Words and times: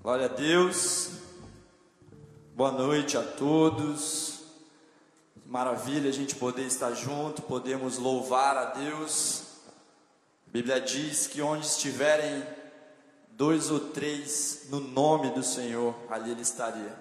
Glória 0.00 0.26
a 0.26 0.28
Deus. 0.28 1.10
Boa 2.54 2.70
noite 2.70 3.16
a 3.16 3.24
todos. 3.24 4.44
Maravilha 5.44 6.10
a 6.10 6.12
gente 6.12 6.36
poder 6.36 6.62
estar 6.62 6.92
junto, 6.92 7.42
podemos 7.42 7.98
louvar 7.98 8.56
a 8.56 8.66
Deus. 8.66 9.42
A 10.46 10.50
Bíblia 10.52 10.80
diz 10.80 11.26
que 11.26 11.42
onde 11.42 11.66
estiverem 11.66 12.46
dois 13.32 13.68
ou 13.68 13.80
três 13.80 14.68
no 14.70 14.78
nome 14.78 15.30
do 15.30 15.42
Senhor, 15.42 15.92
ali 16.08 16.30
Ele 16.30 16.42
estaria. 16.42 16.96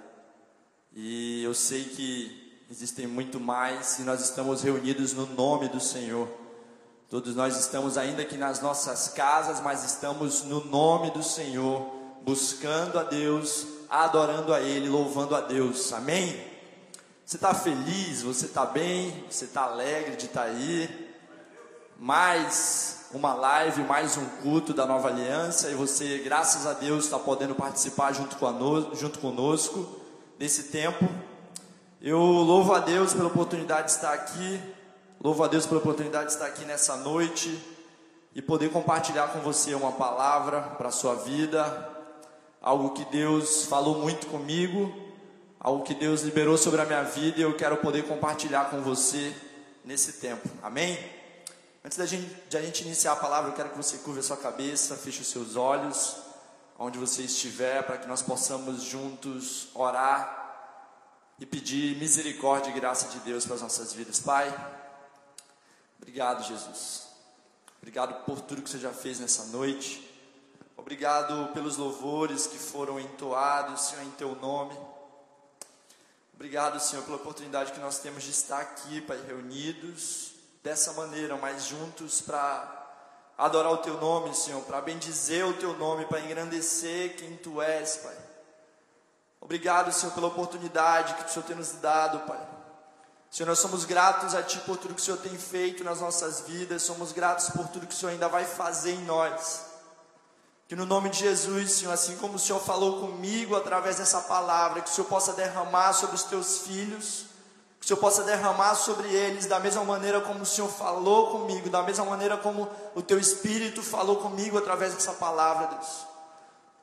E 0.91 1.43
eu 1.43 1.53
sei 1.53 1.83
que 1.83 2.42
existem 2.73 3.05
muito 3.05 3.39
mais 3.39 3.99
e 3.99 4.01
nós 4.01 4.19
estamos 4.19 4.63
reunidos 4.63 5.13
no 5.13 5.27
nome 5.27 5.69
do 5.69 5.79
Senhor. 5.79 6.27
Todos 7.07 7.35
nós 7.35 7.55
estamos 7.55 7.99
ainda 7.99 8.23
aqui 8.23 8.35
nas 8.35 8.63
nossas 8.63 9.09
casas, 9.09 9.61
mas 9.61 9.85
estamos 9.85 10.41
no 10.41 10.65
nome 10.65 11.11
do 11.11 11.21
Senhor 11.21 11.85
buscando 12.23 12.97
a 12.97 13.03
Deus, 13.03 13.67
adorando 13.87 14.51
a 14.51 14.59
Ele, 14.59 14.89
louvando 14.89 15.35
a 15.35 15.41
Deus. 15.41 15.93
Amém? 15.93 16.43
Você 17.23 17.35
está 17.35 17.53
feliz? 17.53 18.23
Você 18.23 18.47
está 18.47 18.65
bem? 18.65 19.23
Você 19.29 19.45
está 19.45 19.65
alegre 19.65 20.15
de 20.15 20.25
estar 20.25 20.45
tá 20.45 20.47
aí? 20.47 21.13
Mais 21.99 23.05
uma 23.13 23.35
live, 23.35 23.83
mais 23.83 24.17
um 24.17 24.25
culto 24.41 24.73
da 24.73 24.87
Nova 24.87 25.09
Aliança 25.09 25.69
e 25.69 25.75
você, 25.75 26.23
graças 26.25 26.65
a 26.65 26.73
Deus, 26.73 27.05
está 27.05 27.19
podendo 27.19 27.53
participar 27.53 28.13
junto 28.13 28.35
conosco, 28.37 28.95
junto 28.95 29.19
conosco 29.19 29.87
nesse 30.39 30.71
tempo. 30.71 31.07
Eu 32.05 32.19
louvo 32.19 32.73
a 32.73 32.79
Deus 32.79 33.13
pela 33.13 33.27
oportunidade 33.27 33.85
de 33.85 33.91
estar 33.91 34.11
aqui, 34.11 34.61
louvo 35.21 35.41
a 35.41 35.47
Deus 35.47 35.65
pela 35.65 35.79
oportunidade 35.79 36.25
de 36.25 36.31
estar 36.33 36.47
aqui 36.47 36.65
nessa 36.65 36.97
noite 36.97 37.57
e 38.35 38.41
poder 38.41 38.73
compartilhar 38.73 39.29
com 39.29 39.39
você 39.39 39.73
uma 39.73 39.93
palavra 39.93 40.63
para 40.77 40.89
a 40.89 40.91
sua 40.91 41.15
vida, 41.15 41.63
algo 42.61 42.89
que 42.89 43.05
Deus 43.05 43.67
falou 43.67 43.99
muito 43.99 44.27
comigo, 44.27 44.93
algo 45.57 45.85
que 45.85 45.93
Deus 45.93 46.23
liberou 46.23 46.57
sobre 46.57 46.81
a 46.81 46.85
minha 46.85 47.03
vida 47.03 47.39
e 47.39 47.41
eu 47.41 47.55
quero 47.55 47.77
poder 47.77 48.05
compartilhar 48.05 48.69
com 48.69 48.81
você 48.81 49.33
nesse 49.85 50.19
tempo. 50.19 50.49
Amém? 50.61 50.99
Antes 51.85 51.97
da 51.97 52.05
gente, 52.05 52.29
de 52.49 52.57
a 52.57 52.61
gente 52.61 52.83
iniciar 52.83 53.13
a 53.13 53.15
palavra, 53.15 53.51
eu 53.51 53.55
quero 53.55 53.69
que 53.69 53.77
você 53.77 53.99
curva 53.99 54.19
a 54.19 54.23
sua 54.23 54.35
cabeça, 54.35 54.97
feche 54.97 55.21
os 55.21 55.27
seus 55.27 55.55
olhos, 55.55 56.17
onde 56.77 56.99
você 56.99 57.21
estiver, 57.21 57.81
para 57.83 57.97
que 57.97 58.09
nós 58.09 58.21
possamos 58.21 58.83
juntos 58.83 59.69
orar 59.73 60.42
e 61.43 61.45
pedir 61.45 61.97
misericórdia 61.97 62.69
e 62.71 62.73
graça 62.73 63.09
de 63.09 63.19
Deus 63.19 63.43
para 63.45 63.55
as 63.55 63.61
nossas 63.61 63.91
vidas. 63.91 64.17
Pai, 64.17 64.47
obrigado, 65.97 66.41
Jesus. 66.47 67.09
Obrigado 67.81 68.23
por 68.23 68.39
tudo 68.39 68.61
que 68.61 68.69
você 68.69 68.79
já 68.79 68.93
fez 68.93 69.19
nessa 69.19 69.43
noite. 69.47 70.09
Obrigado 70.77 71.51
pelos 71.51 71.75
louvores 71.75 72.47
que 72.47 72.57
foram 72.57 72.97
entoados, 72.97 73.87
Senhor, 73.87 74.05
em 74.05 74.11
Teu 74.11 74.35
nome. 74.35 74.73
Obrigado, 76.33 76.79
Senhor, 76.79 77.03
pela 77.03 77.17
oportunidade 77.17 77.73
que 77.73 77.79
nós 77.81 77.99
temos 77.99 78.23
de 78.23 78.31
estar 78.31 78.61
aqui, 78.61 79.01
Pai, 79.01 79.21
reunidos 79.27 80.35
dessa 80.63 80.93
maneira, 80.93 81.35
mas 81.35 81.65
juntos 81.65 82.21
para 82.21 83.33
adorar 83.37 83.73
o 83.73 83.79
Teu 83.79 83.99
nome, 83.99 84.33
Senhor, 84.33 84.61
para 84.63 84.79
bendizer 84.79 85.45
o 85.45 85.55
Teu 85.55 85.77
nome, 85.77 86.05
para 86.05 86.21
engrandecer 86.21 87.17
quem 87.17 87.35
Tu 87.35 87.61
és, 87.61 87.97
Pai. 87.97 88.32
Obrigado, 89.43 89.91
Senhor, 89.91 90.13
pela 90.13 90.27
oportunidade 90.27 91.15
que 91.15 91.25
o 91.25 91.29
Senhor 91.29 91.45
tem 91.45 91.57
nos 91.57 91.73
dado, 91.73 92.19
Pai. 92.19 92.39
Senhor, 93.29 93.49
nós 93.49 93.59
somos 93.59 93.83
gratos 93.83 94.33
a 94.33 94.41
Ti 94.41 94.57
por 94.59 94.77
tudo 94.77 94.93
que 94.93 95.01
o 95.01 95.03
Senhor 95.03 95.17
tem 95.17 95.37
feito 95.37 95.83
nas 95.83 95.99
nossas 95.99 96.41
vidas, 96.47 96.83
somos 96.83 97.11
gratos 97.11 97.49
por 97.49 97.67
tudo 97.67 97.85
que 97.85 97.93
o 97.93 97.97
Senhor 97.97 98.13
ainda 98.13 98.29
vai 98.29 98.45
fazer 98.45 98.91
em 98.93 99.03
nós. 99.03 99.65
Que 100.65 100.77
no 100.77 100.85
nome 100.85 101.09
de 101.09 101.19
Jesus, 101.19 101.73
Senhor, 101.73 101.91
assim 101.91 102.15
como 102.17 102.35
o 102.35 102.39
Senhor 102.39 102.61
falou 102.61 103.01
comigo 103.01 103.53
através 103.53 103.97
dessa 103.97 104.21
palavra, 104.21 104.81
que 104.81 104.89
o 104.89 104.93
Senhor 104.93 105.07
possa 105.07 105.33
derramar 105.33 105.91
sobre 105.91 106.15
os 106.15 106.23
teus 106.23 106.59
filhos, 106.59 107.25
que 107.81 107.85
o 107.85 107.87
Senhor 107.87 107.99
possa 107.99 108.23
derramar 108.23 108.75
sobre 108.75 109.09
eles 109.09 109.45
da 109.45 109.59
mesma 109.59 109.83
maneira 109.83 110.21
como 110.21 110.43
o 110.43 110.45
Senhor 110.45 110.69
falou 110.69 111.31
comigo, 111.31 111.69
da 111.69 111.83
mesma 111.83 112.05
maneira 112.05 112.37
como 112.37 112.69
o 112.95 113.01
teu 113.01 113.19
Espírito 113.19 113.83
falou 113.83 114.15
comigo 114.21 114.57
através 114.57 114.93
dessa 114.93 115.11
palavra, 115.11 115.67
Deus. 115.67 116.12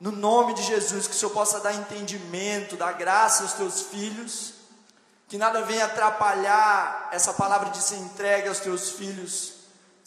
No 0.00 0.10
nome 0.10 0.54
de 0.54 0.62
Jesus, 0.62 1.06
que 1.06 1.14
o 1.14 1.16
Senhor 1.16 1.30
possa 1.30 1.60
dar 1.60 1.74
entendimento, 1.74 2.76
dar 2.76 2.92
graça 2.94 3.42
aos 3.42 3.52
teus 3.52 3.82
filhos, 3.82 4.54
que 5.28 5.36
nada 5.36 5.62
venha 5.62 5.84
atrapalhar 5.84 7.10
essa 7.12 7.34
palavra 7.34 7.70
de 7.70 7.78
ser 7.78 7.96
entregue 7.96 8.48
aos 8.48 8.60
teus 8.60 8.90
filhos 8.90 9.60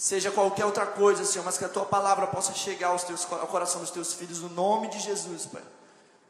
seja 0.04 0.31
qualquer 0.31 0.66
outra 0.66 0.86
coisa, 0.86 1.24
Senhor, 1.24 1.46
mas 1.46 1.58
que 1.58 1.64
a 1.64 1.70
tua 1.70 1.86
palavra 1.86 2.28
possa 2.28 2.54
chegar 2.54 2.90
aos 2.90 3.04
teus, 3.04 3.26
ao 3.31 3.48
coração 3.48 3.80
dos 3.80 3.90
teus 3.90 4.14
filhos, 4.14 4.40
no 4.40 4.50
nome 4.50 4.90
de 4.90 5.00
Jesus, 5.00 5.46
Pai. 5.46 5.62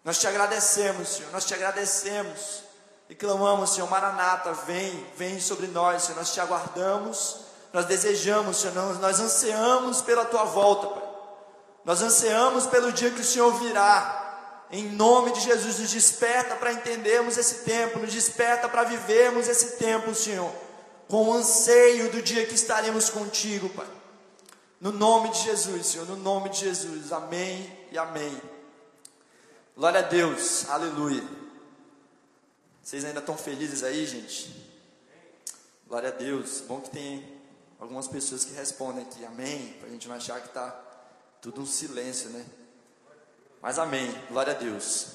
Nós 0.03 0.19
te 0.19 0.27
agradecemos, 0.27 1.07
Senhor, 1.09 1.31
nós 1.31 1.43
te 1.43 1.55
agradecemos 1.55 2.61
e 3.09 3.15
clamamos, 3.15 3.71
Senhor, 3.71 3.89
Maranata, 3.89 4.53
vem, 4.53 5.03
vem 5.17 5.39
sobre 5.39 5.65
nós, 5.65 6.03
Senhor, 6.03 6.17
nós 6.17 6.31
te 6.31 6.39
aguardamos, 6.39 7.37
nós 7.73 7.85
desejamos, 7.85 8.57
Senhor, 8.57 8.75
nós, 8.75 8.99
nós 8.99 9.19
ansiamos 9.19 10.03
pela 10.03 10.25
tua 10.25 10.43
volta, 10.43 10.87
Pai. 10.87 11.02
Nós 11.85 12.01
ansiamos 12.01 12.67
pelo 12.67 12.91
dia 12.91 13.11
que 13.11 13.21
o 13.21 13.25
Senhor 13.25 13.53
virá. 13.59 14.65
Em 14.71 14.89
nome 14.89 15.31
de 15.31 15.41
Jesus, 15.41 15.79
nos 15.79 15.91
desperta 15.91 16.55
para 16.55 16.73
entendermos 16.73 17.37
esse 17.37 17.63
tempo, 17.63 17.99
nos 17.99 18.11
desperta 18.11 18.67
para 18.67 18.83
vivermos 18.83 19.47
esse 19.47 19.77
tempo, 19.77 20.15
Senhor 20.15 20.51
com 21.13 21.29
o 21.29 21.33
anseio 21.33 22.11
do 22.11 22.23
dia 22.23 22.43
que 22.47 22.55
estaremos 22.55 23.09
contigo, 23.09 23.69
Pai. 23.69 23.87
No 24.81 24.91
nome 24.91 25.29
de 25.29 25.43
Jesus, 25.43 25.85
Senhor, 25.85 26.07
no 26.07 26.15
nome 26.15 26.49
de 26.49 26.61
Jesus. 26.61 27.11
Amém 27.11 27.71
e 27.91 27.97
amém. 27.99 28.41
Glória 29.77 29.99
a 29.99 30.03
Deus, 30.03 30.67
aleluia. 30.69 31.23
Vocês 32.81 33.05
ainda 33.05 33.19
estão 33.19 33.37
felizes 33.37 33.83
aí, 33.83 34.07
gente? 34.07 34.53
Glória 35.87 36.09
a 36.09 36.11
Deus. 36.11 36.61
Bom 36.61 36.81
que 36.81 36.89
tem 36.89 37.41
algumas 37.79 38.07
pessoas 38.07 38.43
que 38.43 38.53
respondem 38.53 39.03
aqui, 39.03 39.23
amém, 39.23 39.73
para 39.79 39.89
a 39.89 39.91
gente 39.91 40.07
não 40.07 40.15
achar 40.15 40.41
que 40.41 40.47
está 40.47 40.69
tudo 41.43 41.59
um 41.59 41.65
silêncio, 41.65 42.29
né? 42.29 42.45
Mas 43.61 43.77
amém, 43.77 44.09
glória 44.29 44.53
a 44.53 44.55
Deus. 44.55 45.07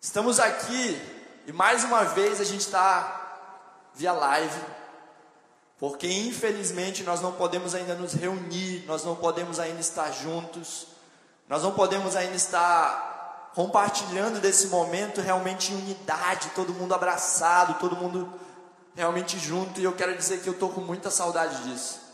Estamos 0.00 0.40
aqui 0.40 0.98
e 1.46 1.52
mais 1.52 1.84
uma 1.84 2.04
vez 2.04 2.40
a 2.40 2.44
gente 2.44 2.62
está 2.62 3.90
via 3.94 4.14
live, 4.14 4.60
porque 5.78 6.10
infelizmente 6.10 7.02
nós 7.02 7.20
não 7.20 7.32
podemos 7.32 7.74
ainda 7.74 7.94
nos 7.94 8.14
reunir, 8.14 8.82
nós 8.86 9.04
não 9.04 9.14
podemos 9.14 9.60
ainda 9.60 9.78
estar 9.78 10.10
juntos, 10.10 10.86
nós 11.50 11.62
não 11.62 11.74
podemos 11.74 12.16
ainda 12.16 12.34
estar 12.34 13.50
compartilhando 13.54 14.40
desse 14.40 14.68
momento 14.68 15.20
realmente 15.20 15.70
em 15.70 15.76
unidade, 15.76 16.50
todo 16.54 16.72
mundo 16.72 16.94
abraçado, 16.94 17.78
todo 17.78 17.94
mundo 17.94 18.32
realmente 18.96 19.38
junto, 19.38 19.78
e 19.78 19.84
eu 19.84 19.92
quero 19.92 20.16
dizer 20.16 20.40
que 20.40 20.48
eu 20.48 20.54
estou 20.54 20.70
com 20.70 20.80
muita 20.80 21.10
saudade 21.10 21.62
disso. 21.64 22.11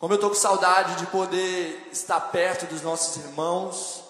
Como 0.00 0.14
eu 0.14 0.16
estou 0.16 0.30
com 0.30 0.36
saudade 0.36 0.94
de 0.96 1.06
poder 1.08 1.90
estar 1.92 2.18
perto 2.18 2.64
dos 2.64 2.80
nossos 2.80 3.22
irmãos, 3.22 4.02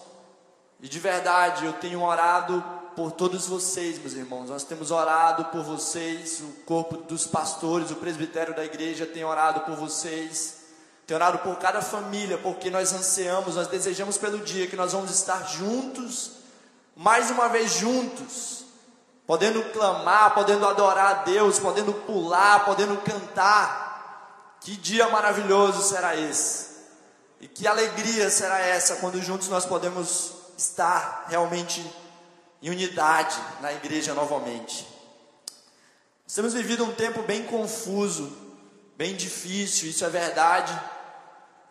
e 0.81 0.89
de 0.89 1.01
verdade 1.01 1.67
eu 1.67 1.73
tenho 1.73 2.05
orado 2.05 2.63
por 2.95 3.11
todos 3.11 3.49
vocês, 3.49 3.99
meus 3.99 4.13
irmãos. 4.13 4.49
Nós 4.49 4.63
temos 4.63 4.93
orado 4.93 5.47
por 5.47 5.65
vocês, 5.65 6.43
o 6.43 6.65
corpo 6.65 6.97
dos 6.99 7.27
pastores, 7.27 7.91
o 7.91 7.97
presbitério 7.97 8.55
da 8.55 8.65
igreja 8.65 9.05
tem 9.05 9.25
orado 9.25 9.63
por 9.63 9.75
vocês. 9.75 10.59
Tem 11.09 11.17
orado 11.17 11.41
por 11.41 11.57
cada 11.57 11.83
família, 11.83 12.39
porque 12.39 12.71
nós 12.71 12.93
ansiamos, 12.93 13.57
nós 13.57 13.67
desejamos 13.67 14.17
pelo 14.17 14.39
dia 14.39 14.69
que 14.69 14.77
nós 14.77 14.93
vamos 14.93 15.11
estar 15.11 15.43
juntos, 15.49 16.35
mais 16.95 17.33
uma 17.33 17.49
vez 17.49 17.73
juntos, 17.73 18.65
podendo 19.27 19.61
clamar, 19.73 20.35
podendo 20.35 20.65
adorar 20.69 21.07
a 21.07 21.23
Deus, 21.25 21.59
podendo 21.59 21.93
pular, 21.93 22.65
podendo 22.65 22.97
cantar. 22.99 23.90
Que 24.61 24.77
dia 24.77 25.09
maravilhoso 25.09 25.83
será 25.83 26.17
esse! 26.17 26.71
E 27.41 27.49
que 27.49 27.67
alegria 27.67 28.29
será 28.29 28.59
essa 28.59 28.97
quando 28.97 29.21
juntos 29.23 29.49
nós 29.49 29.65
podemos 29.65 30.33
estar 30.59 31.27
realmente 31.29 31.85
em 32.63 32.69
unidade 32.69 33.37
na 33.63 33.73
igreja 33.73 34.13
novamente. 34.13 34.87
Nós 36.25 36.35
temos 36.35 36.53
vivido 36.53 36.85
um 36.85 36.93
tempo 36.93 37.23
bem 37.23 37.45
confuso, 37.45 38.31
bem 38.97 39.17
difícil, 39.17 39.89
isso 39.89 40.05
é 40.05 40.11
verdade. 40.11 40.79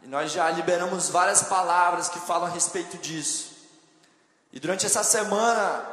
E 0.04 0.08
nós 0.08 0.32
já 0.32 0.50
liberamos 0.50 1.10
várias 1.10 1.44
palavras 1.44 2.10
que 2.10 2.20
falam 2.20 2.48
a 2.48 2.52
respeito 2.52 2.98
disso. 2.98 3.52
E 4.52 4.60
durante 4.60 4.88
essa 4.88 5.04
semana, 5.04 5.86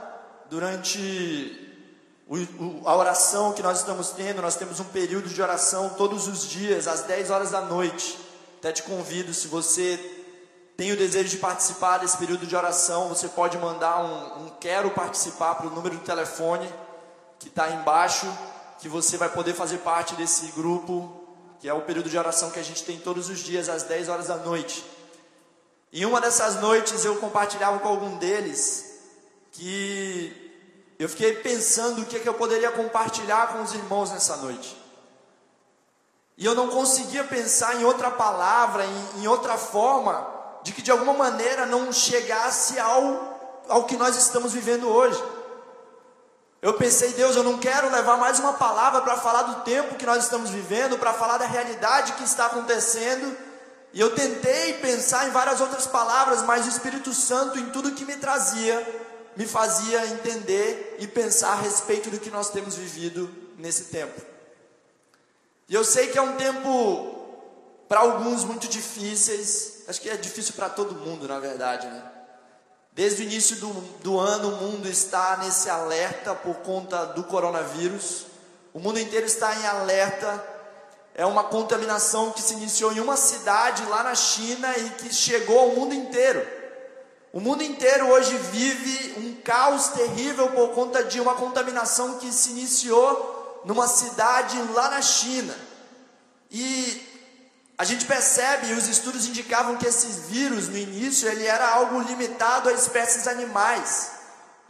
durante 0.49 1.66
o, 2.29 2.37
o, 2.37 2.83
a 2.85 2.97
oração 2.97 3.53
que 3.53 3.63
nós 3.63 3.79
estamos 3.79 4.11
tendo, 4.11 4.43
nós 4.43 4.57
temos 4.57 4.81
um 4.81 4.85
período 4.85 5.29
de 5.29 5.41
oração 5.41 5.91
todos 5.91 6.27
os 6.27 6.45
dias, 6.49 6.89
às 6.89 7.03
10 7.03 7.31
horas 7.31 7.51
da 7.53 7.61
noite. 7.61 8.19
Até 8.59 8.73
te 8.73 8.83
convido, 8.83 9.33
se 9.33 9.47
você 9.47 9.97
tem 10.77 10.93
o 10.93 10.97
desejo 10.97 11.29
de 11.29 11.37
participar 11.37 11.99
desse 11.99 12.17
período 12.17 12.45
de 12.45 12.57
oração, 12.57 13.09
você 13.09 13.29
pode 13.29 13.57
mandar 13.59 14.05
um, 14.05 14.47
um 14.47 14.49
quero 14.61 14.91
participar 14.91 15.55
para 15.55 15.69
o 15.69 15.71
número 15.71 15.97
do 15.97 16.05
telefone 16.05 16.69
que 17.39 17.49
está 17.49 17.71
embaixo, 17.71 18.27
que 18.81 18.89
você 18.89 19.17
vai 19.17 19.29
poder 19.29 19.55
fazer 19.55 19.79
parte 19.79 20.15
desse 20.17 20.47
grupo, 20.49 21.25
que 21.61 21.69
é 21.69 21.73
o 21.73 21.83
período 21.83 22.11
de 22.11 22.19
oração 22.19 22.51
que 22.51 22.59
a 22.59 22.65
gente 22.65 22.83
tem 22.83 22.99
todos 22.99 23.29
os 23.29 23.39
dias 23.39 23.69
às 23.69 23.85
10 23.85 24.09
horas 24.09 24.27
da 24.27 24.37
noite. 24.37 24.85
Em 25.93 26.05
uma 26.05 26.21
dessas 26.21 26.61
noites 26.61 27.05
eu 27.05 27.17
compartilhava 27.17 27.79
com 27.79 27.89
algum 27.89 28.17
deles 28.19 29.01
que 29.53 30.46
eu 30.99 31.09
fiquei 31.09 31.35
pensando 31.37 32.03
o 32.03 32.07
que, 32.07 32.17
é 32.17 32.21
que 32.21 32.29
eu 32.29 32.35
poderia 32.35 32.71
compartilhar 32.73 33.49
com 33.49 33.63
os 33.63 33.75
irmãos 33.75 34.11
nessa 34.11 34.37
noite. 34.37 34.77
E 36.39 36.45
eu 36.45 36.55
não 36.55 36.69
conseguia 36.69 37.25
pensar 37.25 37.77
em 37.77 37.85
outra 37.85 38.11
palavra, 38.11 38.85
em, 38.85 39.23
em 39.23 39.27
outra 39.27 39.57
forma, 39.57 40.27
de 40.63 40.73
que 40.73 40.83
de 40.83 40.91
alguma 40.91 41.13
maneira 41.13 41.67
não 41.67 41.93
chegasse 41.93 42.79
ao, 42.79 43.65
ao 43.69 43.85
que 43.85 43.97
nós 43.97 44.17
estamos 44.17 44.53
vivendo 44.53 44.89
hoje. 44.89 45.23
Eu 46.63 46.75
pensei, 46.75 47.13
Deus, 47.13 47.37
eu 47.37 47.43
não 47.43 47.59
quero 47.59 47.91
levar 47.91 48.17
mais 48.17 48.39
uma 48.39 48.55
palavra 48.55 49.03
para 49.03 49.17
falar 49.17 49.43
do 49.43 49.63
tempo 49.63 49.95
que 49.97 50.07
nós 50.07 50.25
estamos 50.25 50.51
vivendo, 50.51 50.99
para 50.99 51.13
falar 51.13 51.39
da 51.39 51.47
realidade 51.47 52.15
que 52.15 52.25
está 52.25 52.47
acontecendo. 52.47 53.37
E 53.93 54.01
eu 54.01 54.15
tentei 54.15 54.75
pensar 54.75 55.29
em 55.29 55.31
várias 55.31 55.61
outras 55.61 55.87
palavras, 55.87 56.43
mas 56.43 56.67
o 56.67 56.69
Espírito 56.69 57.13
Santo, 57.13 57.59
em 57.59 57.71
tudo 57.71 57.93
que 57.93 58.05
me 58.05 58.17
trazia, 58.17 59.06
me 59.37 59.47
fazia 59.47 60.07
entender 60.07 60.97
e 60.99 61.07
pensar 61.07 61.53
a 61.53 61.61
respeito 61.61 62.11
do 62.11 62.19
que 62.19 62.31
nós 62.31 62.51
temos 62.51 62.75
vivido 62.75 63.31
nesse 63.59 63.85
tempo. 63.85 64.21
E 65.69 65.75
eu 65.75 65.85
sei 65.85 66.09
que 66.09 66.19
é 66.19 66.23
um 66.23 66.37
tempo, 66.37 67.15
para 67.89 68.01
alguns, 68.01 68.45
muito 68.45 68.67
difíceis, 68.69 69.85
acho 69.89 70.01
que 70.01 70.09
é 70.09 70.17
difícil 70.17 70.55
para 70.55 70.71
todo 70.71 70.95
mundo, 70.95 71.29
na 71.29 71.39
verdade, 71.39 71.87
né? 71.87 72.13
Desde 72.93 73.23
o 73.23 73.25
início 73.25 73.57
do, 73.57 73.69
do 74.03 74.19
ano, 74.19 74.49
o 74.49 74.57
mundo 74.57 74.89
está 74.89 75.37
nesse 75.37 75.69
alerta 75.69 76.35
por 76.35 76.55
conta 76.57 77.05
do 77.05 77.25
coronavírus. 77.25 78.25
O 78.73 78.79
mundo 78.79 78.99
inteiro 78.99 79.27
está 79.27 79.55
em 79.55 79.67
alerta. 79.67 80.43
É 81.15 81.27
uma 81.27 81.45
contaminação 81.45 82.31
que 82.31 82.41
se 82.41 82.55
iniciou 82.55 82.95
em 82.95 83.01
uma 83.01 83.17
cidade 83.17 83.85
lá 83.85 84.03
na 84.03 84.15
China 84.15 84.75
e 84.79 84.91
que 84.91 85.13
chegou 85.13 85.59
ao 85.59 85.69
mundo 85.73 85.95
inteiro. 85.95 86.56
O 87.37 87.41
mundo 87.41 87.63
inteiro 87.63 88.09
hoje 88.09 88.35
vive 88.51 89.15
um 89.19 89.35
caos 89.43 89.89
terrível 89.89 90.53
por 90.53 90.71
conta 90.71 91.05
de 91.05 91.21
uma 91.21 91.35
contaminação 91.35 92.17
que 92.17 92.33
se 92.33 92.49
iniciou 92.49 93.61
numa 93.67 93.87
cidade 93.87 94.57
lá 94.73 94.89
na 94.89 95.03
China. 95.03 95.55
E 96.51 97.07
a 97.77 97.85
gente 97.85 98.07
percebe, 98.07 98.69
e 98.69 98.73
os 98.73 98.89
estudos 98.89 99.27
indicavam 99.27 99.77
que 99.77 99.87
esse 99.87 100.07
vírus 100.33 100.69
no 100.69 100.79
início 100.79 101.29
ele 101.29 101.45
era 101.45 101.69
algo 101.75 102.01
limitado 102.01 102.71
a 102.71 102.73
espécies 102.73 103.29
animais, 103.29 104.13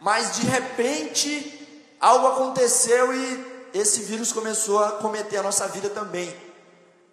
mas 0.00 0.34
de 0.34 0.44
repente 0.48 1.96
algo 2.00 2.26
aconteceu 2.26 3.14
e 3.14 3.68
esse 3.74 4.00
vírus 4.00 4.32
começou 4.32 4.82
a 4.82 4.90
cometer 4.90 5.36
a 5.36 5.42
nossa 5.44 5.68
vida 5.68 5.88
também. 5.88 6.34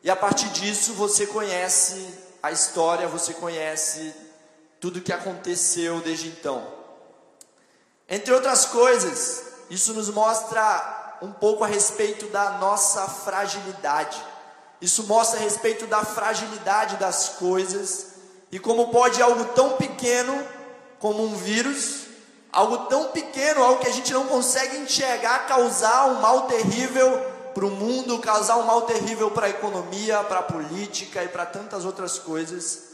E 0.01 0.09
a 0.09 0.15
partir 0.15 0.49
disso 0.49 0.93
você 0.93 1.27
conhece 1.27 2.11
a 2.41 2.51
história, 2.51 3.07
você 3.07 3.35
conhece 3.35 4.22
tudo 4.83 4.99
o 4.99 5.01
que 5.01 5.13
aconteceu 5.13 6.01
desde 6.01 6.27
então. 6.27 6.61
Entre 8.09 8.33
outras 8.33 8.65
coisas, 8.65 9.41
isso 9.69 9.93
nos 9.93 10.09
mostra 10.09 11.19
um 11.21 11.31
pouco 11.31 11.63
a 11.63 11.67
respeito 11.67 12.27
da 12.27 12.57
nossa 12.57 13.07
fragilidade. 13.07 14.21
Isso 14.81 15.05
mostra 15.05 15.39
a 15.39 15.41
respeito 15.41 15.87
da 15.87 16.03
fragilidade 16.03 16.97
das 16.97 17.29
coisas 17.29 18.07
e 18.51 18.59
como 18.59 18.89
pode 18.89 19.21
algo 19.21 19.45
tão 19.53 19.77
pequeno 19.77 20.45
como 20.99 21.23
um 21.23 21.33
vírus, 21.33 22.07
algo 22.51 22.79
tão 22.87 23.05
pequeno, 23.05 23.63
algo 23.63 23.79
que 23.79 23.87
a 23.87 23.93
gente 23.93 24.11
não 24.11 24.27
consegue 24.27 24.75
enxergar, 24.79 25.47
causar 25.47 26.07
um 26.07 26.19
mal 26.19 26.41
terrível 26.47 27.09
para 27.53 27.65
o 27.65 27.71
mundo, 27.71 28.19
causar 28.19 28.57
um 28.57 28.63
mal 28.63 28.81
terrível 28.81 29.31
para 29.31 29.45
a 29.45 29.49
economia, 29.49 30.21
para 30.25 30.39
a 30.39 30.43
política 30.43 31.23
e 31.23 31.29
para 31.29 31.45
tantas 31.45 31.85
outras 31.85 32.19
coisas. 32.19 32.91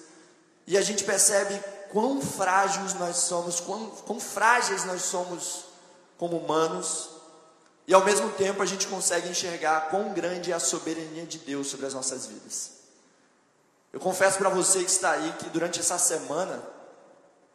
E 0.68 0.78
a 0.78 0.84
gente 0.84 1.04
percebe 1.04 1.60
quão 1.92 2.22
frágeis 2.22 2.94
nós 2.96 3.18
somos, 3.18 3.60
quão, 3.60 3.90
quão 4.06 4.20
frágeis 4.20 4.86
nós 4.86 5.02
somos 5.02 5.66
como 6.18 6.38
humanos 6.38 7.10
e 7.88 7.94
ao 7.94 8.06
mesmo 8.06 8.30
tempo 8.34 8.62
a 8.62 8.66
gente 8.66 8.88
consegue 8.88 9.30
enxergar 9.30 9.90
quão 9.90 10.14
grande 10.14 10.52
é 10.52 10.56
a 10.56 10.60
soberania 10.60 11.26
de 11.26 11.40
Deus 11.40 11.68
sobre 11.68 11.88
as 11.88 11.94
nossas 11.94 12.28
vidas. 12.28 12.74
Eu 13.92 14.00
confesso 14.00 14.38
para 14.38 14.50
você 14.50 14.84
que 14.84 14.92
está 14.92 15.12
aí 15.12 15.34
que 15.40 15.50
durante 15.50 15.80
essa 15.80 15.98
semana 15.98 16.62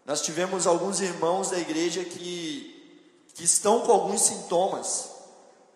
nós 0.05 0.21
tivemos 0.21 0.67
alguns 0.67 1.01
irmãos 1.01 1.51
da 1.51 1.59
igreja 1.59 2.05
que, 2.05 3.25
que 3.33 3.45
estão 3.45 3.83
com 3.83 3.93
alguns 3.93 4.23
sintomas 4.23 5.11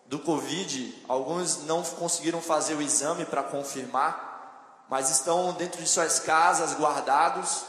do 0.07 0.19
Covid. 0.19 1.03
Alguns 1.07 1.63
não 1.63 1.81
conseguiram 1.81 2.41
fazer 2.41 2.75
o 2.75 2.81
exame 2.81 3.23
para 3.23 3.43
confirmar, 3.43 4.85
mas 4.89 5.09
estão 5.09 5.53
dentro 5.53 5.81
de 5.81 5.87
suas 5.87 6.19
casas 6.19 6.73
guardados. 6.73 7.63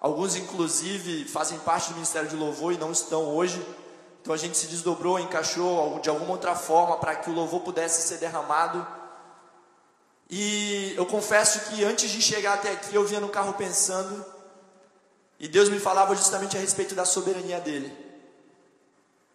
Alguns, 0.00 0.36
inclusive, 0.36 1.24
fazem 1.24 1.58
parte 1.60 1.88
do 1.88 1.94
ministério 1.94 2.28
de 2.28 2.36
louvor 2.36 2.72
e 2.72 2.78
não 2.78 2.92
estão 2.92 3.34
hoje 3.34 3.64
então 4.28 4.34
a 4.34 4.38
gente 4.38 4.58
se 4.58 4.66
desdobrou, 4.66 5.18
encaixou 5.18 5.98
de 6.00 6.10
alguma 6.10 6.32
outra 6.32 6.54
forma 6.54 6.98
para 6.98 7.16
que 7.16 7.30
o 7.30 7.32
louvor 7.32 7.60
pudesse 7.60 8.06
ser 8.06 8.18
derramado. 8.18 8.86
E 10.28 10.92
eu 10.96 11.06
confesso 11.06 11.70
que 11.70 11.82
antes 11.82 12.10
de 12.10 12.20
chegar 12.20 12.52
até 12.52 12.72
aqui 12.72 12.94
eu 12.94 13.06
vinha 13.06 13.20
no 13.20 13.30
carro 13.30 13.54
pensando, 13.54 14.22
e 15.40 15.48
Deus 15.48 15.70
me 15.70 15.78
falava 15.78 16.14
justamente 16.14 16.58
a 16.58 16.60
respeito 16.60 16.94
da 16.94 17.06
soberania 17.06 17.58
dele. 17.58 17.96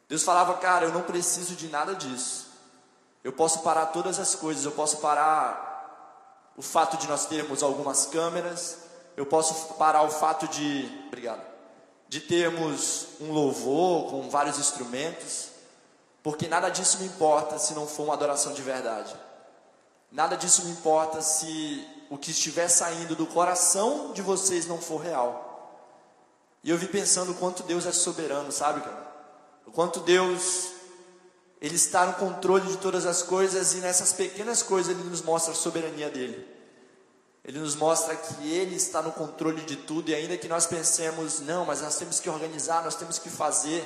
Deus 0.08 0.22
falava, 0.22 0.54
cara, 0.60 0.86
eu 0.86 0.92
não 0.92 1.02
preciso 1.02 1.56
de 1.56 1.70
nada 1.70 1.96
disso. 1.96 2.52
Eu 3.24 3.34
posso 3.34 3.64
parar 3.64 3.88
todas 3.88 4.20
as 4.20 4.36
coisas, 4.36 4.64
eu 4.64 4.74
posso 4.74 4.98
parar 4.98 6.52
o 6.56 6.62
fato 6.62 6.98
de 6.98 7.08
nós 7.08 7.26
termos 7.26 7.64
algumas 7.64 8.06
câmeras, 8.06 8.78
eu 9.16 9.26
posso 9.26 9.76
parar 9.76 10.04
o 10.04 10.10
fato 10.10 10.48
de. 10.48 10.90
Obrigado 11.08 11.54
de 12.14 12.20
termos 12.20 13.08
um 13.20 13.32
louvor 13.32 14.12
com 14.12 14.30
vários 14.30 14.60
instrumentos, 14.60 15.48
porque 16.22 16.48
nada 16.48 16.70
disso 16.70 17.00
me 17.00 17.08
importa 17.08 17.58
se 17.58 17.74
não 17.74 17.88
for 17.88 18.04
uma 18.04 18.14
adoração 18.14 18.54
de 18.54 18.62
verdade. 18.62 19.12
Nada 20.12 20.38
disso 20.38 20.64
me 20.66 20.72
importa 20.74 21.24
se 21.24 21.84
o 22.12 22.18
que 22.20 22.30
estiver 22.30 22.68
saindo 22.68 23.16
do 23.16 23.26
coração 23.26 24.14
de 24.14 24.22
vocês 24.22 24.68
não 24.68 24.78
for 24.78 24.98
real. 24.98 25.90
E 26.64 26.70
eu 26.70 26.78
vi 26.78 26.86
pensando 26.86 27.32
o 27.32 27.36
quanto 27.36 27.64
Deus 27.64 27.88
é 27.88 27.92
soberano, 27.92 28.52
sabe, 28.52 28.82
cara? 28.82 29.12
O 29.66 29.72
quanto 29.72 30.00
Deus 30.02 30.70
ele 31.60 31.76
está 31.76 32.06
no 32.06 32.14
controle 32.14 32.68
de 32.68 32.78
todas 32.78 33.08
as 33.08 33.24
coisas 33.24 33.74
e 33.74 33.78
nessas 33.78 34.14
pequenas 34.14 34.62
coisas 34.62 34.96
ele 34.96 35.10
nos 35.10 35.24
mostra 35.24 35.52
a 35.52 35.56
soberania 35.56 36.12
dele. 36.12 36.48
Ele 37.46 37.60
nos 37.60 37.76
mostra 37.76 38.16
que 38.16 38.50
Ele 38.50 38.76
está 38.76 39.02
no 39.02 39.12
controle 39.12 39.62
de 39.64 39.76
tudo, 39.76 40.10
e 40.10 40.16
ainda 40.16 40.38
que 40.38 40.48
nós 40.48 40.66
pensemos, 40.66 41.42
não, 41.42 41.66
mas 41.66 41.82
nós 41.82 41.98
temos 41.98 42.20
que 42.20 42.30
organizar, 42.30 42.84
nós 42.84 42.96
temos 42.96 43.20
que 43.20 43.30
fazer, 43.30 43.84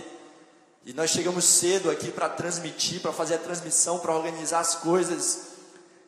e 0.85 0.93
nós 0.93 1.09
chegamos 1.09 1.43
cedo 1.43 1.89
aqui 1.89 2.11
para 2.11 2.29
transmitir, 2.29 3.01
para 3.01 3.11
fazer 3.11 3.35
a 3.35 3.39
transmissão, 3.39 3.99
para 3.99 4.15
organizar 4.15 4.59
as 4.59 4.75
coisas, 4.75 5.47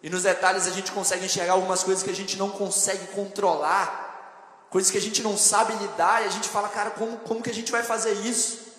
e 0.03 0.09
nos 0.09 0.23
detalhes 0.23 0.67
a 0.67 0.71
gente 0.71 0.91
consegue 0.91 1.25
enxergar 1.25 1.53
algumas 1.53 1.83
coisas 1.83 2.03
que 2.03 2.09
a 2.09 2.15
gente 2.15 2.37
não 2.37 2.51
consegue 2.51 3.07
controlar, 3.07 4.67
coisas 4.69 4.91
que 4.91 4.97
a 4.97 5.01
gente 5.01 5.23
não 5.23 5.35
sabe 5.35 5.73
lidar, 5.73 6.21
e 6.21 6.27
a 6.27 6.31
gente 6.31 6.47
fala, 6.47 6.69
cara, 6.69 6.91
como, 6.91 7.17
como 7.17 7.41
que 7.41 7.49
a 7.49 7.53
gente 7.53 7.71
vai 7.71 7.81
fazer 7.81 8.13
isso? 8.25 8.69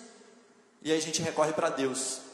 E 0.81 0.91
aí 0.91 0.97
a 0.97 1.01
gente 1.01 1.21
recorre 1.21 1.51
para 1.51 1.69
Deus. 1.69 2.30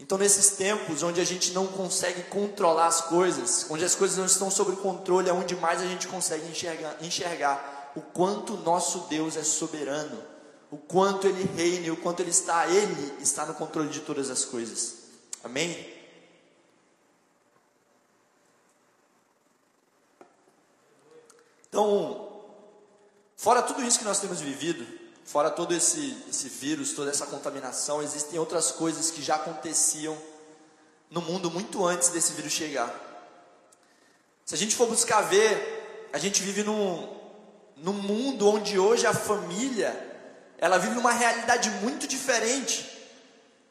Então, 0.00 0.16
nesses 0.16 0.50
tempos 0.50 1.02
onde 1.02 1.20
a 1.20 1.24
gente 1.24 1.52
não 1.52 1.66
consegue 1.66 2.22
controlar 2.24 2.86
as 2.86 3.00
coisas, 3.00 3.66
onde 3.68 3.84
as 3.84 3.96
coisas 3.96 4.16
não 4.16 4.26
estão 4.26 4.50
sob 4.50 4.76
controle, 4.76 5.28
é 5.28 5.32
onde 5.32 5.56
mais 5.56 5.80
a 5.82 5.86
gente 5.86 6.06
consegue 6.06 6.46
enxergar, 6.48 6.96
enxergar 7.02 7.92
o 7.96 8.00
quanto 8.00 8.56
nosso 8.58 9.08
Deus 9.08 9.36
é 9.36 9.42
soberano, 9.42 10.22
o 10.70 10.76
quanto 10.76 11.26
Ele 11.26 11.42
reina 11.56 11.92
o 11.92 11.96
quanto 11.96 12.20
Ele 12.20 12.30
está, 12.30 12.68
Ele 12.68 13.16
está 13.20 13.44
no 13.44 13.54
controle 13.54 13.88
de 13.88 14.00
todas 14.00 14.30
as 14.30 14.44
coisas. 14.44 14.98
Amém? 15.42 15.94
Então, 21.68 22.44
fora 23.36 23.62
tudo 23.62 23.82
isso 23.84 23.98
que 23.98 24.04
nós 24.04 24.20
temos 24.20 24.40
vivido, 24.40 24.97
Fora 25.30 25.50
todo 25.50 25.74
esse, 25.74 26.16
esse 26.30 26.48
vírus, 26.48 26.94
toda 26.94 27.10
essa 27.10 27.26
contaminação, 27.26 28.02
existem 28.02 28.38
outras 28.38 28.72
coisas 28.72 29.10
que 29.10 29.22
já 29.22 29.34
aconteciam 29.34 30.16
no 31.10 31.20
mundo 31.20 31.50
muito 31.50 31.84
antes 31.84 32.08
desse 32.08 32.32
vírus 32.32 32.50
chegar. 32.50 32.90
Se 34.46 34.54
a 34.54 34.58
gente 34.58 34.74
for 34.74 34.88
buscar 34.88 35.20
ver, 35.20 36.08
a 36.14 36.18
gente 36.18 36.42
vive 36.42 36.62
num, 36.62 37.14
num 37.76 37.92
mundo 37.92 38.48
onde 38.48 38.78
hoje 38.78 39.06
a 39.06 39.12
família, 39.12 39.94
ela 40.56 40.78
vive 40.78 40.94
numa 40.94 41.12
realidade 41.12 41.68
muito 41.82 42.06
diferente. 42.06 42.88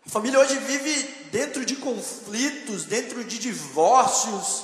A 0.06 0.10
família 0.12 0.40
hoje 0.40 0.60
vive 0.60 1.28
dentro 1.32 1.66
de 1.66 1.76
conflitos, 1.78 2.86
dentro 2.86 3.24
de 3.24 3.40
divórcios. 3.40 4.64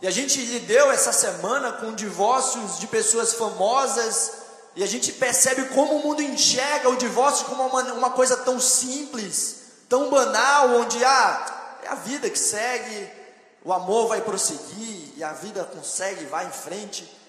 E 0.00 0.08
a 0.08 0.10
gente 0.10 0.40
lidou 0.40 0.90
essa 0.90 1.12
semana 1.12 1.70
com 1.70 1.94
divórcios 1.94 2.80
de 2.80 2.88
pessoas 2.88 3.34
famosas 3.34 4.41
e 4.74 4.82
a 4.82 4.86
gente 4.86 5.12
percebe 5.12 5.66
como 5.66 5.96
o 5.96 6.02
mundo 6.02 6.22
enxerga 6.22 6.88
o 6.88 6.96
divórcio 6.96 7.44
como 7.46 7.66
uma, 7.66 7.82
uma 7.92 8.10
coisa 8.10 8.36
tão 8.38 8.58
simples, 8.58 9.56
tão 9.88 10.08
banal, 10.08 10.76
onde 10.76 11.04
ah, 11.04 11.78
é 11.82 11.88
a 11.88 11.94
vida 11.94 12.30
que 12.30 12.38
segue, 12.38 13.10
o 13.64 13.72
amor 13.72 14.08
vai 14.08 14.22
prosseguir 14.22 15.12
e 15.16 15.22
a 15.22 15.32
vida 15.32 15.62
consegue, 15.64 16.24
vai 16.24 16.46
em 16.46 16.50
frente. 16.50 17.20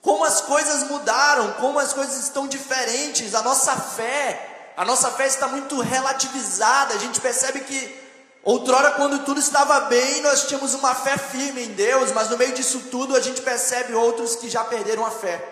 Como 0.00 0.24
as 0.24 0.40
coisas 0.40 0.84
mudaram, 0.84 1.52
como 1.54 1.78
as 1.78 1.92
coisas 1.92 2.22
estão 2.22 2.46
diferentes, 2.46 3.34
a 3.34 3.42
nossa 3.42 3.74
fé, 3.76 4.72
a 4.76 4.84
nossa 4.84 5.10
fé 5.10 5.26
está 5.26 5.48
muito 5.48 5.80
relativizada. 5.80 6.94
A 6.94 6.98
gente 6.98 7.20
percebe 7.20 7.60
que 7.60 8.00
outrora, 8.44 8.92
quando 8.92 9.24
tudo 9.24 9.40
estava 9.40 9.80
bem, 9.82 10.22
nós 10.22 10.46
tínhamos 10.46 10.74
uma 10.74 10.94
fé 10.94 11.18
firme 11.18 11.64
em 11.64 11.72
Deus, 11.72 12.12
mas 12.12 12.30
no 12.30 12.38
meio 12.38 12.54
disso 12.54 12.80
tudo 12.90 13.16
a 13.16 13.20
gente 13.20 13.42
percebe 13.42 13.92
outros 13.92 14.36
que 14.36 14.48
já 14.48 14.62
perderam 14.64 15.04
a 15.04 15.10
fé. 15.10 15.51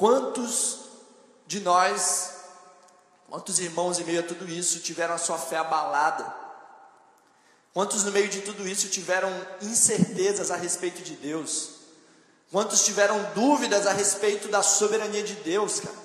Quantos 0.00 0.78
de 1.46 1.60
nós, 1.60 2.30
quantos 3.28 3.58
irmãos 3.58 3.98
em 3.98 4.04
meio 4.04 4.20
a 4.20 4.22
tudo 4.22 4.48
isso 4.48 4.80
tiveram 4.80 5.14
a 5.14 5.18
sua 5.18 5.36
fé 5.36 5.58
abalada? 5.58 6.24
Quantos 7.74 8.02
no 8.04 8.10
meio 8.10 8.26
de 8.26 8.40
tudo 8.40 8.66
isso 8.66 8.88
tiveram 8.88 9.30
incertezas 9.60 10.50
a 10.50 10.56
respeito 10.56 11.02
de 11.02 11.16
Deus? 11.16 11.80
Quantos 12.50 12.82
tiveram 12.82 13.22
dúvidas 13.34 13.86
a 13.86 13.92
respeito 13.92 14.48
da 14.48 14.62
soberania 14.62 15.22
de 15.22 15.34
Deus, 15.34 15.80
cara? 15.80 15.98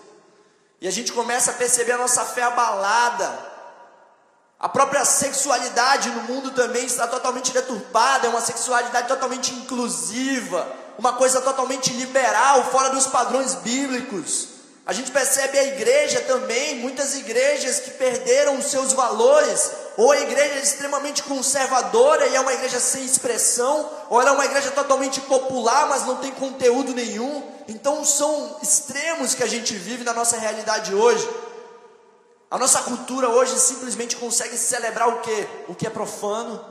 E 0.81 0.89
a 0.89 0.91
gente 0.91 1.13
começa 1.13 1.51
a 1.51 1.53
perceber 1.53 1.93
a 1.93 1.97
nossa 1.97 2.25
fé 2.25 2.43
abalada. 2.43 3.53
A 4.59 4.67
própria 4.67 5.05
sexualidade 5.05 6.09
no 6.09 6.23
mundo 6.23 6.51
também 6.51 6.85
está 6.85 7.07
totalmente 7.07 7.53
deturpada, 7.53 8.27
é 8.27 8.29
uma 8.29 8.41
sexualidade 8.41 9.07
totalmente 9.07 9.53
inclusiva, 9.53 10.84
uma 10.97 11.13
coisa 11.13 11.41
totalmente 11.41 11.91
liberal, 11.93 12.63
fora 12.71 12.89
dos 12.89 13.07
padrões 13.07 13.55
bíblicos. 13.55 14.55
A 14.85 14.93
gente 14.93 15.09
percebe 15.11 15.57
a 15.57 15.63
igreja 15.63 16.21
também, 16.21 16.75
muitas 16.75 17.15
igrejas 17.15 17.79
que 17.79 17.91
perderam 17.91 18.59
os 18.59 18.67
seus 18.67 18.93
valores, 18.93 19.71
ou 19.97 20.11
a 20.11 20.19
igreja 20.19 20.55
é 20.55 20.61
extremamente 20.61 21.23
conservadora 21.23 22.27
e 22.27 22.35
é 22.35 22.39
uma 22.39 22.53
igreja 22.53 22.79
sem 22.79 23.03
expressão, 23.03 23.89
ou 24.11 24.21
ela 24.21 24.29
é 24.29 24.33
uma 24.33 24.45
igreja 24.45 24.69
totalmente 24.69 25.19
popular, 25.21 25.87
mas 25.89 26.05
não 26.05 26.17
tem 26.17 26.31
conteúdo 26.31 26.93
nenhum. 26.93 27.43
Então 27.67 28.05
são 28.05 28.59
extremos 28.61 29.33
que 29.33 29.41
a 29.41 29.47
gente 29.47 29.73
vive 29.73 30.03
na 30.03 30.13
nossa 30.13 30.37
realidade 30.37 30.93
hoje. 30.93 31.27
A 32.51 32.57
nossa 32.59 32.83
cultura 32.83 33.27
hoje 33.27 33.57
simplesmente 33.59 34.15
consegue 34.15 34.55
celebrar 34.55 35.09
o 35.09 35.21
que? 35.21 35.47
O 35.67 35.73
que 35.73 35.87
é 35.87 35.89
profano, 35.89 36.63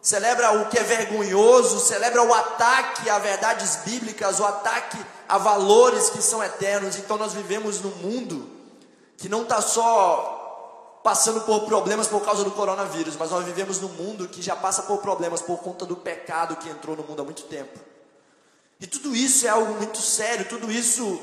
celebra 0.00 0.62
o 0.62 0.68
que 0.68 0.78
é 0.78 0.82
vergonhoso, 0.82 1.80
celebra 1.80 2.22
o 2.22 2.32
ataque 2.32 3.08
a 3.10 3.18
verdades 3.18 3.76
bíblicas, 3.84 4.40
o 4.40 4.44
ataque 4.44 4.98
a 5.28 5.38
valores 5.38 6.10
que 6.10 6.22
são 6.22 6.42
eternos. 6.42 6.96
Então 6.96 7.16
nós 7.18 7.32
vivemos 7.32 7.80
num 7.80 7.94
mundo 7.96 8.48
que 9.16 9.28
não 9.28 9.42
está 9.42 9.60
só 9.60 11.00
passando 11.02 11.40
por 11.42 11.60
problemas 11.64 12.06
por 12.06 12.20
causa 12.22 12.44
do 12.44 12.50
coronavírus, 12.50 13.16
mas 13.16 13.30
nós 13.30 13.44
vivemos 13.44 13.80
num 13.80 13.88
mundo 13.88 14.28
que 14.28 14.42
já 14.42 14.54
passa 14.54 14.82
por 14.82 14.98
problemas 14.98 15.40
por 15.40 15.58
conta 15.58 15.84
do 15.84 15.96
pecado 15.96 16.56
que 16.56 16.68
entrou 16.68 16.96
no 16.96 17.02
mundo 17.02 17.22
há 17.22 17.24
muito 17.24 17.42
tempo. 17.42 17.78
E 18.80 18.86
tudo 18.86 19.14
isso 19.14 19.46
é 19.46 19.50
algo 19.50 19.74
muito 19.74 19.98
sério, 19.98 20.46
tudo 20.48 20.70
isso 20.70 21.20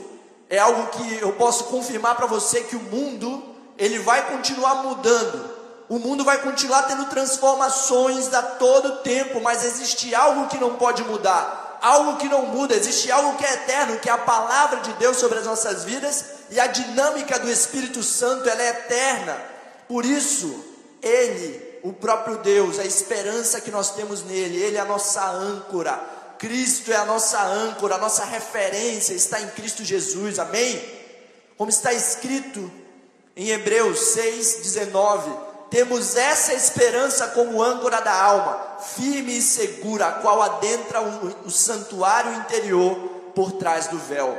é 0.50 0.58
algo 0.58 0.88
que 0.88 1.18
eu 1.20 1.34
posso 1.34 1.66
confirmar 1.66 2.16
para 2.16 2.26
você 2.26 2.62
que 2.62 2.76
o 2.76 2.82
mundo 2.82 3.56
ele 3.78 4.00
vai 4.00 4.30
continuar 4.30 4.84
mudando. 4.84 5.55
O 5.88 6.00
mundo 6.00 6.24
vai 6.24 6.42
continuar 6.42 6.84
tendo 6.84 7.06
transformações 7.06 8.34
a 8.34 8.42
todo 8.42 9.04
tempo, 9.04 9.40
mas 9.42 9.64
existe 9.64 10.14
algo 10.16 10.48
que 10.48 10.58
não 10.58 10.76
pode 10.76 11.04
mudar 11.04 11.66
algo 11.86 12.18
que 12.18 12.28
não 12.28 12.48
muda, 12.48 12.76
existe 12.76 13.12
algo 13.12 13.38
que 13.38 13.46
é 13.46 13.54
eterno, 13.54 14.00
que 14.00 14.10
é 14.10 14.12
a 14.12 14.18
palavra 14.18 14.80
de 14.80 14.92
Deus 14.94 15.18
sobre 15.18 15.38
as 15.38 15.46
nossas 15.46 15.84
vidas 15.84 16.26
e 16.50 16.60
a 16.60 16.66
dinâmica 16.66 17.38
do 17.38 17.48
Espírito 17.50 18.02
Santo, 18.02 18.50
ela 18.50 18.62
é 18.62 18.70
eterna. 18.70 19.40
Por 19.88 20.04
isso, 20.04 20.66
ele, 21.00 21.80
o 21.84 21.94
próprio 21.94 22.38
Deus, 22.38 22.80
a 22.80 22.86
esperança 22.86 23.62
que 23.62 23.70
nós 23.70 23.92
temos 23.92 24.24
nele, 24.24 24.62
ele 24.62 24.78
é 24.78 24.80
a 24.80 24.86
nossa 24.86 25.24
âncora. 25.30 25.94
Cristo 26.40 26.92
é 26.92 26.96
a 26.96 27.06
nossa 27.06 27.40
âncora, 27.44 27.96
a 27.96 28.00
nossa 28.00 28.26
referência 28.26 29.14
está 29.14 29.40
em 29.40 29.48
Cristo 29.50 29.84
Jesus. 29.84 30.40
Amém? 30.40 30.84
Como 31.56 31.70
está 31.70 31.94
escrito 31.94 32.72
em 33.36 33.50
Hebreus 33.50 34.00
6:19, 34.16 35.45
temos 35.70 36.16
essa 36.16 36.54
esperança 36.54 37.28
como 37.28 37.62
âncora 37.62 38.02
da 38.02 38.14
alma, 38.14 38.78
firme 38.96 39.38
e 39.38 39.42
segura, 39.42 40.08
a 40.08 40.12
qual 40.14 40.42
adentra 40.42 41.02
o, 41.02 41.48
o 41.48 41.52
santuário 41.52 42.34
interior 42.34 42.96
por 43.34 43.54
trás 43.54 43.88
do 43.88 43.98
véu. 43.98 44.38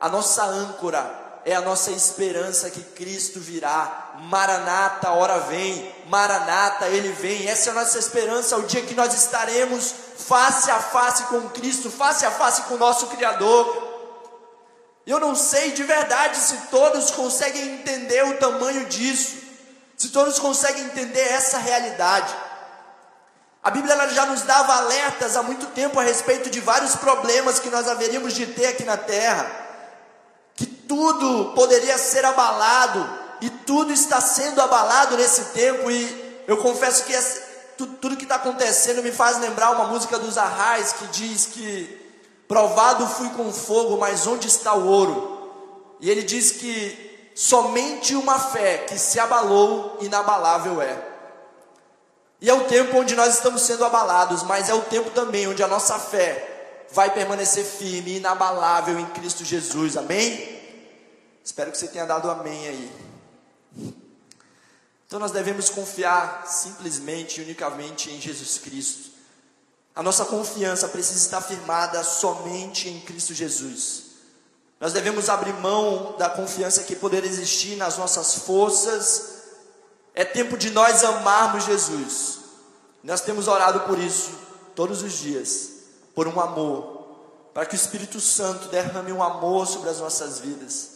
A 0.00 0.08
nossa 0.08 0.44
âncora 0.44 1.40
é 1.44 1.54
a 1.54 1.60
nossa 1.60 1.90
esperança 1.90 2.70
que 2.70 2.82
Cristo 2.82 3.40
virá. 3.40 4.14
Maranata, 4.22 5.10
hora 5.10 5.38
vem. 5.40 5.94
Maranata, 6.08 6.88
ele 6.88 7.12
vem. 7.12 7.48
Essa 7.48 7.70
é 7.70 7.72
a 7.72 7.76
nossa 7.76 7.98
esperança, 7.98 8.56
o 8.56 8.64
dia 8.64 8.82
que 8.82 8.94
nós 8.94 9.14
estaremos 9.14 9.94
face 10.18 10.70
a 10.70 10.80
face 10.80 11.24
com 11.24 11.48
Cristo, 11.50 11.90
face 11.90 12.26
a 12.26 12.30
face 12.30 12.62
com 12.62 12.74
o 12.74 12.78
nosso 12.78 13.06
Criador. 13.08 13.86
Eu 15.06 15.20
não 15.20 15.34
sei 15.34 15.70
de 15.70 15.84
verdade 15.84 16.36
se 16.36 16.56
todos 16.68 17.12
conseguem 17.12 17.76
entender 17.76 18.24
o 18.24 18.38
tamanho 18.38 18.86
disso 18.86 19.45
se 19.96 20.08
todos 20.08 20.38
conseguem 20.38 20.84
entender 20.84 21.26
essa 21.32 21.58
realidade. 21.58 22.34
A 23.62 23.70
Bíblia 23.70 23.96
já 24.10 24.26
nos 24.26 24.42
dava 24.42 24.74
alertas 24.74 25.36
há 25.36 25.42
muito 25.42 25.66
tempo 25.66 25.98
a 25.98 26.02
respeito 26.02 26.50
de 26.50 26.60
vários 26.60 26.94
problemas 26.94 27.58
que 27.58 27.70
nós 27.70 27.88
haveríamos 27.88 28.34
de 28.34 28.46
ter 28.46 28.66
aqui 28.66 28.84
na 28.84 28.96
terra, 28.96 29.50
que 30.54 30.66
tudo 30.66 31.52
poderia 31.54 31.98
ser 31.98 32.24
abalado, 32.24 33.26
e 33.40 33.50
tudo 33.50 33.92
está 33.92 34.20
sendo 34.20 34.60
abalado 34.60 35.16
nesse 35.16 35.46
tempo, 35.46 35.90
e 35.90 36.44
eu 36.46 36.58
confesso 36.58 37.04
que 37.04 37.14
essa, 37.14 37.42
tudo, 37.76 37.96
tudo, 37.96 38.16
que 38.16 38.22
está 38.22 38.36
acontecendo 38.36 39.02
me 39.02 39.10
faz 39.10 39.38
lembrar 39.38 39.72
uma 39.72 39.86
música 39.86 40.18
dos 40.18 40.38
Arrais 40.38 40.92
que 40.92 41.06
diz 41.08 41.46
que 41.46 42.06
provado 42.46 43.06
fui 43.06 43.28
com 43.30 43.52
fogo, 43.52 43.98
mas 43.98 44.26
onde 44.26 44.46
está 44.46 44.74
o 44.74 44.86
ouro? 44.86 45.96
E 46.00 46.08
ele 46.08 46.22
diz 46.22 46.52
que 46.52 47.05
somente 47.36 48.16
uma 48.16 48.40
fé 48.40 48.78
que 48.78 48.98
se 48.98 49.20
abalou, 49.20 49.98
inabalável 50.00 50.80
é. 50.80 51.06
E 52.40 52.48
é 52.48 52.54
o 52.54 52.64
tempo 52.64 52.96
onde 52.96 53.14
nós 53.14 53.34
estamos 53.34 53.60
sendo 53.60 53.84
abalados, 53.84 54.42
mas 54.42 54.70
é 54.70 54.74
o 54.74 54.80
tempo 54.80 55.10
também 55.10 55.46
onde 55.46 55.62
a 55.62 55.68
nossa 55.68 55.98
fé 55.98 56.86
vai 56.90 57.12
permanecer 57.12 57.64
firme 57.64 58.12
e 58.12 58.16
inabalável 58.16 58.98
em 58.98 59.06
Cristo 59.10 59.44
Jesus. 59.44 59.98
Amém? 59.98 60.56
Espero 61.44 61.70
que 61.70 61.76
você 61.76 61.88
tenha 61.88 62.06
dado 62.06 62.30
amém 62.30 62.68
aí. 62.68 62.92
Então 65.06 65.18
nós 65.18 65.30
devemos 65.30 65.68
confiar 65.68 66.46
simplesmente 66.46 67.40
e 67.40 67.44
unicamente 67.44 68.10
em 68.10 68.18
Jesus 68.18 68.58
Cristo. 68.58 69.10
A 69.94 70.02
nossa 70.02 70.24
confiança 70.24 70.88
precisa 70.88 71.18
estar 71.18 71.42
firmada 71.42 72.02
somente 72.02 72.88
em 72.88 72.98
Cristo 73.00 73.34
Jesus. 73.34 74.05
Nós 74.80 74.92
devemos 74.92 75.28
abrir 75.28 75.54
mão 75.54 76.14
da 76.18 76.28
confiança 76.28 76.82
que 76.82 76.94
poder 76.94 77.24
existir 77.24 77.76
nas 77.76 77.96
nossas 77.96 78.34
forças. 78.34 79.36
É 80.14 80.24
tempo 80.24 80.56
de 80.56 80.70
nós 80.70 81.02
amarmos 81.02 81.64
Jesus. 81.64 82.38
Nós 83.02 83.20
temos 83.20 83.48
orado 83.48 83.80
por 83.80 83.98
isso 83.98 84.32
todos 84.74 85.02
os 85.02 85.14
dias, 85.14 85.70
por 86.14 86.28
um 86.28 86.38
amor, 86.38 87.06
para 87.54 87.64
que 87.64 87.74
o 87.74 87.76
Espírito 87.76 88.20
Santo 88.20 88.68
derrame 88.68 89.12
um 89.12 89.22
amor 89.22 89.66
sobre 89.66 89.88
as 89.88 89.98
nossas 89.98 90.38
vidas, 90.40 90.90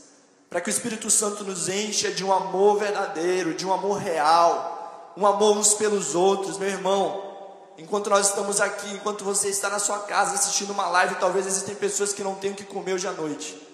para 0.50 0.60
que 0.60 0.68
o 0.68 0.72
Espírito 0.72 1.10
Santo 1.10 1.42
nos 1.44 1.68
encha 1.68 2.10
de 2.10 2.22
um 2.22 2.32
amor 2.32 2.78
verdadeiro, 2.78 3.54
de 3.54 3.64
um 3.64 3.72
amor 3.72 3.98
real, 3.98 5.12
um 5.16 5.26
amor 5.26 5.56
uns 5.56 5.72
pelos 5.72 6.14
outros, 6.14 6.58
meu 6.58 6.68
irmão. 6.68 7.30
Enquanto 7.78 8.10
nós 8.10 8.28
estamos 8.28 8.60
aqui, 8.60 8.90
enquanto 8.90 9.24
você 9.24 9.48
está 9.48 9.70
na 9.70 9.78
sua 9.78 10.00
casa 10.00 10.34
assistindo 10.34 10.70
uma 10.70 10.88
live, 10.88 11.14
talvez 11.14 11.46
existem 11.46 11.74
pessoas 11.74 12.12
que 12.12 12.22
não 12.22 12.34
tenham 12.34 12.52
o 12.52 12.56
que 12.56 12.64
comer 12.64 12.92
hoje 12.92 13.08
à 13.08 13.12
noite. 13.12 13.69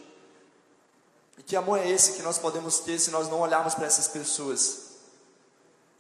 Que 1.47 1.55
amor 1.55 1.79
é 1.79 1.89
esse 1.89 2.15
que 2.15 2.23
nós 2.23 2.39
podemos 2.39 2.81
ter 2.81 2.99
se 2.99 3.13
nós 3.13 3.29
não 3.29 3.41
olharmos 3.41 3.75
para 3.75 3.87
essas 3.87 4.09
pessoas? 4.09 4.87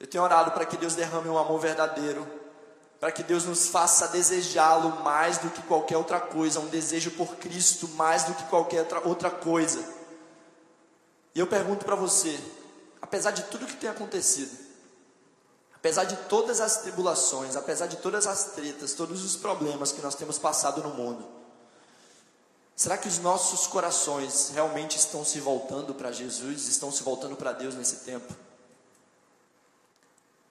Eu 0.00 0.06
tenho 0.08 0.24
orado 0.24 0.50
para 0.50 0.66
que 0.66 0.76
Deus 0.76 0.96
derrame 0.96 1.28
um 1.28 1.38
amor 1.38 1.60
verdadeiro, 1.60 2.26
para 2.98 3.12
que 3.12 3.22
Deus 3.22 3.44
nos 3.44 3.68
faça 3.68 4.08
desejá-lo 4.08 5.04
mais 5.04 5.38
do 5.38 5.48
que 5.48 5.62
qualquer 5.62 5.96
outra 5.96 6.20
coisa, 6.20 6.58
um 6.58 6.66
desejo 6.66 7.12
por 7.12 7.36
Cristo 7.36 7.86
mais 7.90 8.24
do 8.24 8.34
que 8.34 8.42
qualquer 8.44 8.84
outra 9.04 9.30
coisa. 9.30 9.82
E 11.32 11.38
eu 11.38 11.46
pergunto 11.46 11.84
para 11.84 11.94
você, 11.94 12.36
apesar 13.00 13.30
de 13.30 13.44
tudo 13.44 13.66
que 13.66 13.76
tem 13.76 13.88
acontecido, 13.88 14.50
apesar 15.76 16.04
de 16.04 16.16
todas 16.28 16.60
as 16.60 16.78
tribulações, 16.78 17.54
apesar 17.54 17.86
de 17.86 17.98
todas 17.98 18.26
as 18.26 18.46
tretas, 18.46 18.94
todos 18.94 19.24
os 19.24 19.36
problemas 19.36 19.92
que 19.92 20.02
nós 20.02 20.16
temos 20.16 20.38
passado 20.38 20.82
no 20.82 20.90
mundo, 20.90 21.24
Será 22.76 22.98
que 22.98 23.08
os 23.08 23.18
nossos 23.18 23.66
corações 23.66 24.50
realmente 24.50 24.98
estão 24.98 25.24
se 25.24 25.40
voltando 25.40 25.94
para 25.94 26.12
Jesus, 26.12 26.68
estão 26.68 26.92
se 26.92 27.02
voltando 27.02 27.34
para 27.34 27.52
Deus 27.52 27.74
nesse 27.74 28.04
tempo? 28.04 28.34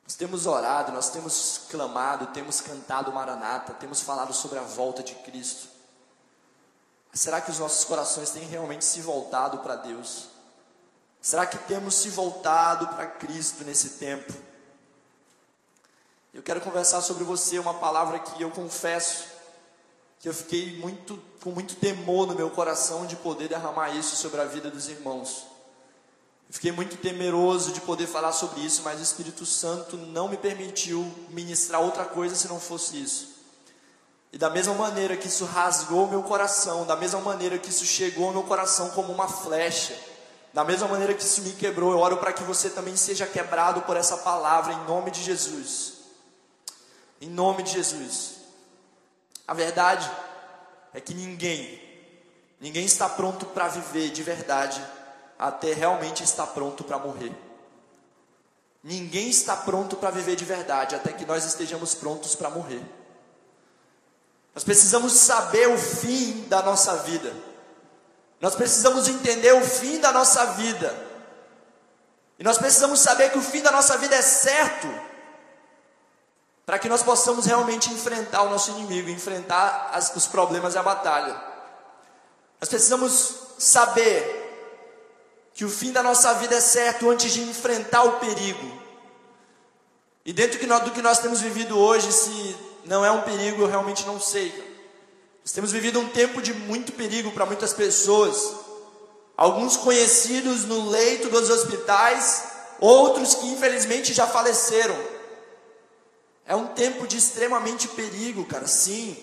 Nós 0.03 0.15
temos 0.15 0.47
orado, 0.47 0.91
nós 0.91 1.09
temos 1.11 1.61
clamado, 1.69 2.27
temos 2.27 2.61
cantado 2.61 3.11
Maranata, 3.11 3.73
temos 3.73 4.01
falado 4.01 4.33
sobre 4.33 4.57
a 4.57 4.63
volta 4.63 5.03
de 5.03 5.13
Cristo. 5.15 5.67
Será 7.13 7.39
que 7.39 7.51
os 7.51 7.59
nossos 7.59 7.85
corações 7.85 8.31
têm 8.31 8.43
realmente 8.47 8.83
se 8.83 9.01
voltado 9.01 9.59
para 9.59 9.75
Deus? 9.75 10.27
Será 11.21 11.45
que 11.45 11.57
temos 11.59 11.93
se 11.93 12.09
voltado 12.09 12.87
para 12.87 13.05
Cristo 13.05 13.63
nesse 13.63 13.91
tempo? 13.91 14.33
quero 16.45 16.61
conversar 16.61 17.01
sobre 17.01 17.23
você 17.23 17.57
uma 17.57 17.73
palavra 17.73 18.19
que 18.19 18.39
eu 18.39 18.51
confesso 18.51 19.34
que 20.25 20.29
eu 20.29 20.33
fiquei 20.33 20.75
muito 20.79 21.21
com 21.43 21.51
muito 21.51 21.75
temor 21.75 22.25
no 22.25 22.33
meu 22.33 22.49
coração 22.49 23.05
de 23.05 23.15
poder 23.15 23.47
derramar 23.47 23.95
isso 23.95 24.15
sobre 24.15 24.41
a 24.41 24.45
vida 24.45 24.71
dos 24.71 24.89
irmãos. 24.89 25.45
Fiquei 26.49 26.71
muito 26.71 26.97
temeroso 26.97 27.71
de 27.71 27.79
poder 27.81 28.07
falar 28.07 28.31
sobre 28.31 28.61
isso, 28.61 28.81
mas 28.83 28.99
o 28.99 29.03
Espírito 29.03 29.45
Santo 29.45 29.95
não 29.95 30.27
me 30.27 30.35
permitiu 30.35 31.05
ministrar 31.29 31.79
outra 31.79 32.05
coisa 32.05 32.33
se 32.33 32.47
não 32.47 32.59
fosse 32.59 32.99
isso. 32.99 33.35
E 34.33 34.37
da 34.39 34.49
mesma 34.49 34.73
maneira 34.73 35.15
que 35.15 35.27
isso 35.27 35.45
rasgou 35.45 36.07
meu 36.07 36.23
coração, 36.23 36.87
da 36.87 36.95
mesma 36.95 37.19
maneira 37.19 37.59
que 37.59 37.69
isso 37.69 37.85
chegou 37.85 38.25
ao 38.25 38.33
meu 38.33 38.43
coração 38.43 38.89
como 38.89 39.13
uma 39.13 39.27
flecha, 39.27 39.95
da 40.55 40.63
mesma 40.63 40.87
maneira 40.87 41.13
que 41.13 41.21
isso 41.21 41.43
me 41.43 41.51
quebrou, 41.51 41.91
eu 41.91 41.99
oro 41.99 42.17
para 42.17 42.33
que 42.33 42.43
você 42.43 42.71
também 42.71 42.95
seja 42.95 43.27
quebrado 43.27 43.83
por 43.83 43.95
essa 43.95 44.17
palavra 44.17 44.73
em 44.73 44.85
nome 44.85 45.11
de 45.11 45.21
Jesus. 45.21 45.93
Em 47.21 47.29
nome 47.29 47.61
de 47.61 47.73
Jesus. 47.73 48.34
A 49.47 49.53
verdade 49.53 50.09
é 50.93 50.99
que 50.99 51.13
ninguém, 51.13 51.81
ninguém 52.59 52.85
está 52.85 53.07
pronto 53.07 53.45
para 53.47 53.67
viver 53.67 54.09
de 54.09 54.23
verdade 54.23 54.83
até 55.37 55.73
realmente 55.73 56.23
estar 56.23 56.47
pronto 56.47 56.83
para 56.83 56.97
morrer. 56.97 57.31
Ninguém 58.83 59.29
está 59.29 59.55
pronto 59.55 59.95
para 59.95 60.11
viver 60.11 60.35
de 60.35 60.45
verdade 60.45 60.95
até 60.95 61.11
que 61.11 61.25
nós 61.25 61.43
estejamos 61.43 61.95
prontos 61.95 62.35
para 62.35 62.49
morrer. 62.49 62.81
Nós 64.53 64.63
precisamos 64.63 65.13
saber 65.13 65.67
o 65.67 65.77
fim 65.77 66.47
da 66.47 66.61
nossa 66.61 66.95
vida. 66.97 67.33
Nós 68.39 68.55
precisamos 68.55 69.07
entender 69.07 69.53
o 69.53 69.65
fim 69.65 69.99
da 69.99 70.11
nossa 70.11 70.45
vida. 70.53 70.95
E 72.37 72.43
nós 72.43 72.57
precisamos 72.57 72.99
saber 72.99 73.31
que 73.31 73.37
o 73.37 73.41
fim 73.41 73.61
da 73.61 73.71
nossa 73.71 73.97
vida 73.97 74.15
é 74.15 74.21
certo, 74.21 74.87
para 76.65 76.79
que 76.79 76.89
nós 76.89 77.03
possamos 77.03 77.45
realmente 77.45 77.93
enfrentar 77.93 78.41
o 78.43 78.49
nosso 78.49 78.71
inimigo, 78.71 79.09
enfrentar 79.09 79.91
as, 79.93 80.15
os 80.15 80.25
problemas 80.25 80.73
e 80.73 80.77
a 80.77 80.83
batalha. 80.83 81.39
Nós 82.59 82.69
precisamos 82.69 83.35
saber 83.59 84.43
que 85.53 85.63
o 85.63 85.69
fim 85.69 85.91
da 85.91 86.01
nossa 86.01 86.33
vida 86.33 86.55
é 86.55 86.61
certo 86.61 87.09
antes 87.09 87.31
de 87.31 87.41
enfrentar 87.41 88.03
o 88.03 88.13
perigo. 88.13 88.81
E 90.25 90.33
dentro 90.33 90.59
do 90.59 90.91
que 90.91 91.01
nós 91.03 91.19
temos 91.19 91.39
vivido 91.39 91.77
hoje, 91.77 92.11
se 92.11 92.57
não 92.83 93.05
é 93.05 93.11
um 93.11 93.21
perigo, 93.21 93.61
eu 93.61 93.67
realmente 93.67 94.05
não 94.07 94.19
sei. 94.19 94.51
Nós 95.43 95.51
temos 95.51 95.71
vivido 95.71 95.99
um 95.99 96.09
tempo 96.09 96.41
de 96.41 96.51
muito 96.51 96.91
perigo 96.93 97.31
para 97.31 97.45
muitas 97.45 97.71
pessoas. 97.73 98.53
Alguns 99.37 99.77
conhecidos 99.77 100.63
no 100.65 100.89
leito 100.89 101.29
dos 101.29 101.49
hospitais, 101.51 102.43
outros 102.79 103.35
que 103.35 103.47
infelizmente 103.47 104.13
já 104.13 104.25
faleceram. 104.25 104.95
É 106.45 106.55
um 106.55 106.67
tempo 106.67 107.07
de 107.07 107.17
extremamente 107.17 107.87
perigo, 107.87 108.45
cara. 108.45 108.67
Sim, 108.67 109.17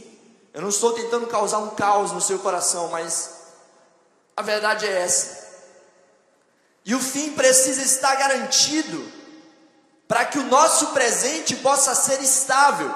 eu 0.52 0.60
não 0.60 0.68
estou 0.68 0.92
tentando 0.92 1.26
causar 1.26 1.58
um 1.58 1.70
caos 1.70 2.12
no 2.12 2.20
seu 2.20 2.38
coração, 2.38 2.88
mas 2.88 3.30
a 4.36 4.42
verdade 4.42 4.86
é 4.86 5.02
essa. 5.02 5.42
E 6.84 6.94
o 6.94 7.00
fim 7.00 7.32
precisa 7.32 7.80
estar 7.80 8.14
garantido 8.16 9.04
para 10.08 10.24
que 10.24 10.38
o 10.38 10.44
nosso 10.44 10.88
presente 10.88 11.56
possa 11.56 11.94
ser 11.94 12.20
estável. 12.20 12.92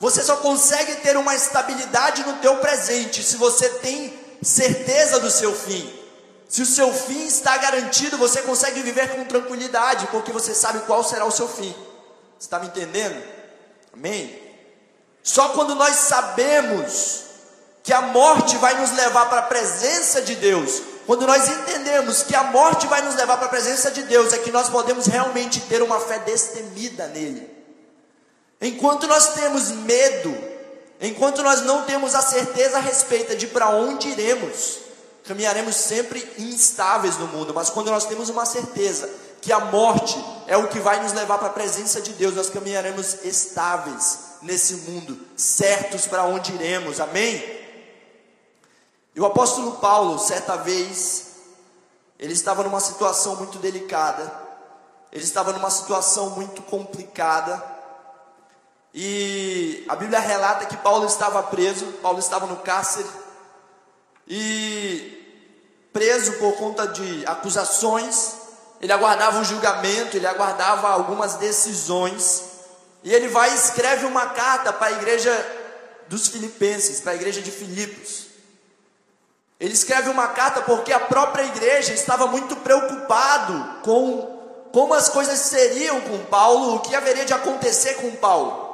Você 0.00 0.22
só 0.22 0.38
consegue 0.38 0.96
ter 0.96 1.16
uma 1.16 1.34
estabilidade 1.34 2.24
no 2.24 2.38
teu 2.38 2.56
presente 2.56 3.22
se 3.22 3.36
você 3.36 3.68
tem 3.68 4.18
certeza 4.42 5.20
do 5.20 5.30
seu 5.30 5.54
fim. 5.54 6.00
Se 6.48 6.62
o 6.62 6.66
seu 6.66 6.92
fim 6.92 7.26
está 7.26 7.56
garantido, 7.58 8.18
você 8.18 8.42
consegue 8.42 8.82
viver 8.82 9.14
com 9.14 9.24
tranquilidade, 9.24 10.08
porque 10.08 10.32
você 10.32 10.54
sabe 10.54 10.80
qual 10.80 11.04
será 11.04 11.24
o 11.24 11.30
seu 11.30 11.48
fim. 11.48 11.74
Está 12.38 12.58
me 12.58 12.66
entendendo? 12.66 13.22
Amém? 13.92 14.40
Só 15.22 15.50
quando 15.50 15.74
nós 15.74 15.96
sabemos 15.96 17.22
que 17.82 17.92
a 17.92 18.00
morte 18.00 18.56
vai 18.56 18.80
nos 18.80 18.92
levar 18.92 19.28
para 19.28 19.40
a 19.40 19.46
presença 19.46 20.22
de 20.22 20.34
Deus, 20.36 20.82
quando 21.06 21.26
nós 21.26 21.48
entendemos 21.48 22.22
que 22.22 22.34
a 22.34 22.44
morte 22.44 22.86
vai 22.86 23.02
nos 23.02 23.14
levar 23.14 23.36
para 23.36 23.46
a 23.46 23.50
presença 23.50 23.90
de 23.90 24.02
Deus, 24.04 24.32
é 24.32 24.38
que 24.38 24.52
nós 24.52 24.68
podemos 24.68 25.06
realmente 25.06 25.60
ter 25.62 25.82
uma 25.82 25.98
fé 25.98 26.18
destemida 26.20 27.08
nele. 27.08 27.50
Enquanto 28.60 29.08
nós 29.08 29.34
temos 29.34 29.70
medo, 29.70 30.36
enquanto 31.00 31.42
nós 31.42 31.62
não 31.62 31.82
temos 31.84 32.14
a 32.14 32.22
certeza 32.22 32.78
a 32.78 32.80
respeito 32.80 33.36
de 33.36 33.48
para 33.48 33.70
onde 33.70 34.08
iremos, 34.08 34.78
caminharemos 35.26 35.74
sempre 35.74 36.24
instáveis 36.38 37.18
no 37.18 37.26
mundo, 37.26 37.52
mas 37.52 37.68
quando 37.68 37.90
nós 37.90 38.06
temos 38.06 38.28
uma 38.28 38.46
certeza 38.46 39.10
que 39.42 39.52
a 39.52 39.58
morte 39.58 40.24
é 40.46 40.56
o 40.56 40.68
que 40.68 40.78
vai 40.78 41.02
nos 41.02 41.12
levar 41.12 41.36
para 41.36 41.48
a 41.48 41.52
presença 41.52 42.00
de 42.00 42.12
Deus, 42.12 42.36
nós 42.36 42.48
caminharemos 42.48 43.24
estáveis 43.24 44.36
nesse 44.40 44.74
mundo, 44.74 45.18
certos 45.36 46.06
para 46.06 46.22
onde 46.22 46.52
iremos, 46.52 47.00
amém? 47.00 47.60
E 49.14 49.20
o 49.20 49.26
apóstolo 49.26 49.72
Paulo, 49.72 50.16
certa 50.20 50.56
vez, 50.56 51.32
ele 52.20 52.32
estava 52.32 52.62
numa 52.62 52.78
situação 52.78 53.34
muito 53.34 53.58
delicada, 53.58 54.32
ele 55.10 55.24
estava 55.24 55.52
numa 55.52 55.70
situação 55.70 56.30
muito 56.30 56.62
complicada, 56.62 57.62
e 58.94 59.84
a 59.88 59.96
Bíblia 59.96 60.20
relata 60.20 60.66
que 60.66 60.76
Paulo 60.76 61.04
estava 61.04 61.42
preso, 61.42 61.84
Paulo 62.00 62.20
estava 62.20 62.46
no 62.46 62.58
cárcere, 62.58 63.08
e 64.28 65.18
preso 65.92 66.34
por 66.34 66.52
conta 66.54 66.86
de 66.86 67.26
acusações, 67.26 68.41
ele 68.82 68.92
aguardava 68.92 69.38
um 69.38 69.44
julgamento, 69.44 70.16
ele 70.16 70.26
aguardava 70.26 70.88
algumas 70.88 71.36
decisões, 71.36 72.42
e 73.04 73.14
ele 73.14 73.28
vai 73.28 73.52
e 73.52 73.54
escreve 73.54 74.04
uma 74.06 74.26
carta 74.26 74.72
para 74.72 74.88
a 74.88 74.92
igreja 74.92 75.30
dos 76.08 76.26
Filipenses, 76.26 77.00
para 77.00 77.12
a 77.12 77.14
igreja 77.14 77.40
de 77.40 77.52
Filipos. 77.52 78.26
Ele 79.60 79.72
escreve 79.72 80.10
uma 80.10 80.28
carta 80.28 80.62
porque 80.62 80.92
a 80.92 80.98
própria 80.98 81.44
igreja 81.44 81.94
estava 81.94 82.26
muito 82.26 82.56
preocupado 82.56 83.82
com 83.82 84.40
como 84.72 84.94
as 84.94 85.08
coisas 85.08 85.38
seriam 85.38 86.00
com 86.00 86.24
Paulo, 86.24 86.76
o 86.76 86.80
que 86.80 86.96
haveria 86.96 87.24
de 87.24 87.32
acontecer 87.34 87.94
com 87.94 88.10
Paulo. 88.16 88.72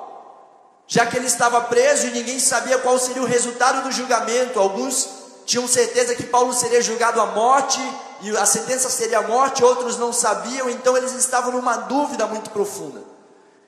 Já 0.86 1.04
que 1.04 1.16
ele 1.16 1.26
estava 1.26 1.60
preso 1.62 2.06
e 2.06 2.12
ninguém 2.12 2.38
sabia 2.38 2.78
qual 2.78 2.98
seria 2.98 3.20
o 3.20 3.26
resultado 3.26 3.82
do 3.82 3.92
julgamento, 3.92 4.58
alguns 4.58 5.27
tinham 5.48 5.66
certeza 5.66 6.14
que 6.14 6.24
Paulo 6.24 6.52
seria 6.52 6.80
julgado 6.80 7.20
à 7.20 7.26
morte 7.26 7.80
e 8.20 8.37
a 8.37 8.46
sentença 8.46 8.88
seria 8.88 9.18
a 9.18 9.26
morte, 9.26 9.64
outros 9.64 9.96
não 9.96 10.12
sabiam, 10.12 10.70
então 10.70 10.96
eles 10.96 11.12
estavam 11.14 11.50
numa 11.50 11.76
dúvida 11.76 12.26
muito 12.26 12.50
profunda. 12.50 13.02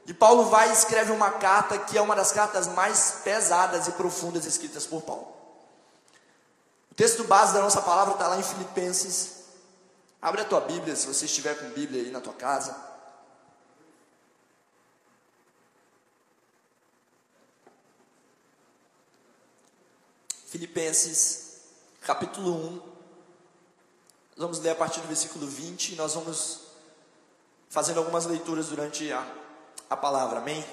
E 0.07 0.15
Paulo 0.15 0.45
vai 0.45 0.69
e 0.69 0.73
escreve 0.73 1.11
uma 1.11 1.31
carta 1.31 1.79
que 1.79 1.99
é 1.99 2.01
uma 2.01 2.15
das 2.15 2.31
cartas 2.31 2.69
mais 2.69 3.21
pesadas 3.25 3.89
e 3.89 3.93
profundas 3.93 4.45
escritas 4.47 4.87
por 4.87 5.03
Paulo 5.03 5.41
texto 7.01 7.25
base 7.25 7.55
da 7.55 7.63
nossa 7.63 7.81
palavra 7.81 8.13
está 8.13 8.29
lá 8.29 8.39
em 8.39 8.43
Filipenses. 8.43 9.45
Abre 10.21 10.43
a 10.43 10.45
tua 10.45 10.61
Bíblia, 10.61 10.95
se 10.95 11.07
você 11.07 11.25
estiver 11.25 11.55
com 11.59 11.71
Bíblia 11.71 12.03
aí 12.03 12.11
na 12.11 12.21
tua 12.21 12.35
casa. 12.35 12.77
Filipenses, 20.45 21.40
capítulo 22.11 22.53
1. 22.53 22.71
Nós 22.71 22.83
vamos 24.37 24.59
ler 24.59 24.71
a 24.71 24.75
partir 24.75 25.01
do 25.01 25.07
versículo 25.07 25.47
20 25.47 25.93
e 25.93 25.95
nós 25.95 26.15
vamos 26.15 26.63
fazendo 27.69 27.99
algumas 27.99 28.27
leituras 28.27 28.67
durante 28.67 29.13
a, 29.13 29.25
a 29.89 29.97
palavra, 29.97 30.41
amém? 30.41 30.65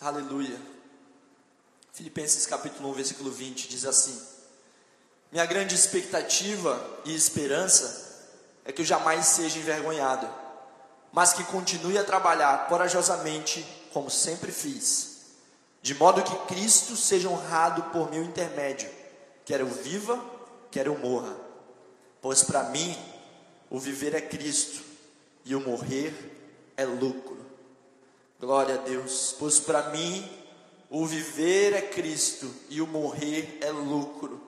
Aleluia. 0.00 0.62
Filipenses 1.92 2.46
capítulo 2.46 2.90
1, 2.90 2.92
versículo 2.92 3.32
20 3.32 3.66
diz 3.66 3.84
assim: 3.84 4.24
Minha 5.32 5.44
grande 5.44 5.74
expectativa 5.74 6.80
e 7.04 7.12
esperança 7.12 8.28
é 8.64 8.70
que 8.70 8.82
eu 8.82 8.86
jamais 8.86 9.26
seja 9.26 9.58
envergonhado, 9.58 10.32
mas 11.12 11.32
que 11.32 11.42
continue 11.42 11.98
a 11.98 12.04
trabalhar 12.04 12.68
corajosamente 12.68 13.66
como 13.92 14.08
sempre 14.08 14.52
fiz, 14.52 15.17
de 15.80 15.94
modo 15.94 16.22
que 16.22 16.54
Cristo 16.54 16.96
seja 16.96 17.28
honrado 17.28 17.82
por 17.84 18.10
meu 18.10 18.22
intermédio, 18.22 18.88
quer 19.44 19.60
eu 19.60 19.66
viva, 19.66 20.22
quer 20.70 20.86
eu 20.86 20.98
morra. 20.98 21.36
Pois 22.20 22.42
para 22.42 22.64
mim 22.64 22.96
o 23.70 23.78
viver 23.78 24.14
é 24.14 24.20
Cristo 24.20 24.82
e 25.44 25.54
o 25.54 25.60
morrer 25.60 26.12
é 26.76 26.84
lucro. 26.84 27.38
Glória 28.40 28.74
a 28.74 28.78
Deus. 28.78 29.34
Pois 29.38 29.58
para 29.58 29.90
mim 29.90 30.28
o 30.90 31.06
viver 31.06 31.74
é 31.74 31.82
Cristo 31.82 32.50
e 32.68 32.80
o 32.80 32.86
morrer 32.86 33.58
é 33.60 33.70
lucro. 33.70 34.40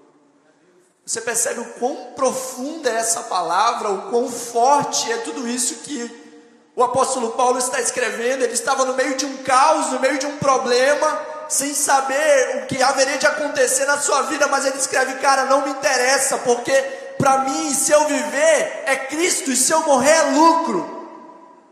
Você 1.05 1.21
percebe 1.21 1.61
o 1.61 1.73
quão 1.75 2.13
profunda 2.15 2.89
é 2.91 2.97
essa 2.97 3.25
palavra, 3.25 3.91
o 3.91 4.11
quão 4.11 4.31
forte 4.31 5.11
é 5.11 5.19
tudo 5.19 5.49
isso 5.49 5.77
que 5.77 6.30
o 6.77 6.85
apóstolo 6.85 7.31
Paulo 7.33 7.59
está 7.59 7.81
escrevendo. 7.81 8.43
Ele 8.43 8.53
estava 8.53 8.85
no 8.85 8.95
meio 8.95 9.17
de 9.17 9.27
um 9.27 9.39
caos, 9.39 9.93
no 9.93 10.01
meio 10.01 10.19
de 10.19 10.27
um 10.27 10.37
problema, 10.39 11.21
sem 11.49 11.75
saber 11.75 12.63
o 12.63 12.67
que 12.67 12.83
haveria 12.83 13.19
de 13.19 13.27
acontecer 13.27 13.85
na 13.87 13.99
sua 13.99 14.23
vida, 14.23 14.47
mas 14.49 14.65
ele 14.65 14.79
escreve: 14.79 15.15
Cara, 15.15 15.47
não 15.47 15.63
me 15.63 15.71
interessa, 15.71 16.39
porque 16.39 16.73
para 17.19 17.39
mim, 17.39 17.75
se 17.75 17.93
eu 17.93 18.07
viver 18.07 18.83
é 18.87 18.97
Cristo 18.97 19.51
e 19.51 19.57
se 19.57 19.73
eu 19.73 19.81
morrer 19.83 20.11
é 20.11 20.23
lucro. 20.31 20.99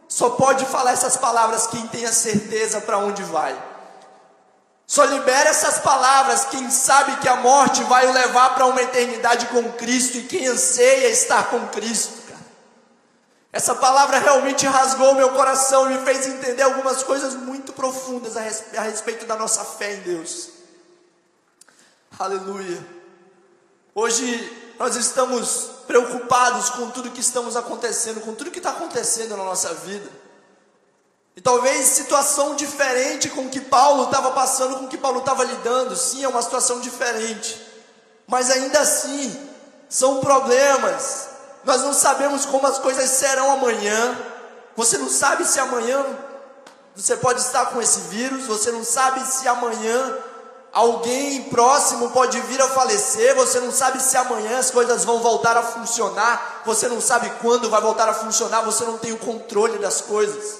Só 0.07 0.31
pode 0.31 0.65
falar 0.67 0.93
essas 0.93 1.17
palavras 1.17 1.67
quem 1.67 1.87
tem 1.89 2.05
a 2.07 2.13
certeza 2.13 2.81
para 2.81 2.99
onde 2.99 3.23
vai. 3.25 3.57
Só 4.87 5.05
libera 5.05 5.51
essas 5.51 5.79
palavras 5.79 6.47
quem 6.47 6.71
sabe 6.71 7.17
que 7.17 7.29
a 7.29 7.37
morte 7.37 7.83
vai 7.85 8.07
o 8.07 8.13
levar 8.13 8.55
para 8.55 8.67
uma 8.67 8.81
eternidade 8.81 9.47
com 9.47 9.73
Cristo 9.73 10.17
e 10.17 10.23
quem 10.23 10.47
anseia 10.47 11.09
estar 11.09 11.51
com 11.51 11.67
Cristo. 11.69 12.18
Essa 13.51 13.75
palavra 13.75 14.19
realmente 14.19 14.67
rasgou 14.67 15.15
meu 15.15 15.31
coração 15.31 15.91
e 15.91 15.95
me 15.95 16.05
fez 16.05 16.27
entender 16.27 16.63
algumas 16.63 17.03
coisas 17.03 17.35
muito 17.35 17.73
profundas 17.73 18.37
a 18.37 18.83
respeito 18.83 19.25
da 19.25 19.37
nossa 19.37 19.65
fé 19.65 19.95
em 19.95 20.01
Deus. 20.01 20.51
Aleluia. 22.19 22.85
Hoje 23.95 24.75
nós 24.79 24.97
estamos 24.97 25.71
preocupados 25.87 26.69
com 26.71 26.91
tudo 26.91 27.11
que 27.11 27.21
estamos 27.21 27.57
acontecendo, 27.57 28.21
com 28.21 28.35
tudo 28.35 28.51
que 28.51 28.59
está 28.59 28.71
acontecendo 28.71 29.37
na 29.37 29.45
nossa 29.45 29.73
vida. 29.73 30.09
E 31.35 31.41
talvez 31.41 31.87
situação 31.87 32.55
diferente 32.55 33.31
com 33.31 33.49
que 33.49 33.61
Paulo 33.61 34.05
estava 34.05 34.33
passando, 34.33 34.77
com 34.77 34.89
que 34.89 34.99
Paulo 34.99 35.21
estava 35.21 35.45
lidando. 35.45 35.97
Sim, 35.97 36.25
é 36.25 36.29
uma 36.29 36.43
situação 36.43 36.81
diferente. 36.81 37.65
Mas 38.27 38.51
ainda 38.51 38.81
assim, 38.81 39.49
são 39.89 40.21
problemas. 40.21 41.38
Nós 41.65 41.83
não 41.83 41.93
sabemos 41.93 42.47
como 42.47 42.67
as 42.67 42.79
coisas 42.79 43.11
serão 43.11 43.53
amanhã. 43.53 44.17
Você 44.77 44.97
não 44.99 45.09
sabe 45.09 45.45
se 45.45 45.59
amanhã 45.59 46.05
você 46.95 47.17
pode 47.17 47.41
estar 47.41 47.67
com 47.67 47.81
esse 47.81 48.01
vírus, 48.09 48.47
você 48.47 48.73
não 48.73 48.85
sabe 48.85 49.25
se 49.25 49.47
amanhã 49.47 50.19
alguém 50.73 51.45
próximo 51.45 52.11
pode 52.11 52.41
vir 52.43 52.61
a 52.61 52.69
falecer, 52.69 53.35
você 53.35 53.61
não 53.61 53.71
sabe 53.71 54.03
se 54.03 54.17
amanhã 54.17 54.59
as 54.59 54.71
coisas 54.71 55.05
vão 55.05 55.21
voltar 55.21 55.57
a 55.57 55.63
funcionar, 55.63 56.63
você 56.65 56.89
não 56.89 57.01
sabe 57.01 57.31
quando 57.41 57.71
vai 57.71 57.81
voltar 57.81 58.09
a 58.09 58.15
funcionar, 58.15 58.63
você 58.63 58.85
não 58.85 58.99
tem 58.99 59.13
o 59.13 59.19
controle 59.19 59.79
das 59.79 60.01
coisas. 60.01 60.59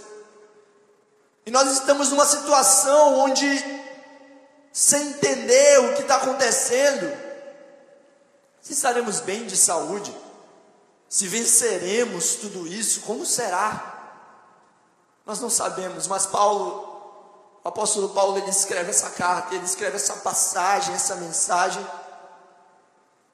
E 1.45 1.51
nós 1.51 1.73
estamos 1.73 2.11
numa 2.11 2.27
situação 2.27 3.19
onde, 3.19 3.47
sem 4.73 5.09
entender 5.09 5.81
o 5.81 5.95
que 5.95 6.03
está 6.03 6.17
acontecendo, 6.17 7.11
se 8.61 8.75
estaremos 8.75 9.21
bem 9.21 9.47
de 9.47 9.57
saúde, 9.57 10.15
se 11.09 11.27
venceremos 11.27 12.37
tudo 12.37 12.67
isso, 12.67 13.01
como 13.01 13.25
será? 13.25 13.95
Nós 15.25 15.41
não 15.41 15.51
sabemos, 15.51 16.07
mas 16.07 16.27
Paulo 16.27 16.89
o 17.65 17.69
apóstolo 17.69 18.09
Paulo 18.11 18.39
ele 18.39 18.49
escreve 18.49 18.89
essa 18.89 19.11
carta, 19.11 19.55
ele 19.55 19.67
escreve 19.67 19.97
essa 19.97 20.15
passagem, 20.15 20.95
essa 20.95 21.17
mensagem. 21.17 21.87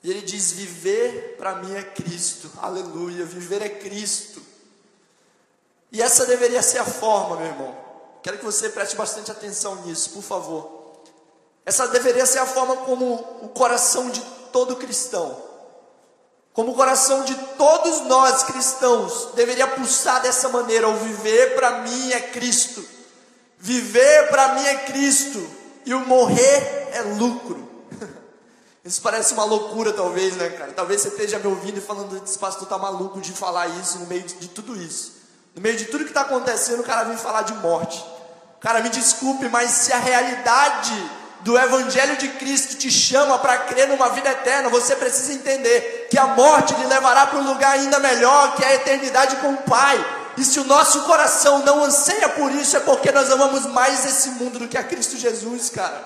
E 0.03 0.11
ele 0.11 0.23
diz: 0.23 0.51
Viver 0.51 1.37
para 1.37 1.55
mim 1.57 1.73
é 1.75 1.85
Cristo, 1.85 2.51
aleluia, 2.61 3.25
viver 3.25 3.63
é 3.63 3.69
Cristo. 3.69 4.43
E 5.93 6.03
essa 6.03 6.27
deveria 6.27 6.63
ser 6.63 6.79
a 6.79 6.85
forma, 6.85 7.37
meu 7.37 7.47
irmão. 7.47 7.77
Quero 8.25 8.39
que 8.39 8.45
você 8.45 8.71
preste 8.71 8.97
bastante 8.97 9.31
atenção 9.31 9.77
nisso, 9.87 10.11
por 10.11 10.23
favor. 10.23 10.97
Essa 11.65 11.87
deveria 11.87 12.27
ser 12.27 12.41
a 12.41 12.47
forma 12.47 12.79
como 12.79 13.15
o 13.41 13.49
coração 13.51 14.11
de 14.11 14.21
todo 14.51 14.75
cristão, 14.75 15.41
como 16.55 16.71
o 16.71 16.75
coração 16.77 17.25
de 17.25 17.35
todos 17.59 18.03
nós 18.03 18.45
cristãos, 18.45 19.31
deveria 19.35 19.67
pulsar 19.67 20.23
dessa 20.23 20.49
maneira: 20.49 20.88
o 20.88 20.97
viver 20.97 21.57
para 21.57 21.81
mim 21.81 22.12
é 22.12 22.21
Cristo. 22.21 22.83
Viver 23.59 24.29
para 24.29 24.55
mim 24.55 24.64
é 24.64 24.77
Cristo 24.85 25.45
e 25.85 25.93
o 25.93 26.07
morrer 26.07 26.90
é 26.93 27.03
lucro. 27.19 27.69
Isso 28.85 29.03
parece 29.03 29.35
uma 29.35 29.45
loucura, 29.45 29.93
talvez, 29.93 30.37
né, 30.37 30.49
cara? 30.51 30.73
Talvez 30.73 31.01
você 31.01 31.09
esteja 31.09 31.40
me 31.40 31.49
ouvindo 31.49 31.79
e 31.79 31.81
falando, 31.81 32.23
esse 32.23 32.38
pastor 32.38 32.69
tá 32.69 32.79
maluco 32.79 33.21
de 33.21 33.33
falar 33.33 33.67
isso 33.69 33.99
no 33.99 34.07
meio 34.07 34.23
de, 34.23 34.49
tudo 34.49 34.77
isso. 34.77 35.14
No 35.55 35.62
meio 35.62 35.77
de 35.77 35.87
tudo 35.87 36.05
que 36.05 36.11
está 36.11 36.21
acontecendo, 36.21 36.81
o 36.81 36.85
cara 36.85 37.05
vem 37.05 37.17
falar 37.17 37.43
de 37.43 37.55
morte. 37.55 38.05
Cara, 38.61 38.81
me 38.81 38.90
desculpe, 38.90 39.49
mas 39.49 39.71
se 39.71 39.93
a 39.93 39.99
realidade 39.99 40.93
do 41.44 41.59
Evangelho 41.59 42.16
de 42.16 42.28
Cristo 42.28 42.76
te 42.76 42.90
chama 42.90 43.38
para 43.38 43.59
crer 43.59 43.87
numa 43.87 44.09
vida 44.09 44.30
eterna, 44.30 44.70
você 44.70 44.96
precisa 44.96 45.35
entender 45.35 46.09
que 46.11 46.18
a 46.18 46.28
morte 46.28 46.74
lhe 46.74 46.87
levará 46.87 47.26
para 47.26 47.38
um 47.38 47.46
lugar 47.46 47.72
ainda 47.72 47.98
melhor, 47.98 48.57
que 48.57 48.64
é 48.64 48.68
a 48.68 48.74
eternidade 48.76 49.37
com 49.37 49.52
o 49.52 49.59
Pai. 49.59 50.02
E 50.38 50.42
se 50.42 50.59
o 50.59 50.64
nosso 50.64 51.02
coração 51.02 51.59
não 51.59 51.85
anseia 51.85 52.30
por 52.30 52.50
isso, 52.50 52.78
é 52.78 52.80
porque 52.80 53.12
nós 53.12 53.30
amamos 53.30 53.66
mais 53.66 54.07
esse 54.07 54.30
mundo 54.30 54.59
do 54.59 54.66
que 54.66 54.78
a 54.78 54.83
Cristo 54.83 55.18
Jesus, 55.18 55.68
cara. 55.68 56.02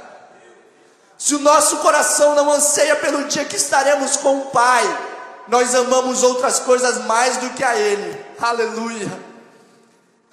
Se 1.17 1.37
o 1.37 1.39
nosso 1.39 1.77
coração 1.79 2.35
não 2.35 2.51
anseia 2.51 2.97
pelo 2.97 3.25
dia 3.29 3.45
que 3.45 3.57
estaremos 3.57 4.17
com 4.17 4.39
o 4.39 4.47
Pai, 4.47 4.85
nós 5.47 5.73
amamos 5.73 6.25
outras 6.25 6.59
coisas 6.59 7.05
mais 7.07 7.37
do 7.37 7.51
que 7.51 7.63
a 7.63 7.77
Ele. 7.77 8.27
Aleluia. 8.41 9.09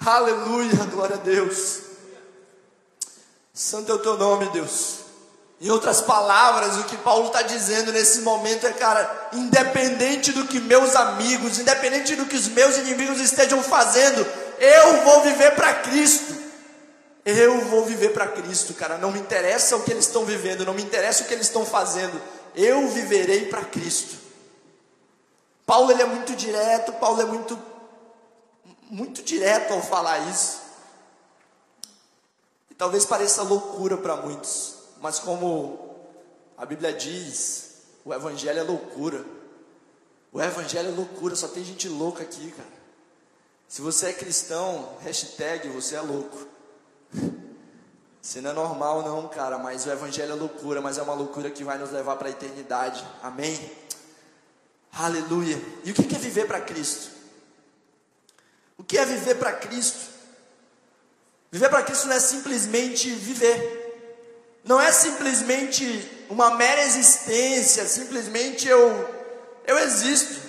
Aleluia, 0.04 0.84
glória 0.90 1.14
a 1.14 1.20
Deus. 1.20 1.85
Santo 3.56 3.90
é 3.90 3.94
o 3.94 3.98
teu 3.98 4.18
nome, 4.18 4.50
Deus. 4.50 4.98
Em 5.58 5.70
outras 5.70 6.02
palavras, 6.02 6.76
o 6.76 6.84
que 6.84 6.98
Paulo 6.98 7.28
está 7.28 7.40
dizendo 7.40 7.90
nesse 7.90 8.20
momento 8.20 8.66
é, 8.66 8.72
cara, 8.74 9.30
independente 9.32 10.30
do 10.30 10.46
que 10.46 10.60
meus 10.60 10.94
amigos, 10.94 11.58
independente 11.58 12.14
do 12.14 12.26
que 12.26 12.36
os 12.36 12.48
meus 12.48 12.76
inimigos 12.76 13.18
estejam 13.18 13.62
fazendo, 13.62 14.26
eu 14.58 15.02
vou 15.04 15.22
viver 15.22 15.54
para 15.54 15.72
Cristo. 15.72 16.36
Eu 17.24 17.62
vou 17.62 17.86
viver 17.86 18.10
para 18.10 18.28
Cristo, 18.28 18.74
cara. 18.74 18.98
Não 18.98 19.10
me 19.10 19.18
interessa 19.18 19.74
o 19.74 19.82
que 19.82 19.90
eles 19.90 20.04
estão 20.04 20.26
vivendo, 20.26 20.66
não 20.66 20.74
me 20.74 20.82
interessa 20.82 21.24
o 21.24 21.26
que 21.26 21.32
eles 21.32 21.46
estão 21.46 21.64
fazendo. 21.64 22.20
Eu 22.54 22.86
viverei 22.88 23.46
para 23.46 23.64
Cristo. 23.64 24.16
Paulo 25.64 25.90
ele 25.90 26.02
é 26.02 26.06
muito 26.06 26.36
direto, 26.36 26.92
Paulo 26.92 27.22
é 27.22 27.24
muito 27.24 27.58
muito 28.90 29.22
direto 29.22 29.72
ao 29.72 29.82
falar 29.82 30.18
isso. 30.28 30.65
Talvez 32.78 33.04
pareça 33.04 33.42
loucura 33.42 33.96
para 33.96 34.16
muitos. 34.16 34.74
Mas 35.00 35.18
como 35.18 35.96
a 36.56 36.64
Bíblia 36.64 36.92
diz, 36.92 37.82
o 38.04 38.12
Evangelho 38.12 38.58
é 38.58 38.62
loucura. 38.62 39.24
O 40.32 40.40
Evangelho 40.40 40.88
é 40.88 40.92
loucura, 40.92 41.34
só 41.34 41.48
tem 41.48 41.64
gente 41.64 41.88
louca 41.88 42.22
aqui, 42.22 42.50
cara. 42.50 42.76
Se 43.68 43.80
você 43.80 44.08
é 44.08 44.12
cristão, 44.12 44.96
hashtag 45.00 45.68
você 45.68 45.96
é 45.96 46.00
louco. 46.00 46.46
Você 48.26 48.40
não 48.40 48.50
é 48.50 48.52
normal 48.54 49.02
não, 49.02 49.28
cara, 49.28 49.56
mas 49.56 49.86
o 49.86 49.90
Evangelho 49.92 50.32
é 50.32 50.34
loucura, 50.34 50.80
mas 50.80 50.98
é 50.98 51.02
uma 51.02 51.14
loucura 51.14 51.48
que 51.48 51.62
vai 51.62 51.78
nos 51.78 51.92
levar 51.92 52.16
para 52.16 52.26
a 52.26 52.32
eternidade. 52.32 53.06
Amém? 53.22 53.70
Aleluia. 54.92 55.62
E 55.84 55.92
o 55.92 55.94
que 55.94 56.12
é 56.12 56.18
viver 56.18 56.44
para 56.44 56.60
Cristo? 56.60 57.08
O 58.76 58.82
que 58.82 58.98
é 58.98 59.04
viver 59.04 59.36
para 59.36 59.52
Cristo? 59.52 60.05
Viver 61.56 61.70
para 61.70 61.82
Cristo 61.82 62.06
não 62.06 62.16
é 62.16 62.20
simplesmente 62.20 63.10
viver 63.10 63.86
não 64.66 64.80
é 64.80 64.90
simplesmente 64.90 66.26
uma 66.28 66.56
mera 66.56 66.82
existência, 66.82 67.86
simplesmente 67.86 68.66
eu, 68.66 69.08
eu 69.64 69.78
existo. 69.78 70.42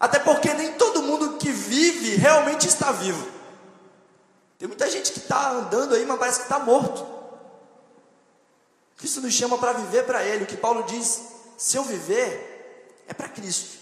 Até 0.00 0.18
porque 0.18 0.52
nem 0.54 0.72
todo 0.72 1.02
mundo 1.02 1.36
que 1.36 1.50
vive 1.50 2.16
realmente 2.16 2.66
está 2.66 2.90
vivo. 2.90 3.28
Tem 4.58 4.66
muita 4.66 4.90
gente 4.90 5.12
que 5.12 5.18
está 5.18 5.50
andando 5.50 5.94
aí, 5.94 6.06
mas 6.06 6.18
parece 6.18 6.38
que 6.38 6.44
está 6.46 6.58
morto. 6.58 7.06
Cristo 8.96 9.20
nos 9.20 9.34
chama 9.34 9.58
para 9.58 9.74
viver 9.74 10.04
para 10.04 10.24
Ele. 10.24 10.44
O 10.44 10.46
que 10.46 10.56
Paulo 10.56 10.82
diz: 10.84 11.20
se 11.58 11.76
eu 11.76 11.84
viver, 11.84 13.04
é 13.06 13.12
para 13.12 13.28
Cristo. 13.28 13.76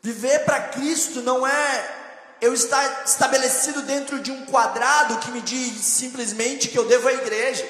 Viver 0.00 0.44
para 0.44 0.60
Cristo 0.68 1.22
não 1.22 1.44
é 1.44 1.97
eu 2.40 2.54
estar 2.54 3.04
estabelecido 3.04 3.82
dentro 3.82 4.20
de 4.20 4.30
um 4.30 4.46
quadrado 4.46 5.18
que 5.18 5.30
me 5.30 5.40
diz 5.40 5.84
simplesmente 5.84 6.68
que 6.68 6.78
eu 6.78 6.86
devo 6.86 7.08
à 7.08 7.12
igreja. 7.12 7.66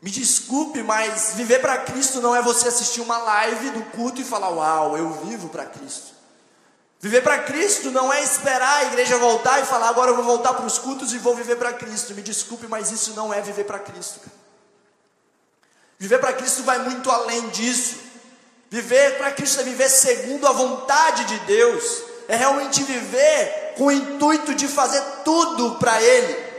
Me 0.00 0.10
desculpe, 0.10 0.82
mas 0.82 1.32
viver 1.34 1.60
para 1.60 1.78
Cristo 1.78 2.20
não 2.20 2.36
é 2.36 2.42
você 2.42 2.68
assistir 2.68 3.00
uma 3.00 3.16
live 3.16 3.70
do 3.70 3.82
culto 3.84 4.20
e 4.20 4.24
falar, 4.24 4.50
uau, 4.50 4.98
eu 4.98 5.10
vivo 5.24 5.48
para 5.48 5.64
Cristo. 5.64 6.12
Viver 7.00 7.22
para 7.22 7.38
Cristo 7.38 7.90
não 7.90 8.12
é 8.12 8.22
esperar 8.22 8.76
a 8.76 8.84
igreja 8.84 9.18
voltar 9.18 9.60
e 9.62 9.64
falar, 9.64 9.88
agora 9.88 10.10
eu 10.10 10.16
vou 10.16 10.24
voltar 10.24 10.54
para 10.54 10.66
os 10.66 10.78
cultos 10.78 11.12
e 11.12 11.18
vou 11.18 11.34
viver 11.34 11.56
para 11.56 11.72
Cristo. 11.72 12.14
Me 12.14 12.22
desculpe, 12.22 12.66
mas 12.66 12.90
isso 12.90 13.14
não 13.14 13.32
é 13.32 13.40
viver 13.40 13.64
para 13.64 13.78
Cristo. 13.78 14.20
Cara. 14.20 14.36
Viver 15.98 16.18
para 16.18 16.34
Cristo 16.34 16.62
vai 16.64 16.78
muito 16.80 17.10
além 17.10 17.48
disso. 17.48 17.96
Viver 18.70 19.16
para 19.16 19.32
Cristo 19.32 19.60
é 19.60 19.64
viver 19.64 19.88
segundo 19.88 20.46
a 20.46 20.52
vontade 20.52 21.24
de 21.24 21.38
Deus. 21.46 22.03
É 22.28 22.36
realmente 22.36 22.82
viver 22.82 23.74
com 23.76 23.86
o 23.86 23.92
intuito 23.92 24.54
de 24.54 24.66
fazer 24.68 25.02
tudo 25.24 25.76
para 25.76 26.00
Ele. 26.00 26.54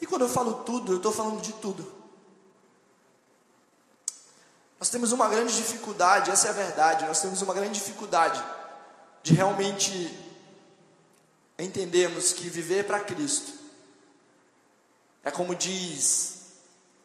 E 0.00 0.06
quando 0.06 0.22
eu 0.22 0.28
falo 0.28 0.54
tudo, 0.64 0.92
eu 0.92 0.96
estou 0.96 1.12
falando 1.12 1.40
de 1.40 1.52
tudo. 1.54 1.94
Nós 4.78 4.90
temos 4.90 5.12
uma 5.12 5.28
grande 5.28 5.56
dificuldade, 5.56 6.30
essa 6.30 6.48
é 6.48 6.50
a 6.50 6.52
verdade, 6.52 7.06
nós 7.06 7.20
temos 7.20 7.40
uma 7.40 7.54
grande 7.54 7.72
dificuldade 7.78 8.42
de 9.22 9.32
realmente 9.32 10.16
entendermos 11.58 12.32
que 12.32 12.48
viver 12.48 12.84
para 12.84 13.00
Cristo 13.00 13.66
é 15.26 15.30
como 15.32 15.56
diz 15.56 16.36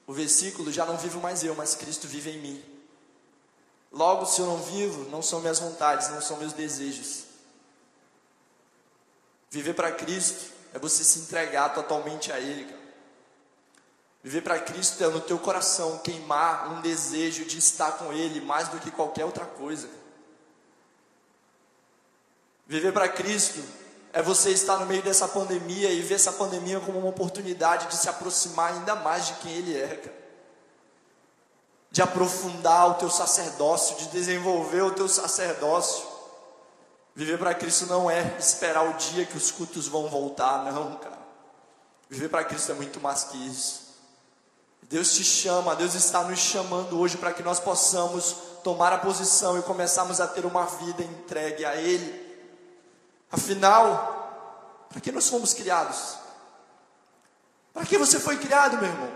o 0.05 0.13
versículo: 0.13 0.71
já 0.71 0.85
não 0.85 0.95
vivo 0.95 1.19
mais 1.19 1.43
eu, 1.43 1.55
mas 1.55 1.73
Cristo 1.73 2.07
vive 2.07 2.29
em 2.29 2.37
mim. 2.37 2.63
Logo, 3.91 4.27
se 4.27 4.39
eu 4.39 4.45
não 4.45 4.57
vivo, 4.57 5.09
não 5.09 5.23
são 5.23 5.41
minhas 5.41 5.57
vontades, 5.57 6.07
não 6.09 6.21
são 6.21 6.37
meus 6.37 6.53
desejos. 6.53 7.23
Viver 9.51 9.73
para 9.73 9.91
Cristo 9.91 10.49
é 10.73 10.79
você 10.79 11.03
se 11.03 11.19
entregar 11.19 11.73
totalmente 11.73 12.31
a 12.31 12.39
Ele, 12.39 12.63
cara. 12.63 12.81
Viver 14.23 14.41
para 14.41 14.59
Cristo 14.59 15.03
é 15.03 15.07
no 15.07 15.19
teu 15.19 15.37
coração 15.37 15.97
queimar 15.97 16.71
um 16.71 16.81
desejo 16.81 17.43
de 17.43 17.57
estar 17.57 17.93
com 17.93 18.13
Ele 18.13 18.39
mais 18.39 18.69
do 18.69 18.79
que 18.79 18.89
qualquer 18.89 19.25
outra 19.25 19.45
coisa. 19.45 19.89
Viver 22.65 22.93
para 22.93 23.09
Cristo 23.09 23.61
é 24.13 24.21
você 24.21 24.51
estar 24.51 24.77
no 24.77 24.85
meio 24.85 25.01
dessa 25.01 25.27
pandemia 25.27 25.91
e 25.91 26.01
ver 26.01 26.15
essa 26.15 26.31
pandemia 26.31 26.79
como 26.79 26.99
uma 26.99 27.09
oportunidade 27.09 27.87
de 27.87 27.97
se 27.97 28.07
aproximar 28.07 28.73
ainda 28.73 28.95
mais 28.95 29.27
de 29.27 29.33
quem 29.35 29.51
Ele 29.51 29.77
é, 29.77 29.87
cara. 29.97 30.21
De 31.89 32.01
aprofundar 32.01 32.91
o 32.91 32.93
teu 32.93 33.09
sacerdócio, 33.09 33.97
de 33.97 34.07
desenvolver 34.09 34.83
o 34.83 34.91
teu 34.91 35.09
sacerdócio. 35.09 36.10
Viver 37.13 37.37
para 37.37 37.53
Cristo 37.53 37.85
não 37.87 38.09
é 38.09 38.37
esperar 38.39 38.89
o 38.89 38.93
dia 38.93 39.25
que 39.25 39.35
os 39.35 39.51
cultos 39.51 39.87
vão 39.87 40.07
voltar, 40.07 40.63
não, 40.71 40.95
cara. 40.95 41.19
Viver 42.09 42.29
para 42.29 42.43
Cristo 42.43 42.71
é 42.71 42.75
muito 42.75 42.99
mais 42.99 43.25
que 43.25 43.37
isso. 43.47 43.91
Deus 44.83 45.13
te 45.13 45.23
chama, 45.23 45.75
Deus 45.75 45.93
está 45.93 46.23
nos 46.23 46.39
chamando 46.39 46.99
hoje 46.99 47.17
para 47.17 47.33
que 47.33 47.43
nós 47.43 47.59
possamos 47.59 48.35
tomar 48.63 48.91
a 48.91 48.97
posição 48.97 49.57
e 49.57 49.61
começarmos 49.61 50.19
a 50.19 50.27
ter 50.27 50.45
uma 50.45 50.65
vida 50.65 51.03
entregue 51.03 51.63
a 51.63 51.75
Ele. 51.75 52.29
Afinal, 53.31 54.85
para 54.89 54.99
que 54.99 55.11
nós 55.11 55.29
fomos 55.29 55.53
criados? 55.53 56.17
Para 57.73 57.85
que 57.85 57.97
você 57.97 58.19
foi 58.19 58.37
criado, 58.37 58.77
meu 58.77 58.89
irmão? 58.89 59.11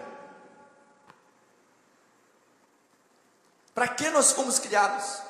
Para 3.73 3.89
que 3.89 4.09
nós 4.09 4.31
fomos 4.31 4.57
criados? 4.57 5.24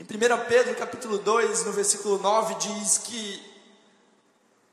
Em 0.00 0.02
1 0.02 0.46
Pedro 0.48 0.74
capítulo 0.76 1.18
2, 1.18 1.66
no 1.66 1.72
versículo 1.72 2.16
9, 2.16 2.54
diz 2.54 2.96
que 3.04 3.38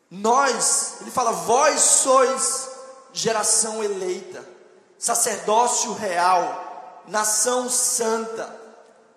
nós, 0.09 0.99
ele 1.01 1.11
fala, 1.11 1.33
vós 1.33 1.81
sois 1.81 2.69
geração 3.11 3.83
eleita, 3.83 4.47
sacerdócio 4.97 5.91
real, 5.95 7.03
nação 7.09 7.69
santa, 7.69 8.57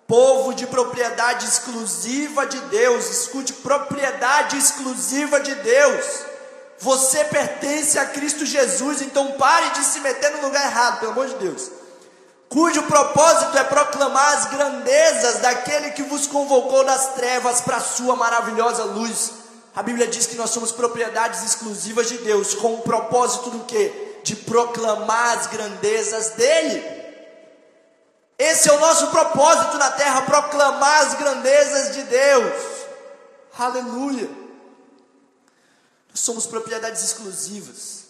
povo 0.05 0.53
de 0.53 0.67
propriedade 0.67 1.45
exclusiva 1.45 2.45
de 2.45 2.59
Deus. 2.59 3.09
Escute, 3.09 3.53
propriedade 3.53 4.57
exclusiva 4.57 5.39
de 5.39 5.55
Deus. 5.55 6.25
Você 6.79 7.23
pertence 7.23 7.97
a 7.97 8.05
Cristo 8.05 8.45
Jesus, 8.45 9.01
então 9.01 9.31
pare 9.37 9.69
de 9.69 9.85
se 9.85 10.01
meter 10.01 10.29
no 10.31 10.41
lugar 10.41 10.65
errado, 10.65 10.99
pelo 10.99 11.13
amor 11.13 11.29
de 11.29 11.35
Deus 11.35 11.80
cujo 12.51 12.83
propósito 12.83 13.57
é 13.57 13.63
proclamar 13.63 14.37
as 14.37 14.45
grandezas 14.51 15.39
daquele 15.39 15.91
que 15.91 16.03
vos 16.03 16.27
convocou 16.27 16.83
das 16.83 17.13
trevas 17.13 17.61
para 17.61 17.77
a 17.77 17.81
sua 17.81 18.13
maravilhosa 18.13 18.83
luz. 18.83 19.31
A 19.73 19.81
Bíblia 19.81 20.05
diz 20.05 20.25
que 20.25 20.35
nós 20.35 20.49
somos 20.49 20.73
propriedades 20.73 21.43
exclusivas 21.45 22.09
de 22.09 22.17
Deus, 22.17 22.53
com 22.53 22.73
o 22.73 22.81
propósito 22.81 23.51
do 23.51 23.63
que? 23.63 24.19
De 24.25 24.35
proclamar 24.35 25.37
as 25.37 25.47
grandezas 25.47 26.31
dele. 26.31 26.83
Esse 28.37 28.67
é 28.67 28.73
o 28.73 28.79
nosso 28.81 29.07
propósito 29.07 29.77
na 29.77 29.89
terra, 29.91 30.23
proclamar 30.23 31.07
as 31.07 31.13
grandezas 31.13 31.95
de 31.95 32.03
Deus. 32.03 32.53
Aleluia. 33.57 34.29
Nós 36.09 36.19
somos 36.19 36.45
propriedades 36.45 37.01
exclusivas 37.01 38.00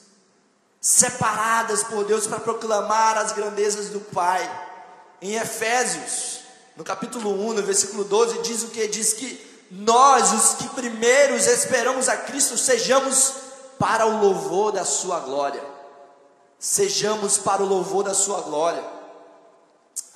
separadas 0.81 1.83
por 1.83 2.03
Deus 2.05 2.25
para 2.25 2.39
proclamar 2.39 3.15
as 3.15 3.31
grandezas 3.31 3.89
do 3.89 3.99
Pai. 3.99 4.69
Em 5.21 5.35
Efésios, 5.35 6.39
no 6.75 6.83
capítulo 6.83 7.29
1, 7.49 7.53
no 7.53 7.61
versículo 7.61 8.03
12, 8.03 8.39
diz 8.39 8.63
o 8.63 8.69
que? 8.69 8.87
Diz 8.87 9.13
que 9.13 9.67
nós, 9.69 10.33
os 10.33 10.55
que 10.55 10.67
primeiros 10.69 11.45
esperamos 11.45 12.09
a 12.09 12.17
Cristo, 12.17 12.57
sejamos 12.57 13.33
para 13.77 14.07
o 14.07 14.19
louvor 14.19 14.71
da 14.71 14.83
Sua 14.83 15.19
glória. 15.19 15.63
Sejamos 16.57 17.37
para 17.37 17.61
o 17.61 17.67
louvor 17.67 18.03
da 18.03 18.15
Sua 18.15 18.41
glória. 18.41 18.83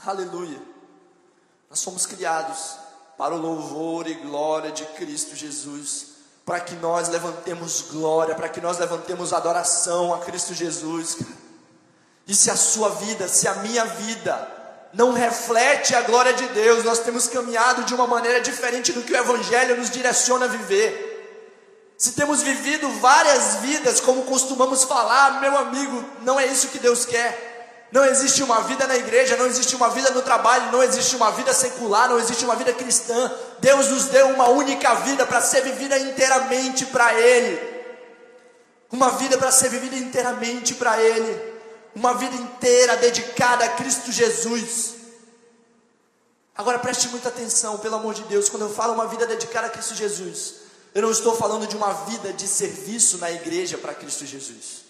Aleluia. 0.04 0.62
Nós 1.70 1.80
somos 1.80 2.08
criados 2.08 2.76
para 3.18 3.36
o 3.36 3.40
louvor 3.40 4.08
e 4.08 4.16
glória 4.16 4.72
de 4.72 4.84
Cristo 4.88 5.36
Jesus 5.36 6.15
para 6.46 6.60
que 6.60 6.76
nós 6.76 7.10
levantemos 7.10 7.86
glória, 7.92 8.36
para 8.36 8.48
que 8.48 8.62
nós 8.62 8.78
levantemos 8.78 9.34
adoração 9.34 10.14
a 10.14 10.20
Cristo 10.20 10.54
Jesus. 10.54 11.18
E 12.28 12.36
se 12.36 12.52
a 12.52 12.56
sua 12.56 12.90
vida, 12.90 13.28
se 13.28 13.48
a 13.48 13.56
minha 13.56 13.84
vida 13.86 14.56
não 14.94 15.12
reflete 15.12 15.96
a 15.96 16.02
glória 16.02 16.34
de 16.34 16.48
Deus, 16.50 16.84
nós 16.84 17.00
temos 17.00 17.28
caminhado 17.28 17.84
de 17.84 17.94
uma 17.94 18.06
maneira 18.08 18.40
diferente 18.42 18.94
do 18.94 19.02
que 19.02 19.12
o 19.12 19.18
Evangelho 19.18 19.78
nos 19.78 19.90
direciona 19.90 20.46
a 20.46 20.48
viver. 20.48 21.14
Se 21.98 22.12
temos 22.12 22.44
vivido 22.44 22.90
várias 23.00 23.56
vidas, 23.56 24.00
como 24.00 24.24
costumamos 24.24 24.84
falar, 24.84 25.42
meu 25.42 25.58
amigo, 25.58 26.04
não 26.22 26.40
é 26.40 26.46
isso 26.46 26.68
que 26.68 26.80
Deus 26.80 27.06
quer. 27.06 27.45
Não 27.92 28.04
existe 28.04 28.44
uma 28.44 28.62
vida 28.62 28.88
na 28.88 28.96
igreja, 28.96 29.38
não 29.38 29.46
existe 29.46 29.76
uma 29.76 29.90
vida 29.90 30.10
no 30.10 30.22
trabalho, 30.22 30.72
não 30.72 30.84
existe 30.84 31.16
uma 31.16 31.32
vida 31.32 31.54
secular, 31.54 32.10
não 32.10 32.20
existe 32.20 32.44
uma 32.44 32.56
vida 32.56 32.74
cristã. 32.74 33.32
Deus 33.60 33.88
nos 33.90 34.06
deu 34.06 34.28
uma 34.30 34.50
única 34.50 34.94
vida 34.96 35.26
para 35.26 35.40
ser 35.42 35.62
vivida 35.62 35.98
inteiramente 35.98 36.86
para 36.88 37.14
Ele. 37.14 37.76
Uma 38.92 39.12
vida 39.12 39.38
para 39.38 39.52
ser 39.52 39.70
vivida 39.70 39.96
inteiramente 39.96 40.74
para 40.74 41.02
Ele. 41.02 41.54
Uma 41.96 42.14
vida 42.16 42.36
inteira 42.36 42.98
dedicada 42.98 43.64
a 43.66 43.70
Cristo 43.70 44.12
Jesus. 44.12 44.96
Agora 46.58 46.80
preste 46.80 47.10
muita 47.10 47.30
atenção, 47.30 47.78
pelo 47.80 47.96
amor 47.96 48.14
de 48.14 48.24
Deus, 48.24 48.48
quando 48.48 48.64
eu 48.64 48.74
falo 48.74 48.94
uma 48.94 49.08
vida 49.08 49.28
dedicada 49.28 49.68
a 49.68 49.70
Cristo 49.70 49.94
Jesus, 49.94 50.56
eu 50.94 51.02
não 51.02 51.12
estou 51.12 51.36
falando 51.36 51.68
de 51.68 51.76
uma 51.76 51.92
vida 52.06 52.32
de 52.32 52.48
serviço 52.48 53.18
na 53.18 53.30
igreja 53.30 53.78
para 53.78 53.94
Cristo 53.94 54.26
Jesus. 54.26 54.85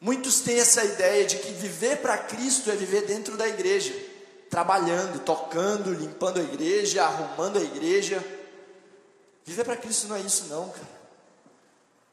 Muitos 0.00 0.40
têm 0.40 0.60
essa 0.60 0.84
ideia 0.84 1.24
de 1.24 1.38
que 1.38 1.52
viver 1.52 1.98
para 1.98 2.16
Cristo 2.16 2.70
é 2.70 2.76
viver 2.76 3.02
dentro 3.02 3.36
da 3.36 3.48
igreja, 3.48 3.92
trabalhando, 4.48 5.18
tocando, 5.20 5.92
limpando 5.92 6.38
a 6.38 6.42
igreja, 6.42 7.04
arrumando 7.04 7.58
a 7.58 7.62
igreja. 7.62 8.24
Viver 9.44 9.64
para 9.64 9.76
Cristo 9.76 10.06
não 10.06 10.16
é 10.16 10.20
isso 10.20 10.46
não, 10.46 10.68
cara. 10.68 10.98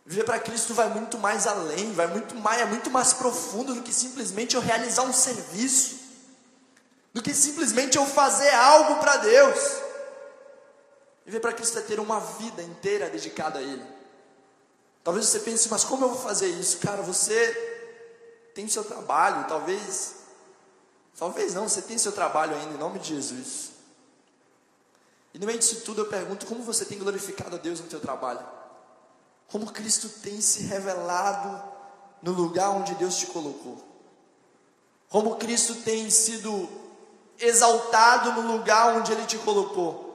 Viver 0.06 0.24
para 0.24 0.40
Cristo 0.40 0.74
vai 0.74 0.88
muito 0.90 1.18
mais 1.18 1.48
além, 1.48 1.92
vai 1.94 2.08
muito 2.08 2.36
mais, 2.36 2.62
é 2.62 2.66
muito 2.66 2.90
mais 2.92 3.14
profundo 3.14 3.74
do 3.74 3.82
que 3.82 3.94
simplesmente 3.94 4.56
eu 4.56 4.62
realizar 4.62 5.02
um 5.04 5.14
serviço, 5.14 6.00
do 7.14 7.22
que 7.22 7.34
simplesmente 7.34 7.98
eu 7.98 8.06
fazer 8.06 8.50
algo 8.50 9.00
para 9.00 9.18
Deus. 9.18 9.60
Viver 11.26 11.40
para 11.40 11.54
Cristo 11.54 11.80
é 11.80 11.82
ter 11.82 12.00
uma 12.00 12.20
vida 12.20 12.62
inteira 12.62 13.10
dedicada 13.10 13.58
a 13.58 13.62
Ele. 13.62 13.84
Talvez 15.04 15.26
você 15.26 15.40
pense, 15.40 15.70
mas 15.70 15.84
como 15.84 16.06
eu 16.06 16.10
vou 16.10 16.20
fazer 16.20 16.48
isso? 16.50 16.78
Cara, 16.78 17.02
você 17.02 17.65
tem 18.56 18.70
seu 18.70 18.86
trabalho, 18.86 19.46
talvez, 19.50 20.16
talvez 21.20 21.54
não, 21.54 21.68
você 21.68 21.82
tem 21.82 21.98
seu 21.98 22.14
trabalho 22.14 22.56
ainda, 22.56 22.74
em 22.74 22.78
nome 22.78 23.00
de 23.00 23.10
Jesus. 23.10 23.72
E 25.34 25.38
no 25.38 25.46
meio 25.46 25.60
disso 25.60 25.82
tudo 25.82 26.04
eu 26.04 26.06
pergunto, 26.06 26.46
como 26.46 26.64
você 26.64 26.86
tem 26.86 26.98
glorificado 26.98 27.58
a 27.58 27.60
Deus 27.60 27.82
no 27.82 27.88
teu 27.88 28.00
trabalho? 28.00 28.40
Como 29.50 29.72
Cristo 29.72 30.08
tem 30.08 30.40
se 30.40 30.64
revelado 30.64 31.62
no 32.22 32.32
lugar 32.32 32.70
onde 32.70 32.96
Deus 32.96 33.18
te 33.18 33.28
colocou? 33.28 33.86
Como 35.10 35.36
Cristo 35.36 35.76
tem 35.76 36.10
sido 36.10 36.70
exaltado 37.38 38.42
no 38.42 38.54
lugar 38.54 38.96
onde 38.96 39.12
Ele 39.12 39.26
te 39.26 39.38
colocou? 39.40 40.06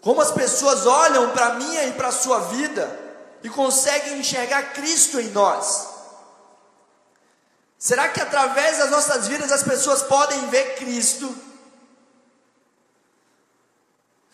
Como 0.00 0.20
as 0.20 0.30
pessoas 0.30 0.86
olham 0.86 1.32
para 1.32 1.54
minha 1.54 1.86
e 1.86 1.92
para 1.94 2.08
a 2.08 2.12
sua 2.12 2.38
vida 2.38 3.00
e 3.42 3.50
conseguem 3.50 4.20
enxergar 4.20 4.74
Cristo 4.74 5.18
em 5.18 5.30
nós? 5.30 5.93
Será 7.78 8.08
que 8.08 8.20
através 8.20 8.78
das 8.78 8.90
nossas 8.90 9.28
vidas 9.28 9.52
as 9.52 9.62
pessoas 9.62 10.02
podem 10.02 10.48
ver 10.48 10.76
Cristo? 10.76 11.34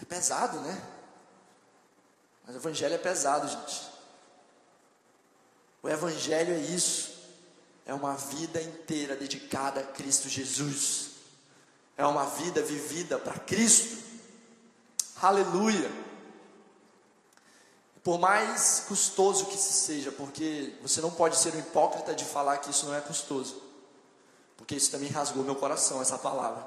É 0.01 0.05
pesado, 0.05 0.61
né? 0.61 0.81
Mas 2.47 2.55
o 2.55 2.59
Evangelho 2.59 2.95
é 2.95 2.99
pesado, 2.99 3.49
gente. 3.49 3.91
O 5.83 5.89
Evangelho 5.89 6.55
é 6.55 6.59
isso. 6.59 7.11
É 7.87 7.95
uma 7.95 8.15
vida 8.15 8.61
inteira 8.63 9.17
dedicada 9.17 9.81
a 9.81 9.85
Cristo 9.85 10.29
Jesus. 10.29 11.11
É 11.97 12.07
uma 12.07 12.27
vida 12.27 12.63
vivida 12.63 13.19
para 13.19 13.39
Cristo. 13.39 13.99
Aleluia. 15.21 15.91
Por 18.03 18.19
mais 18.19 18.85
custoso 18.89 19.47
que 19.47 19.57
isso 19.57 19.73
seja, 19.73 20.11
porque 20.11 20.75
você 20.83 21.01
não 21.01 21.11
pode 21.11 21.37
ser 21.37 21.55
um 21.55 21.59
hipócrita 21.59 22.15
de 22.15 22.25
falar 22.25 22.59
que 22.59 22.71
isso 22.71 22.87
não 22.87 22.95
é 22.95 23.01
custoso, 23.01 23.63
porque 24.57 24.75
isso 24.75 24.91
também 24.91 25.11
rasgou 25.11 25.45
meu 25.45 25.55
coração, 25.55 26.01
essa 26.01 26.17
palavra. 26.17 26.67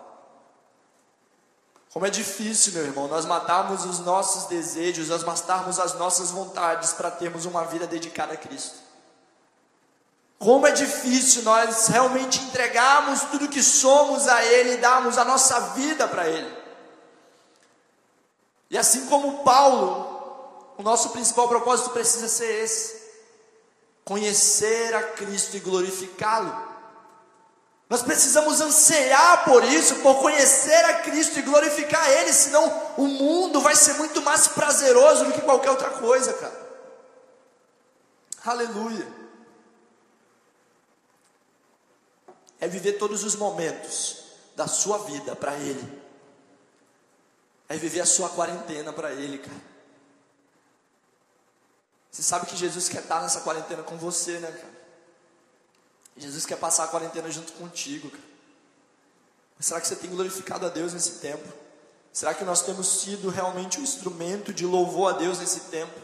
Como 1.92 2.06
é 2.06 2.10
difícil, 2.10 2.74
meu 2.74 2.86
irmão, 2.86 3.08
nós 3.08 3.26
matarmos 3.26 3.86
os 3.86 4.00
nossos 4.00 4.46
desejos, 4.46 5.10
nós 5.10 5.24
matarmos 5.24 5.80
as 5.80 5.94
nossas 5.94 6.32
vontades 6.32 6.94
para 6.94 7.12
termos 7.12 7.46
uma 7.46 7.66
vida 7.66 7.86
dedicada 7.86 8.34
a 8.34 8.38
Cristo. 8.38 8.78
Como 10.40 10.68
é 10.68 10.72
difícil 10.72 11.44
nós 11.44 11.88
realmente 11.88 12.40
entregarmos 12.42 13.22
tudo 13.26 13.48
que 13.48 13.64
somos 13.64 14.28
a 14.28 14.44
Ele 14.44 14.74
e 14.74 14.78
darmos 14.78 15.18
a 15.18 15.24
nossa 15.26 15.60
vida 15.72 16.08
para 16.08 16.28
Ele. 16.28 16.64
E 18.70 18.78
assim 18.78 19.06
como 19.06 19.44
Paulo, 19.44 20.13
o 20.78 20.84
nosso 20.84 21.10
principal 21.10 21.48
propósito 21.48 21.92
precisa 21.92 22.28
ser 22.28 22.64
esse: 22.64 23.02
conhecer 24.04 24.94
a 24.96 25.04
Cristo 25.04 25.58
e 25.58 25.60
glorificá-lo. 25.60 26.74
Nós 27.90 28.02
precisamos 28.02 28.60
ansiar 28.60 29.46
por 29.46 29.64
isso, 29.64 29.98
por 29.98 30.20
conhecer 30.20 30.84
a 30.86 31.02
Cristo 31.02 31.38
e 31.38 31.44
glorificar 31.44 32.10
Ele, 32.10 32.34
senão 32.34 32.66
o 32.98 33.06
mundo 33.06 33.62
vai 33.62 33.76
ser 33.76 33.94
muito 33.94 34.22
mais 34.22 34.48
prazeroso 34.48 35.26
do 35.26 35.32
que 35.32 35.42
qualquer 35.42 35.70
outra 35.70 35.92
coisa, 35.92 36.34
cara. 36.34 36.64
Aleluia. 38.46 39.08
É 42.60 42.68
viver 42.68 42.94
todos 42.94 43.24
os 43.24 43.36
momentos 43.36 44.24
da 44.56 44.68
sua 44.68 44.98
vida 45.00 45.36
para 45.36 45.54
Ele. 45.56 46.02
É 47.70 47.76
viver 47.76 48.02
a 48.02 48.06
sua 48.06 48.30
quarentena 48.30 48.92
para 48.92 49.12
Ele, 49.12 49.38
cara. 49.38 49.73
Você 52.14 52.22
sabe 52.22 52.46
que 52.46 52.56
Jesus 52.56 52.88
quer 52.88 53.02
estar 53.02 53.24
nessa 53.24 53.42
quarentena 53.42 53.82
com 53.82 53.98
você, 53.98 54.38
né, 54.38 54.52
cara? 54.52 54.74
Jesus 56.16 56.46
quer 56.46 56.58
passar 56.58 56.84
a 56.84 56.88
quarentena 56.88 57.32
junto 57.32 57.54
contigo. 57.54 58.08
Cara. 58.12 58.24
Mas 59.58 59.66
será 59.66 59.82
que 59.82 59.88
você 59.88 59.96
tem 59.96 60.12
glorificado 60.12 60.64
a 60.64 60.70
Deus 60.70 60.94
nesse 60.94 61.14
tempo? 61.14 61.52
Será 62.12 62.36
que 62.36 62.44
nós 62.44 62.62
temos 62.62 63.02
sido 63.02 63.30
realmente 63.30 63.80
um 63.80 63.84
instrumento 63.84 64.54
de 64.54 64.64
louvor 64.64 65.16
a 65.16 65.18
Deus 65.18 65.40
nesse 65.40 65.62
tempo? 65.62 66.00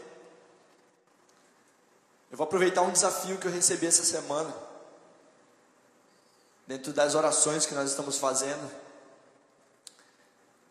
Eu 2.28 2.36
vou 2.36 2.44
aproveitar 2.44 2.82
um 2.82 2.90
desafio 2.90 3.38
que 3.38 3.46
eu 3.46 3.52
recebi 3.52 3.86
essa 3.86 4.02
semana, 4.02 4.52
dentro 6.66 6.92
das 6.92 7.14
orações 7.14 7.66
que 7.66 7.74
nós 7.74 7.88
estamos 7.88 8.18
fazendo. 8.18 8.68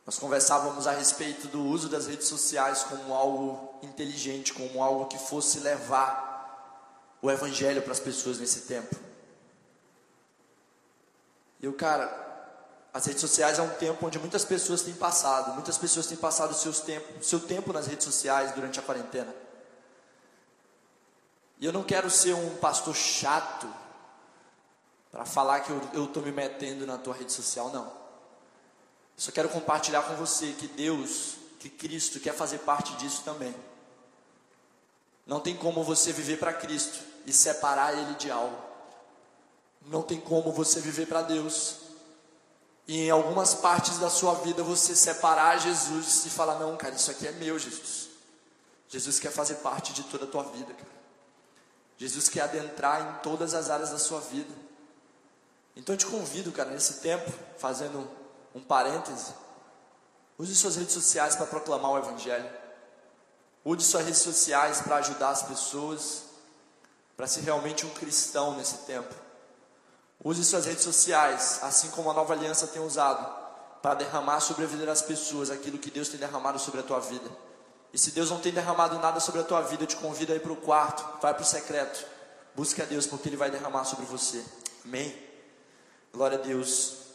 Nós 0.10 0.18
conversávamos 0.18 0.88
a 0.88 0.92
respeito 0.92 1.48
do 1.50 1.64
uso 1.64 1.88
das 1.88 2.08
redes 2.08 2.28
sociais 2.28 2.82
como 2.82 3.14
algo 3.14 3.76
inteligente, 3.84 4.52
como 4.52 4.82
algo 4.82 5.06
que 5.06 5.20
fosse 5.20 5.60
levar 5.60 7.16
o 7.22 7.30
Evangelho 7.30 7.84
para 7.84 7.92
as 7.92 8.00
pessoas 8.00 8.40
nesse 8.40 8.62
tempo. 8.62 8.96
E 11.60 11.66
eu, 11.68 11.74
cara, 11.74 12.10
as 12.92 13.06
redes 13.06 13.22
sociais 13.22 13.60
é 13.60 13.62
um 13.62 13.70
tempo 13.70 14.04
onde 14.04 14.18
muitas 14.18 14.44
pessoas 14.44 14.82
têm 14.82 14.96
passado, 14.96 15.54
muitas 15.54 15.78
pessoas 15.78 16.08
têm 16.08 16.18
passado 16.18 16.56
seus 16.56 16.80
tempo, 16.80 17.24
seu 17.24 17.40
tempo 17.40 17.72
nas 17.72 17.86
redes 17.86 18.06
sociais 18.06 18.52
durante 18.54 18.80
a 18.80 18.82
quarentena. 18.82 19.32
E 21.60 21.66
eu 21.68 21.72
não 21.72 21.84
quero 21.84 22.10
ser 22.10 22.34
um 22.34 22.56
pastor 22.56 22.96
chato 22.96 23.72
para 25.12 25.24
falar 25.24 25.60
que 25.60 25.70
eu 25.70 26.06
estou 26.06 26.24
me 26.24 26.32
metendo 26.32 26.88
na 26.88 26.98
tua 26.98 27.14
rede 27.14 27.32
social, 27.32 27.70
não. 27.70 28.09
Só 29.20 29.34
quero 29.34 29.50
compartilhar 29.50 30.04
com 30.04 30.16
você 30.16 30.54
que 30.54 30.66
Deus, 30.66 31.36
que 31.60 31.70
Cristo 31.70 32.22
quer 32.22 32.34
fazer 32.34 32.60
parte 32.60 32.96
disso 32.96 33.22
também. 33.26 33.54
Não 35.28 35.42
tem 35.42 35.58
como 35.58 35.84
você 35.84 36.14
viver 36.14 36.40
para 36.40 36.54
Cristo 36.54 37.04
e 37.26 37.34
separar 37.34 37.94
Ele 37.94 38.16
de 38.16 38.32
algo. 38.32 38.58
Não 39.86 40.02
tem 40.02 40.22
como 40.22 40.54
você 40.54 40.80
viver 40.80 41.06
para 41.06 41.22
Deus 41.22 41.76
e 42.88 43.08
em 43.08 43.10
algumas 43.10 43.54
partes 43.54 44.00
da 44.00 44.10
sua 44.10 44.36
vida 44.36 44.64
você 44.64 44.96
separar 44.96 45.60
Jesus 45.60 46.26
e 46.26 46.30
falar: 46.30 46.58
Não, 46.58 46.78
cara, 46.78 46.96
isso 46.96 47.12
aqui 47.12 47.28
é 47.28 47.34
meu, 47.34 47.60
Jesus. 47.60 48.08
Jesus 48.88 49.20
quer 49.20 49.34
fazer 49.34 49.56
parte 49.56 49.92
de 49.92 50.04
toda 50.04 50.24
a 50.24 50.28
tua 50.30 50.44
vida, 50.44 50.74
cara. 50.74 51.00
Jesus 51.98 52.30
quer 52.30 52.44
adentrar 52.44 53.02
em 53.02 53.22
todas 53.22 53.54
as 53.54 53.70
áreas 53.70 53.90
da 53.90 54.00
sua 54.00 54.22
vida. 54.22 54.56
Então 55.76 55.94
eu 55.94 56.00
te 56.00 56.06
convido, 56.06 56.54
cara, 56.54 56.70
nesse 56.70 57.02
tempo, 57.02 57.30
fazendo 57.58 58.10
um 58.54 58.62
parêntese, 58.62 59.34
use 60.38 60.56
suas 60.56 60.76
redes 60.76 60.94
sociais 60.94 61.36
para 61.36 61.46
proclamar 61.46 61.92
o 61.92 61.98
Evangelho. 61.98 62.50
Use 63.64 63.86
suas 63.86 64.06
redes 64.06 64.22
sociais 64.22 64.82
para 64.82 64.98
ajudar 64.98 65.30
as 65.30 65.44
pessoas, 65.44 66.24
para 67.16 67.28
ser 67.28 67.42
realmente 67.42 67.86
um 67.86 67.90
cristão 67.90 68.56
nesse 68.56 68.78
tempo. 68.80 69.14
Use 70.24 70.44
suas 70.44 70.66
redes 70.66 70.84
sociais, 70.84 71.60
assim 71.62 71.90
como 71.92 72.10
a 72.10 72.14
nova 72.14 72.34
aliança 72.34 72.68
tem 72.68 72.82
usado, 72.82 73.38
para 73.82 73.96
derramar 73.96 74.40
sobre 74.40 74.66
a 74.66 74.68
vida 74.68 74.86
das 74.86 75.02
pessoas 75.02 75.50
aquilo 75.50 75.78
que 75.78 75.92
Deus 75.92 76.10
tem 76.10 76.20
derramado 76.20 76.60
sobre 76.60 76.80
a 76.80 76.84
tua 76.84 77.00
vida. 77.00 77.30
E 77.94 77.98
se 77.98 78.12
Deus 78.12 78.30
não 78.30 78.40
tem 78.40 78.52
derramado 78.52 79.00
nada 79.00 79.20
sobre 79.20 79.42
a 79.42 79.44
tua 79.44 79.62
vida, 79.62 79.84
eu 79.84 79.88
te 79.88 79.96
convido 79.96 80.34
a 80.34 80.36
ir 80.36 80.42
para 80.42 80.52
o 80.52 80.58
quarto, 80.58 81.22
vai 81.22 81.34
para 81.34 81.44
o 81.44 81.46
secreto, 81.46 82.06
busque 82.56 82.82
a 82.82 82.86
Deus, 82.86 83.08
porque 83.08 83.30
Ele 83.30 83.38
vai 83.38 83.50
derramar 83.50 83.84
sobre 83.86 84.06
você. 84.06 84.44
Amém? 84.86 85.16
Glória 86.14 86.38
a 86.38 86.42
Deus. 86.42 87.09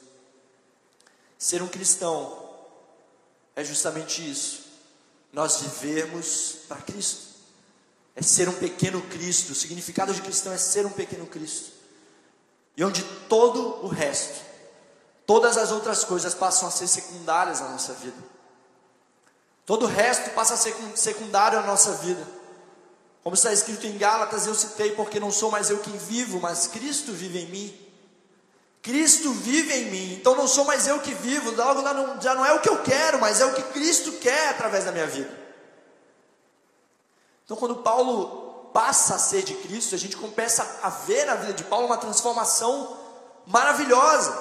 Ser 1.39 1.63
um 1.63 1.69
cristão 1.69 2.43
é 3.57 3.65
justamente 3.65 4.29
isso. 4.29 4.65
Nós 5.33 5.61
vivemos 5.61 6.57
para 6.69 6.81
Cristo. 6.83 7.35
É 8.17 8.23
ser 8.23 8.49
um 8.49 8.55
pequeno 8.55 9.03
Cristo. 9.03 9.53
O 9.53 9.55
significado 9.55 10.15
de 10.15 10.23
cristão 10.23 10.53
é 10.53 10.59
ser 10.59 10.87
um 10.87 10.91
pequeno 10.91 11.27
Cristo 11.27 11.75
e 12.77 12.85
onde 12.85 13.03
todo 13.29 13.85
o 13.85 13.89
resto, 13.89 14.41
todas 15.27 15.57
as 15.57 15.71
outras 15.71 16.05
coisas 16.05 16.35
passam 16.35 16.69
a 16.69 16.71
ser 16.71 16.89
secundárias 16.89 17.61
na 17.61 17.69
nossa 17.69 17.93
vida. 17.95 18.17
Todo 19.65 19.85
o 19.85 19.89
resto 19.89 20.31
passa 20.31 20.55
a 20.55 20.57
ser 20.57 20.75
secundário 20.95 21.61
na 21.61 21.67
nossa 21.67 21.93
vida. 21.93 22.27
Como 23.23 23.35
está 23.35 23.53
escrito 23.53 23.87
em 23.87 23.97
Gálatas, 23.97 24.47
eu 24.47 24.55
citei, 24.55 24.93
porque 24.93 25.19
não 25.19 25.31
sou 25.31 25.51
mais 25.51 25.71
eu 25.71 25.79
quem 25.79 25.97
vivo, 25.97 26.41
mas 26.41 26.67
Cristo 26.67 27.13
vive 27.13 27.39
em 27.39 27.47
mim. 27.47 27.84
Cristo 28.85 29.33
vive 29.33 29.73
em 29.73 29.85
mim, 29.87 30.13
então 30.13 30.37
não 30.37 30.47
sou 30.47 30.67
mais 30.67 30.87
eu 30.87 31.01
que 31.01 31.15
vivo, 31.15 31.51
logo 31.53 31.83
já 32.21 32.35
não 32.35 32.45
é 32.45 32.53
o 32.53 32.61
que 32.61 32.69
eu 32.69 32.83
quero, 32.83 33.19
mas 33.19 33.41
é 33.41 33.47
o 33.47 33.55
que 33.55 33.63
Cristo 33.63 34.13
quer 34.13 34.51
através 34.51 34.85
da 34.85 34.93
minha 34.93 35.07
vida. 35.07 35.31
Então, 37.47 37.57
quando 37.57 37.77
Paulo 37.77 38.71
passa 38.75 39.15
a 39.15 39.19
ser 39.19 39.43
de 39.43 39.55
Cristo, 39.55 39.95
a 39.95 39.99
gente 39.99 40.19
começa 40.19 40.81
a 40.83 40.91
ver 40.91 41.25
na 41.25 41.35
vida 41.35 41.55
de 41.55 41.65
Paulo 41.65 41.87
uma 41.87 41.97
transformação 41.97 42.95
maravilhosa. 43.47 44.37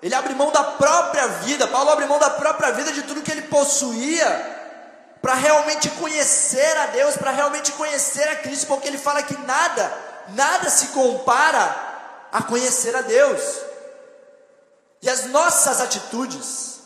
Ele 0.00 0.14
abre 0.14 0.34
mão 0.34 0.50
da 0.50 0.64
própria 0.64 1.26
vida, 1.26 1.68
Paulo 1.68 1.90
abre 1.90 2.06
mão 2.06 2.18
da 2.18 2.30
própria 2.30 2.72
vida 2.72 2.90
de 2.90 3.02
tudo 3.02 3.20
que 3.20 3.30
ele 3.30 3.42
possuía, 3.42 5.18
para 5.20 5.34
realmente 5.34 5.90
conhecer 5.90 6.74
a 6.78 6.86
Deus, 6.86 7.18
para 7.18 7.32
realmente 7.32 7.70
conhecer 7.72 8.26
a 8.30 8.36
Cristo, 8.36 8.66
porque 8.66 8.88
ele 8.88 8.96
fala 8.96 9.22
que 9.22 9.36
nada, 9.40 9.92
nada 10.28 10.70
se 10.70 10.86
compara 10.86 12.28
a 12.32 12.42
conhecer 12.42 12.96
a 12.96 13.02
Deus. 13.02 13.73
E 15.04 15.10
as 15.10 15.26
nossas 15.26 15.82
atitudes, 15.82 16.80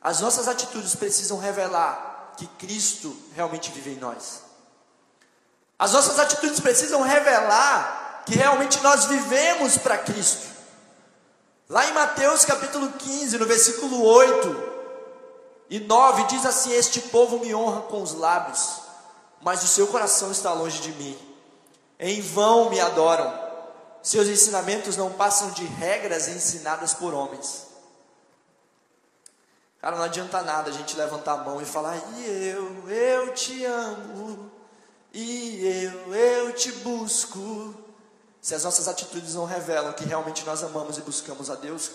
as 0.00 0.20
nossas 0.20 0.46
atitudes 0.46 0.94
precisam 0.94 1.36
revelar 1.36 2.34
que 2.36 2.46
Cristo 2.46 3.16
realmente 3.34 3.72
vive 3.72 3.94
em 3.94 3.96
nós. 3.96 4.42
As 5.76 5.92
nossas 5.92 6.20
atitudes 6.20 6.60
precisam 6.60 7.02
revelar 7.02 8.22
que 8.24 8.36
realmente 8.36 8.80
nós 8.80 9.06
vivemos 9.06 9.76
para 9.76 9.98
Cristo. 9.98 10.46
Lá 11.68 11.84
em 11.84 11.92
Mateus 11.94 12.44
capítulo 12.44 12.92
15, 12.92 13.38
no 13.38 13.46
versículo 13.46 14.04
8 14.04 14.72
e 15.70 15.80
9, 15.80 16.24
diz 16.28 16.46
assim: 16.46 16.70
Este 16.70 17.00
povo 17.00 17.40
me 17.40 17.52
honra 17.56 17.80
com 17.82 18.00
os 18.00 18.14
lábios, 18.14 18.82
mas 19.42 19.64
o 19.64 19.66
seu 19.66 19.88
coração 19.88 20.30
está 20.30 20.52
longe 20.52 20.80
de 20.80 20.92
mim. 20.92 21.18
Em 21.98 22.20
vão 22.20 22.70
me 22.70 22.80
adoram, 22.80 23.47
seus 24.02 24.28
ensinamentos 24.28 24.96
não 24.96 25.12
passam 25.12 25.50
de 25.50 25.64
regras 25.64 26.28
ensinadas 26.28 26.94
por 26.94 27.12
homens. 27.12 27.66
Cara, 29.80 29.96
não 29.96 30.04
adianta 30.04 30.42
nada 30.42 30.70
a 30.70 30.72
gente 30.72 30.96
levantar 30.96 31.34
a 31.34 31.44
mão 31.44 31.60
e 31.60 31.64
falar: 31.64 31.96
E 32.16 32.48
eu, 32.48 32.88
eu 32.88 33.34
te 33.34 33.64
amo 33.64 34.50
e 35.12 35.66
eu, 35.66 36.14
eu 36.14 36.52
te 36.52 36.72
busco. 36.72 37.74
Se 38.40 38.54
as 38.54 38.64
nossas 38.64 38.88
atitudes 38.88 39.34
não 39.34 39.44
revelam 39.44 39.92
que 39.92 40.04
realmente 40.04 40.44
nós 40.44 40.62
amamos 40.62 40.96
e 40.96 41.02
buscamos 41.02 41.50
a 41.50 41.54
Deus, 41.54 41.90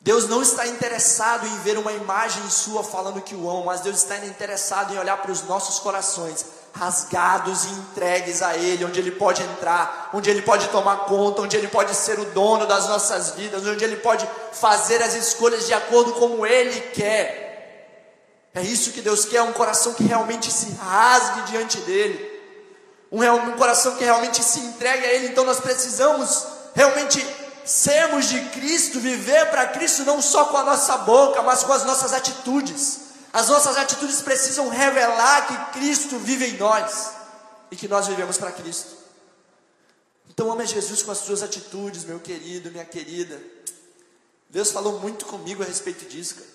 Deus 0.00 0.28
não 0.28 0.40
está 0.40 0.66
interessado 0.66 1.46
em 1.46 1.58
ver 1.60 1.78
uma 1.78 1.92
imagem 1.92 2.48
sua 2.48 2.84
falando 2.84 3.20
que 3.20 3.34
o 3.34 3.50
ama, 3.50 3.64
mas 3.64 3.80
Deus 3.80 3.96
está 3.96 4.24
interessado 4.24 4.94
em 4.94 4.98
olhar 4.98 5.20
para 5.20 5.32
os 5.32 5.42
nossos 5.42 5.80
corações 5.80 6.46
rasgados 6.78 7.64
e 7.64 7.70
entregues 7.70 8.42
a 8.42 8.56
Ele, 8.56 8.84
onde 8.84 9.00
Ele 9.00 9.10
pode 9.10 9.42
entrar, 9.42 10.10
onde 10.12 10.28
Ele 10.28 10.42
pode 10.42 10.68
tomar 10.68 11.06
conta, 11.06 11.42
onde 11.42 11.56
Ele 11.56 11.68
pode 11.68 11.94
ser 11.94 12.18
o 12.18 12.26
dono 12.26 12.66
das 12.66 12.86
nossas 12.86 13.30
vidas, 13.30 13.66
onde 13.66 13.82
Ele 13.82 13.96
pode 13.96 14.28
fazer 14.52 15.02
as 15.02 15.14
escolhas 15.14 15.66
de 15.66 15.72
acordo 15.72 16.12
como 16.12 16.46
Ele 16.46 16.78
quer. 16.92 18.50
É 18.54 18.60
isso 18.60 18.92
que 18.92 19.00
Deus 19.00 19.24
quer, 19.24 19.42
um 19.42 19.52
coração 19.52 19.94
que 19.94 20.04
realmente 20.04 20.50
se 20.50 20.72
rasgue 20.72 21.42
diante 21.50 21.78
dEle, 21.78 22.42
um, 23.10 23.22
um 23.24 23.52
coração 23.52 23.96
que 23.96 24.04
realmente 24.04 24.42
se 24.42 24.60
entregue 24.60 25.04
a 25.04 25.12
Ele. 25.14 25.28
Então 25.28 25.44
nós 25.44 25.60
precisamos 25.60 26.46
realmente 26.74 27.24
sermos 27.64 28.26
de 28.26 28.40
Cristo, 28.50 29.00
viver 29.00 29.46
para 29.46 29.66
Cristo 29.68 30.04
não 30.04 30.20
só 30.20 30.46
com 30.46 30.58
a 30.58 30.62
nossa 30.62 30.98
boca, 30.98 31.42
mas 31.42 31.62
com 31.62 31.72
as 31.72 31.84
nossas 31.84 32.12
atitudes. 32.12 33.05
As 33.36 33.50
nossas 33.50 33.76
atitudes 33.76 34.22
precisam 34.22 34.70
revelar 34.70 35.46
que 35.46 35.78
Cristo 35.78 36.18
vive 36.18 36.46
em 36.46 36.56
nós 36.56 37.12
e 37.70 37.76
que 37.76 37.86
nós 37.86 38.06
vivemos 38.06 38.38
para 38.38 38.50
Cristo. 38.50 38.96
Então 40.30 40.50
ame 40.50 40.64
Jesus 40.64 41.02
com 41.02 41.10
as 41.10 41.18
suas 41.18 41.42
atitudes, 41.42 42.04
meu 42.04 42.18
querido, 42.18 42.70
minha 42.70 42.86
querida. 42.86 43.38
Deus 44.48 44.70
falou 44.70 45.00
muito 45.00 45.26
comigo 45.26 45.62
a 45.62 45.66
respeito 45.66 46.06
disso, 46.06 46.36
cara. 46.36 46.48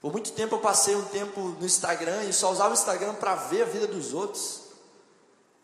Por 0.00 0.10
muito 0.10 0.32
tempo 0.32 0.54
eu 0.54 0.58
passei 0.58 0.96
um 0.96 1.04
tempo 1.04 1.38
no 1.42 1.66
Instagram 1.66 2.24
e 2.24 2.32
só 2.32 2.50
usava 2.50 2.70
o 2.70 2.72
Instagram 2.72 3.16
para 3.16 3.34
ver 3.34 3.64
a 3.64 3.66
vida 3.66 3.86
dos 3.86 4.14
outros. 4.14 4.62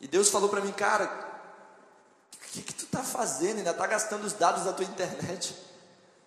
E 0.03 0.07
Deus 0.07 0.28
falou 0.28 0.51
para 0.51 0.61
mim, 0.61 0.72
cara, 0.72 1.07
o 2.34 2.47
que, 2.49 2.61
que 2.61 2.74
tu 2.74 2.84
tá 2.89 3.03
fazendo? 3.03 3.57
Ainda 3.57 3.72
tá 3.72 3.86
gastando 3.86 4.26
os 4.26 4.34
dados 4.34 4.64
da 4.64 4.72
tua 4.74 4.84
internet 4.84 5.57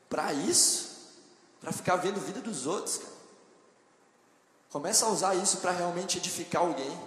para 0.10 0.34
isso? 0.34 1.12
Para 1.62 1.72
ficar 1.72 1.98
vendo 1.98 2.20
a 2.20 2.24
vida 2.24 2.42
dos 2.42 2.66
outros, 2.66 2.98
cara. 2.98 3.11
Começa 4.72 5.06
a 5.06 5.10
usar 5.10 5.36
isso 5.36 5.58
para 5.58 5.72
realmente 5.72 6.18
edificar 6.18 6.62
alguém. 6.62 6.98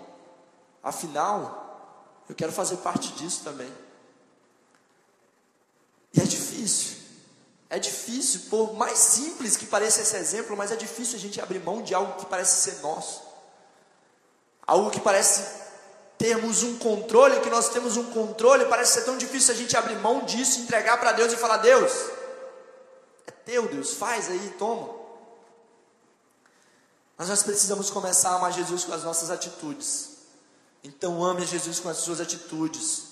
Afinal, 0.82 2.22
eu 2.28 2.34
quero 2.34 2.52
fazer 2.52 2.76
parte 2.78 3.12
disso 3.12 3.40
também. 3.42 3.72
E 6.12 6.20
é 6.20 6.24
difícil. 6.24 6.98
É 7.70 7.78
difícil, 7.78 8.42
por 8.50 8.74
mais 8.74 8.98
simples 8.98 9.56
que 9.56 9.66
pareça 9.66 10.02
esse 10.02 10.14
exemplo, 10.14 10.56
mas 10.56 10.70
é 10.70 10.76
difícil 10.76 11.16
a 11.16 11.20
gente 11.20 11.40
abrir 11.40 11.58
mão 11.58 11.82
de 11.82 11.94
algo 11.94 12.12
que 12.18 12.26
parece 12.26 12.70
ser 12.70 12.82
nosso. 12.82 13.22
Algo 14.66 14.90
que 14.90 15.00
parece 15.00 15.64
termos 16.18 16.62
um 16.62 16.78
controle, 16.78 17.40
que 17.40 17.50
nós 17.50 17.70
temos 17.70 17.96
um 17.96 18.12
controle, 18.12 18.66
parece 18.66 18.92
ser 18.92 19.04
tão 19.04 19.16
difícil 19.16 19.54
a 19.54 19.56
gente 19.56 19.76
abrir 19.76 19.96
mão 19.96 20.24
disso, 20.24 20.60
entregar 20.60 20.98
para 20.98 21.12
Deus 21.12 21.32
e 21.32 21.36
falar: 21.36 21.56
Deus, 21.56 21.92
é 23.26 23.30
teu, 23.44 23.66
Deus, 23.68 23.94
faz 23.94 24.28
aí, 24.28 24.54
toma. 24.58 24.93
Mas 27.16 27.28
nós 27.28 27.42
precisamos 27.42 27.90
começar 27.90 28.30
a 28.30 28.34
amar 28.36 28.52
Jesus 28.52 28.84
com 28.84 28.92
as 28.92 29.04
nossas 29.04 29.30
atitudes. 29.30 30.10
Então 30.82 31.24
ame 31.24 31.46
Jesus 31.46 31.80
com 31.80 31.88
as 31.88 31.98
suas 31.98 32.20
atitudes. 32.20 33.02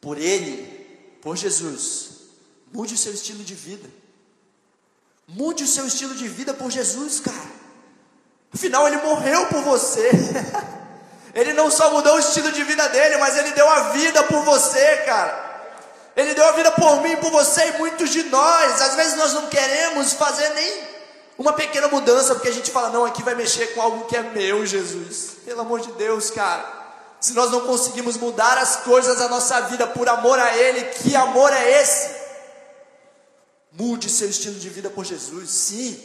Por 0.00 0.18
Ele, 0.18 1.18
por 1.20 1.36
Jesus. 1.36 2.10
Mude 2.72 2.94
o 2.94 2.98
seu 2.98 3.12
estilo 3.12 3.44
de 3.44 3.54
vida. 3.54 3.88
Mude 5.28 5.64
o 5.64 5.66
seu 5.66 5.86
estilo 5.86 6.14
de 6.14 6.28
vida 6.28 6.52
por 6.52 6.70
Jesus, 6.70 7.20
cara. 7.20 7.52
Afinal, 8.52 8.86
Ele 8.86 8.98
morreu 8.98 9.46
por 9.46 9.62
você. 9.62 10.10
ele 11.34 11.52
não 11.52 11.70
só 11.70 11.90
mudou 11.90 12.16
o 12.16 12.18
estilo 12.18 12.52
de 12.52 12.62
vida 12.64 12.88
dele, 12.88 13.16
mas 13.18 13.36
Ele 13.36 13.52
deu 13.52 13.68
a 13.68 13.90
vida 13.90 14.22
por 14.24 14.44
você, 14.44 14.98
cara. 14.98 15.44
Ele 16.16 16.34
deu 16.34 16.46
a 16.46 16.52
vida 16.52 16.70
por 16.72 17.02
mim, 17.02 17.16
por 17.16 17.30
você 17.30 17.68
e 17.68 17.78
muitos 17.78 18.10
de 18.10 18.22
nós. 18.24 18.80
Às 18.80 18.94
vezes 18.94 19.16
nós 19.16 19.32
não 19.32 19.48
queremos 19.48 20.12
fazer 20.12 20.48
nem 20.50 20.93
uma 21.36 21.52
pequena 21.52 21.88
mudança, 21.88 22.34
porque 22.34 22.48
a 22.48 22.52
gente 22.52 22.70
fala, 22.70 22.90
não, 22.90 23.04
aqui 23.04 23.22
vai 23.22 23.34
mexer 23.34 23.68
com 23.74 23.82
algo 23.82 24.06
que 24.06 24.16
é 24.16 24.22
meu, 24.22 24.64
Jesus. 24.64 25.36
Pelo 25.44 25.60
amor 25.60 25.80
de 25.80 25.90
Deus, 25.92 26.30
cara. 26.30 26.82
Se 27.20 27.32
nós 27.32 27.50
não 27.50 27.66
conseguimos 27.66 28.16
mudar 28.16 28.58
as 28.58 28.76
coisas 28.76 29.18
da 29.18 29.28
nossa 29.28 29.62
vida 29.62 29.86
por 29.86 30.08
amor 30.08 30.38
a 30.38 30.56
Ele, 30.56 30.84
que 30.84 31.16
amor 31.16 31.52
é 31.52 31.80
esse? 31.80 32.14
Mude 33.72 34.08
seu 34.08 34.28
estilo 34.28 34.54
de 34.56 34.68
vida 34.68 34.90
por 34.90 35.04
Jesus, 35.04 35.50
sim. 35.50 36.00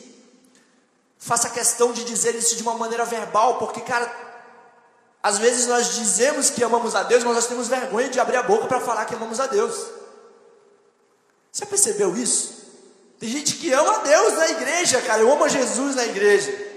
Faça 1.20 1.50
questão 1.50 1.92
de 1.92 2.04
dizer 2.06 2.34
isso 2.34 2.56
de 2.56 2.64
uma 2.64 2.74
maneira 2.74 3.06
verbal, 3.06 3.58
porque, 3.60 3.82
cara, 3.82 4.10
às 5.22 5.38
vezes 5.38 5.68
nós 5.68 5.96
dizemos 5.96 6.50
que 6.50 6.64
amamos 6.64 6.96
a 6.96 7.04
Deus, 7.04 7.24
mas 7.24 7.36
nós 7.36 7.48
temos 7.48 7.68
vergonha 7.68 8.10
de 8.10 8.20
abrir 8.20 8.38
a 8.38 8.44
boca 8.44 8.68
para 8.68 8.80
falar 8.80 9.06
que 9.06 9.14
amamos 9.14 9.40
a 9.40 9.46
Deus. 9.46 9.76
Você 11.52 11.66
percebeu 11.66 12.16
isso? 12.16 12.59
Tem 13.20 13.30
gente 13.30 13.56
que 13.56 13.72
ama 13.74 14.00
Deus 14.00 14.34
na 14.36 14.50
igreja, 14.50 15.02
cara. 15.02 15.22
Eu 15.22 15.32
amo 15.32 15.50
Jesus 15.50 15.96
na 15.96 16.06
igreja. 16.06 16.68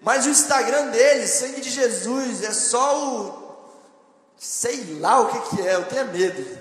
Mas 0.00 0.24
o 0.24 0.30
Instagram 0.30 0.86
dele, 0.88 1.26
sangue 1.26 1.60
de 1.60 1.68
Jesus, 1.68 2.42
é 2.42 2.52
só 2.52 2.96
o. 2.96 3.40
Sei 4.38 4.98
lá 5.00 5.20
o 5.20 5.26
que, 5.26 5.56
que 5.56 5.68
é, 5.68 5.74
eu 5.74 5.84
tenho 5.86 6.06
medo. 6.06 6.58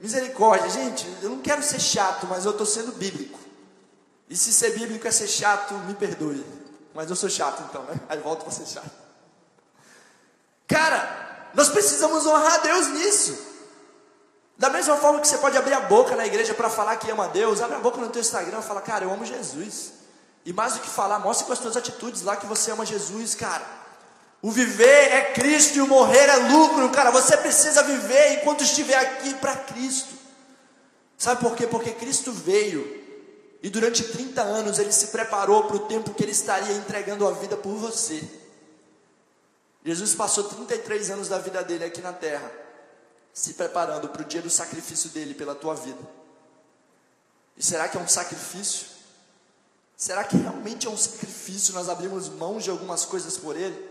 Misericórdia, 0.00 0.68
gente, 0.68 1.06
eu 1.22 1.30
não 1.30 1.38
quero 1.38 1.62
ser 1.62 1.78
chato, 1.78 2.26
mas 2.26 2.44
eu 2.44 2.50
estou 2.50 2.66
sendo 2.66 2.90
bíblico. 2.92 3.38
E 4.28 4.36
se 4.36 4.52
ser 4.52 4.70
bíblico 4.70 5.06
é 5.06 5.10
ser 5.10 5.28
chato, 5.28 5.74
me 5.74 5.94
perdoe. 5.94 6.44
Mas 6.94 7.08
eu 7.08 7.14
sou 7.14 7.28
chato 7.28 7.62
então, 7.68 7.84
né? 7.84 8.00
Aí 8.08 8.18
volto 8.18 8.42
para 8.42 8.50
ser 8.52 8.66
chato. 8.66 8.90
Cara, 10.66 11.50
nós 11.54 11.68
precisamos 11.68 12.26
honrar 12.26 12.62
Deus 12.62 12.88
nisso. 12.88 13.51
Da 14.62 14.70
mesma 14.70 14.96
forma 14.96 15.18
que 15.18 15.26
você 15.26 15.38
pode 15.38 15.58
abrir 15.58 15.74
a 15.74 15.80
boca 15.80 16.14
na 16.14 16.24
igreja 16.24 16.54
para 16.54 16.70
falar 16.70 16.94
que 16.94 17.10
ama 17.10 17.26
Deus, 17.26 17.60
abre 17.60 17.74
a 17.74 17.80
boca 17.80 18.00
no 18.00 18.08
teu 18.10 18.20
Instagram 18.20 18.60
e 18.60 18.62
fala, 18.62 18.80
cara, 18.80 19.04
eu 19.04 19.12
amo 19.12 19.24
Jesus. 19.24 19.94
E 20.46 20.52
mais 20.52 20.74
do 20.74 20.78
que 20.78 20.88
falar, 20.88 21.18
mostre 21.18 21.44
com 21.44 21.52
as 21.52 21.58
tuas 21.58 21.76
atitudes 21.76 22.22
lá 22.22 22.36
que 22.36 22.46
você 22.46 22.70
ama 22.70 22.86
Jesus, 22.86 23.34
cara. 23.34 23.66
O 24.40 24.52
viver 24.52 25.14
é 25.14 25.32
Cristo 25.32 25.78
e 25.78 25.80
o 25.80 25.88
morrer 25.88 26.28
é 26.28 26.36
lucro, 26.36 26.88
cara. 26.90 27.10
Você 27.10 27.36
precisa 27.38 27.82
viver 27.82 28.34
enquanto 28.34 28.62
estiver 28.62 28.94
aqui 28.94 29.34
para 29.34 29.56
Cristo. 29.56 30.14
Sabe 31.18 31.40
por 31.40 31.56
quê? 31.56 31.66
Porque 31.66 31.90
Cristo 31.90 32.30
veio 32.30 33.02
e 33.64 33.68
durante 33.68 34.04
30 34.04 34.42
anos 34.42 34.78
ele 34.78 34.92
se 34.92 35.08
preparou 35.08 35.64
para 35.64 35.76
o 35.76 35.86
tempo 35.88 36.14
que 36.14 36.22
ele 36.22 36.30
estaria 36.30 36.76
entregando 36.76 37.26
a 37.26 37.32
vida 37.32 37.56
por 37.56 37.74
você. 37.74 38.22
Jesus 39.84 40.14
passou 40.14 40.44
33 40.44 41.10
anos 41.10 41.26
da 41.26 41.38
vida 41.38 41.64
dele 41.64 41.84
aqui 41.84 42.00
na 42.00 42.12
terra 42.12 42.61
se 43.32 43.54
preparando 43.54 44.08
para 44.08 44.22
o 44.22 44.24
dia 44.24 44.42
do 44.42 44.50
sacrifício 44.50 45.10
dele 45.10 45.34
pela 45.34 45.54
tua 45.54 45.74
vida. 45.74 46.00
E 47.56 47.62
será 47.62 47.88
que 47.88 47.96
é 47.96 48.00
um 48.00 48.08
sacrifício? 48.08 48.86
Será 49.96 50.24
que 50.24 50.36
realmente 50.36 50.86
é 50.86 50.90
um 50.90 50.96
sacrifício 50.96 51.74
nós 51.74 51.88
abrimos 51.88 52.28
mão 52.28 52.58
de 52.58 52.70
algumas 52.70 53.04
coisas 53.04 53.38
por 53.38 53.56
ele? 53.56 53.90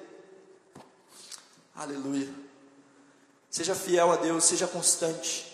Aleluia. 1.76 2.30
Seja 3.50 3.74
fiel 3.76 4.12
a 4.12 4.16
Deus, 4.18 4.44
seja 4.44 4.68
constante. 4.68 5.48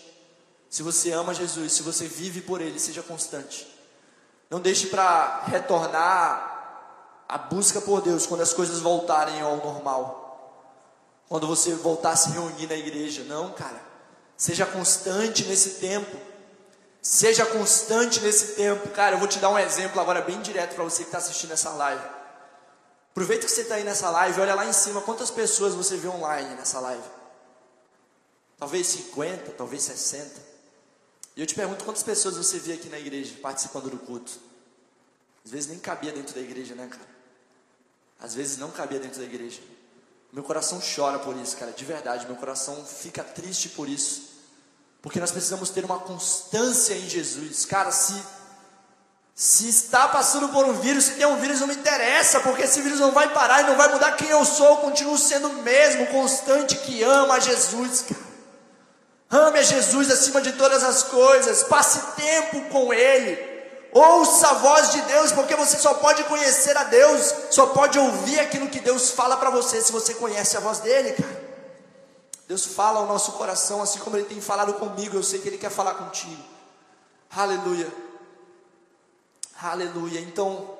Se 0.68 0.82
você 0.82 1.12
ama 1.12 1.32
Jesus, 1.32 1.72
se 1.72 1.82
você 1.82 2.06
vive 2.06 2.40
por 2.42 2.60
ele, 2.60 2.78
seja 2.78 3.02
constante. 3.02 3.66
Não 4.50 4.60
deixe 4.60 4.88
para 4.88 5.44
retornar 5.46 7.24
a 7.28 7.38
busca 7.38 7.80
por 7.80 8.00
Deus 8.00 8.26
quando 8.26 8.40
as 8.40 8.52
coisas 8.52 8.80
voltarem 8.80 9.40
ao 9.40 9.56
normal. 9.56 10.27
Quando 11.28 11.46
você 11.46 11.74
voltar 11.74 12.12
a 12.12 12.16
se 12.16 12.30
reunir 12.30 12.66
na 12.66 12.76
igreja. 12.76 13.22
Não, 13.24 13.52
cara. 13.52 13.80
Seja 14.36 14.64
constante 14.64 15.44
nesse 15.44 15.80
tempo. 15.80 16.16
Seja 17.02 17.44
constante 17.46 18.20
nesse 18.20 18.54
tempo. 18.54 18.88
Cara, 18.90 19.16
eu 19.16 19.18
vou 19.18 19.28
te 19.28 19.38
dar 19.38 19.50
um 19.50 19.58
exemplo 19.58 20.00
agora 20.00 20.22
bem 20.22 20.40
direto 20.40 20.74
para 20.74 20.84
você 20.84 21.02
que 21.02 21.08
está 21.08 21.18
assistindo 21.18 21.52
essa 21.52 21.70
live. 21.70 22.02
Aproveita 23.10 23.46
que 23.46 23.52
você 23.52 23.62
está 23.62 23.74
aí 23.74 23.84
nessa 23.84 24.10
live, 24.10 24.40
olha 24.40 24.54
lá 24.54 24.64
em 24.64 24.72
cima 24.72 25.00
quantas 25.00 25.30
pessoas 25.30 25.74
você 25.74 25.96
vê 25.96 26.06
online 26.06 26.54
nessa 26.54 26.78
live. 26.78 27.02
Talvez 28.56 28.86
50, 28.86 29.52
talvez 29.52 29.82
60. 29.82 30.40
E 31.36 31.40
eu 31.40 31.46
te 31.46 31.54
pergunto 31.54 31.84
quantas 31.84 32.02
pessoas 32.02 32.36
você 32.36 32.58
vê 32.58 32.74
aqui 32.74 32.88
na 32.88 32.98
igreja 32.98 33.34
participando 33.42 33.90
do 33.90 33.98
culto. 33.98 34.38
Às 35.44 35.50
vezes 35.50 35.68
nem 35.68 35.78
cabia 35.78 36.12
dentro 36.12 36.34
da 36.34 36.40
igreja, 36.40 36.74
né, 36.74 36.86
cara? 36.86 37.08
Às 38.20 38.34
vezes 38.34 38.58
não 38.58 38.70
cabia 38.70 39.00
dentro 39.00 39.18
da 39.18 39.24
igreja. 39.24 39.60
Meu 40.32 40.42
coração 40.42 40.80
chora 40.80 41.18
por 41.18 41.36
isso, 41.36 41.56
cara, 41.56 41.72
de 41.72 41.84
verdade. 41.84 42.26
Meu 42.26 42.36
coração 42.36 42.84
fica 42.84 43.24
triste 43.24 43.70
por 43.70 43.88
isso. 43.88 44.28
Porque 45.00 45.20
nós 45.20 45.30
precisamos 45.30 45.70
ter 45.70 45.84
uma 45.84 45.98
constância 45.98 46.94
em 46.94 47.08
Jesus. 47.08 47.64
Cara, 47.64 47.90
se 47.90 48.14
se 49.38 49.68
está 49.68 50.08
passando 50.08 50.48
por 50.48 50.64
um 50.64 50.72
vírus, 50.72 51.04
se 51.04 51.12
tem 51.12 51.24
um 51.24 51.36
vírus, 51.36 51.60
não 51.60 51.68
me 51.68 51.74
interessa, 51.74 52.40
porque 52.40 52.64
esse 52.64 52.82
vírus 52.82 52.98
não 52.98 53.12
vai 53.12 53.32
parar 53.32 53.62
e 53.62 53.66
não 53.66 53.76
vai 53.76 53.86
mudar 53.86 54.16
quem 54.16 54.28
eu 54.28 54.44
sou. 54.44 54.66
Eu 54.66 54.76
continuo 54.78 55.16
sendo 55.16 55.46
o 55.46 55.62
mesmo, 55.62 56.08
constante, 56.08 56.76
que 56.78 57.04
ama 57.04 57.34
a 57.34 57.38
Jesus, 57.38 58.02
cara. 58.02 58.28
Ame 59.30 59.60
a 59.60 59.62
Jesus 59.62 60.10
acima 60.10 60.40
de 60.40 60.54
todas 60.54 60.82
as 60.82 61.04
coisas. 61.04 61.62
Passe 61.62 62.00
tempo 62.16 62.62
com 62.70 62.92
Ele. 62.92 63.36
Ouça 63.98 64.46
a 64.50 64.54
voz 64.54 64.92
de 64.92 65.02
Deus, 65.02 65.32
porque 65.32 65.56
você 65.56 65.76
só 65.76 65.94
pode 65.94 66.22
conhecer 66.24 66.76
a 66.76 66.84
Deus, 66.84 67.34
só 67.50 67.66
pode 67.66 67.98
ouvir 67.98 68.38
aquilo 68.38 68.68
que 68.68 68.78
Deus 68.78 69.10
fala 69.10 69.36
para 69.36 69.50
você 69.50 69.82
se 69.82 69.90
você 69.90 70.14
conhece 70.14 70.56
a 70.56 70.60
voz 70.60 70.78
dele, 70.78 71.14
cara. 71.14 71.48
Deus 72.46 72.64
fala 72.64 73.00
ao 73.00 73.08
nosso 73.08 73.32
coração, 73.32 73.82
assim 73.82 73.98
como 73.98 74.16
Ele 74.16 74.26
tem 74.26 74.40
falado 74.40 74.74
comigo, 74.74 75.16
eu 75.16 75.22
sei 75.24 75.40
que 75.40 75.48
Ele 75.48 75.58
quer 75.58 75.72
falar 75.72 75.94
contigo. 75.94 76.40
Aleluia. 77.28 77.92
Aleluia. 79.60 80.20
Então, 80.20 80.78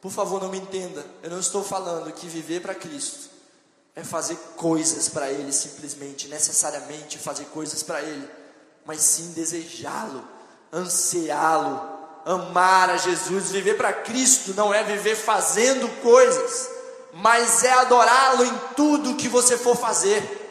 por 0.00 0.12
favor, 0.12 0.40
não 0.40 0.48
me 0.48 0.58
entenda, 0.58 1.04
eu 1.24 1.30
não 1.30 1.40
estou 1.40 1.64
falando 1.64 2.12
que 2.12 2.28
viver 2.28 2.62
para 2.62 2.76
Cristo 2.76 3.28
é 3.96 4.04
fazer 4.04 4.36
coisas 4.56 5.08
para 5.08 5.32
Ele, 5.32 5.52
simplesmente, 5.52 6.28
necessariamente 6.28 7.18
fazer 7.18 7.46
coisas 7.46 7.82
para 7.82 8.02
Ele, 8.02 8.30
mas 8.84 9.00
sim 9.00 9.32
desejá-lo, 9.32 10.22
ansiá-lo 10.72 11.95
amar 12.26 12.90
a 12.90 12.96
Jesus, 12.96 13.52
viver 13.52 13.76
para 13.76 13.92
Cristo 13.92 14.52
não 14.54 14.74
é 14.74 14.82
viver 14.82 15.14
fazendo 15.14 15.88
coisas, 16.02 16.68
mas 17.14 17.62
é 17.62 17.70
adorá-lo 17.70 18.44
em 18.44 18.60
tudo 18.74 19.14
que 19.14 19.28
você 19.28 19.56
for 19.56 19.76
fazer. 19.76 20.42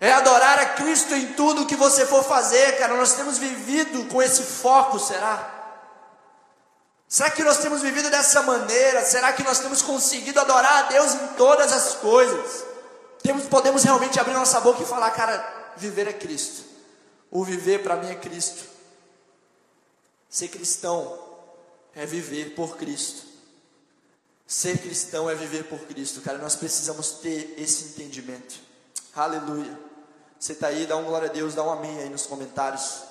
É 0.00 0.10
adorar 0.10 0.58
a 0.58 0.66
Cristo 0.70 1.14
em 1.14 1.34
tudo 1.34 1.66
que 1.66 1.76
você 1.76 2.06
for 2.06 2.24
fazer, 2.24 2.78
cara. 2.78 2.96
Nós 2.96 3.12
temos 3.12 3.38
vivido 3.38 4.08
com 4.08 4.20
esse 4.20 4.42
foco, 4.42 4.98
será? 4.98 5.48
Será 7.06 7.30
que 7.30 7.44
nós 7.44 7.58
temos 7.58 7.82
vivido 7.82 8.10
dessa 8.10 8.42
maneira? 8.42 9.04
Será 9.04 9.32
que 9.32 9.44
nós 9.44 9.60
temos 9.60 9.82
conseguido 9.82 10.40
adorar 10.40 10.84
a 10.84 10.88
Deus 10.88 11.14
em 11.14 11.26
todas 11.36 11.70
as 11.70 11.94
coisas? 11.96 12.64
Temos, 13.22 13.44
podemos 13.44 13.84
realmente 13.84 14.18
abrir 14.18 14.32
nossa 14.32 14.60
boca 14.60 14.82
e 14.82 14.86
falar, 14.86 15.10
cara, 15.10 15.72
viver 15.76 16.08
é 16.08 16.12
Cristo. 16.12 16.64
O 17.30 17.44
viver 17.44 17.82
para 17.82 17.96
mim 17.96 18.10
é 18.10 18.14
Cristo. 18.14 18.71
Ser 20.32 20.48
cristão 20.48 21.22
é 21.94 22.06
viver 22.06 22.54
por 22.54 22.78
Cristo. 22.78 23.26
Ser 24.46 24.78
cristão 24.78 25.28
é 25.28 25.34
viver 25.34 25.64
por 25.64 25.80
Cristo, 25.80 26.22
cara. 26.22 26.38
Nós 26.38 26.56
precisamos 26.56 27.10
ter 27.18 27.54
esse 27.58 27.88
entendimento. 27.90 28.58
Aleluia. 29.14 29.78
Você 30.40 30.54
está 30.54 30.68
aí, 30.68 30.86
dá 30.86 30.96
um 30.96 31.04
glória 31.04 31.28
a 31.28 31.32
Deus, 31.32 31.54
dá 31.54 31.62
um 31.62 31.70
amém 31.70 31.98
aí 31.98 32.08
nos 32.08 32.24
comentários. 32.24 33.02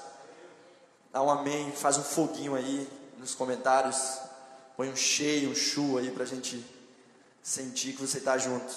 Dá 1.14 1.22
um 1.22 1.30
amém, 1.30 1.72
faz 1.74 1.96
um 2.00 2.04
foguinho 2.04 2.56
aí 2.56 2.90
nos 3.20 3.36
comentários. 3.36 4.18
Põe 4.76 4.90
um 4.90 4.96
cheio, 4.96 5.52
um 5.52 5.56
chu 5.56 6.00
aí 6.00 6.10
para 6.10 6.24
a 6.24 6.28
gente 6.28 6.66
sentir 7.44 7.94
que 7.94 8.02
você 8.02 8.18
está 8.18 8.36
junto. 8.40 8.74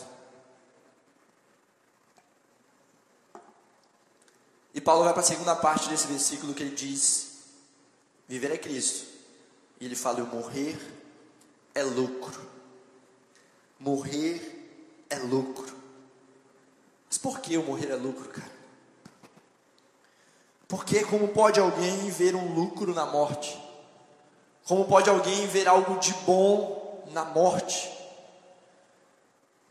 E 4.75 4.83
Paulo 4.83 5.03
vai 5.03 5.15
para 5.15 5.23
a 5.23 5.27
segunda 5.27 5.57
parte 5.57 5.89
desse 5.89 6.07
versículo 6.07 6.53
que 6.53 6.63
ele 6.63 6.77
diz: 6.77 7.34
Viver 8.35 8.51
é 8.51 8.59
Cristo. 8.59 9.07
E 9.81 9.85
ele 9.85 9.95
fala: 9.95 10.25
morrer 10.25 10.77
é 11.73 11.85
lucro. 11.85 12.45
Morrer 13.79 15.07
é 15.09 15.17
lucro. 15.21 15.73
Mas 17.07 17.17
por 17.17 17.39
que 17.39 17.57
o 17.57 17.63
morrer 17.63 17.93
é 17.93 17.95
lucro, 17.95 18.29
cara? 18.31 18.51
Porque 20.67 21.05
como 21.05 21.29
pode 21.29 21.61
alguém 21.61 22.11
ver 22.11 22.35
um 22.35 22.53
lucro 22.53 22.93
na 22.93 23.07
morte? 23.07 23.57
Como 24.65 24.85
pode 24.85 25.09
alguém 25.09 25.47
ver 25.47 25.69
algo 25.69 26.01
de 26.01 26.13
bom 26.27 27.09
na 27.13 27.25
morte? 27.25 27.89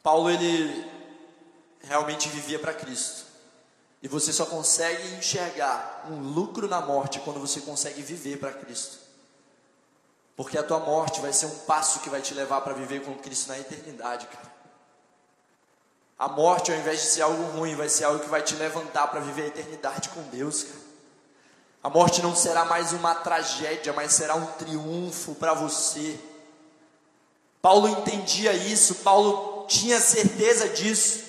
Paulo 0.02 0.30
ele 0.30 0.90
realmente 1.82 2.30
vivia 2.30 2.60
para 2.60 2.74
Cristo. 2.74 3.26
E 4.04 4.08
você 4.10 4.34
só 4.34 4.46
consegue 4.46 5.16
enxergar 5.16 6.06
um 6.12 6.20
lucro 6.20 6.68
na 6.68 6.82
morte 6.82 7.22
quando 7.22 7.40
você 7.40 7.62
consegue 7.62 8.02
viver 8.02 8.38
para 8.38 8.52
Cristo. 8.52 8.98
Porque 10.36 10.58
a 10.58 10.64
tua 10.64 10.80
morte 10.80 11.22
vai 11.22 11.32
ser 11.32 11.46
um 11.46 11.60
passo 11.60 12.02
que 12.02 12.10
vai 12.10 12.22
te 12.22 12.34
levar 12.34 12.60
para 12.62 12.74
viver 12.74 13.02
com 13.06 13.16
Cristo 13.16 13.48
na 13.48 13.58
eternidade, 13.58 14.28
cara. 14.28 14.52
A 16.20 16.28
morte, 16.28 16.72
ao 16.72 16.78
invés 16.78 17.02
de 17.02 17.08
ser 17.08 17.22
algo 17.22 17.44
ruim, 17.58 17.76
vai 17.76 17.88
ser 17.88 18.04
algo 18.04 18.20
que 18.20 18.30
vai 18.30 18.42
te 18.42 18.56
levantar 18.56 19.08
para 19.08 19.22
viver 19.22 19.44
a 19.44 19.48
eternidade 19.48 20.10
com 20.10 20.22
Deus, 20.24 20.64
cara. 20.64 20.84
A 21.82 21.90
morte 21.90 22.22
não 22.22 22.36
será 22.36 22.66
mais 22.66 22.92
uma 22.92 23.16
tragédia, 23.16 23.94
mas 23.94 24.12
será 24.12 24.36
um 24.36 24.46
triunfo 24.46 25.34
para 25.36 25.54
você. 25.54 26.20
Paulo 27.62 27.88
entendia 27.88 28.52
isso, 28.54 28.96
Paulo 28.96 29.66
tinha 29.68 30.00
certeza 30.02 30.68
disso. 30.68 31.24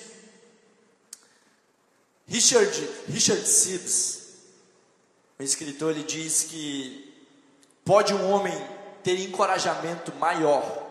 Richard, 2.27 2.89
Richard 3.07 3.47
Sibbs, 3.47 4.25
o 5.37 5.43
escritor, 5.43 5.91
ele 5.91 6.03
diz 6.03 6.43
que 6.43 7.13
pode 7.83 8.13
um 8.13 8.31
homem 8.31 8.53
ter 9.03 9.19
encorajamento 9.19 10.13
maior 10.15 10.83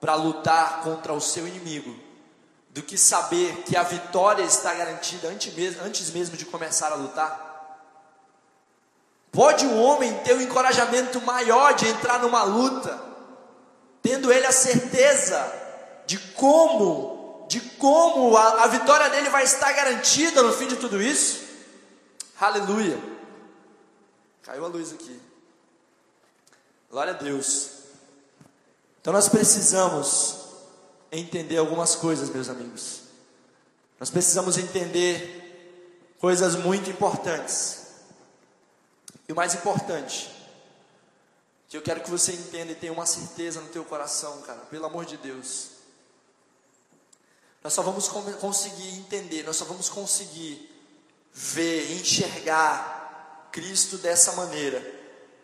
para 0.00 0.14
lutar 0.14 0.82
contra 0.82 1.12
o 1.12 1.20
seu 1.20 1.46
inimigo 1.46 1.94
do 2.70 2.82
que 2.82 2.98
saber 2.98 3.62
que 3.62 3.76
a 3.76 3.82
vitória 3.82 4.42
está 4.42 4.74
garantida 4.74 5.28
antes 5.28 5.54
mesmo, 5.54 5.82
antes 5.82 6.10
mesmo 6.10 6.36
de 6.36 6.44
começar 6.44 6.92
a 6.92 6.96
lutar? 6.96 7.46
Pode 9.32 9.66
um 9.66 9.82
homem 9.82 10.12
ter 10.20 10.34
um 10.34 10.40
encorajamento 10.40 11.20
maior 11.22 11.74
de 11.74 11.86
entrar 11.86 12.20
numa 12.20 12.42
luta, 12.42 13.02
tendo 14.02 14.32
ele 14.32 14.46
a 14.46 14.52
certeza 14.52 15.52
de 16.06 16.18
como, 16.18 17.15
de 17.48 17.60
como 17.60 18.36
a, 18.36 18.64
a 18.64 18.66
vitória 18.66 19.08
dele 19.10 19.30
vai 19.30 19.44
estar 19.44 19.72
garantida 19.72 20.42
no 20.42 20.52
fim 20.52 20.66
de 20.66 20.76
tudo 20.76 21.00
isso? 21.00 21.44
Aleluia. 22.38 22.98
Caiu 24.42 24.64
a 24.64 24.68
luz 24.68 24.92
aqui. 24.92 25.20
Glória 26.90 27.12
a 27.12 27.16
Deus. 27.16 27.70
Então 29.00 29.12
nós 29.12 29.28
precisamos 29.28 30.46
entender 31.10 31.56
algumas 31.56 31.94
coisas, 31.94 32.30
meus 32.30 32.48
amigos. 32.48 33.02
Nós 33.98 34.10
precisamos 34.10 34.58
entender 34.58 36.14
coisas 36.18 36.56
muito 36.56 36.90
importantes. 36.90 37.86
E 39.28 39.32
o 39.32 39.36
mais 39.36 39.54
importante, 39.54 40.30
que 41.68 41.76
eu 41.76 41.82
quero 41.82 42.00
que 42.00 42.10
você 42.10 42.32
entenda 42.32 42.72
e 42.72 42.76
tenha 42.76 42.92
uma 42.92 43.06
certeza 43.06 43.60
no 43.60 43.68
teu 43.68 43.84
coração, 43.84 44.40
cara, 44.42 44.60
pelo 44.70 44.86
amor 44.86 45.04
de 45.04 45.16
Deus. 45.16 45.75
Nós 47.66 47.72
só 47.72 47.82
vamos 47.82 48.06
conseguir 48.06 48.96
entender, 48.96 49.42
nós 49.42 49.56
só 49.56 49.64
vamos 49.64 49.88
conseguir 49.88 50.72
ver, 51.32 51.90
enxergar 51.98 53.48
Cristo 53.50 53.98
dessa 53.98 54.32
maneira 54.32 54.96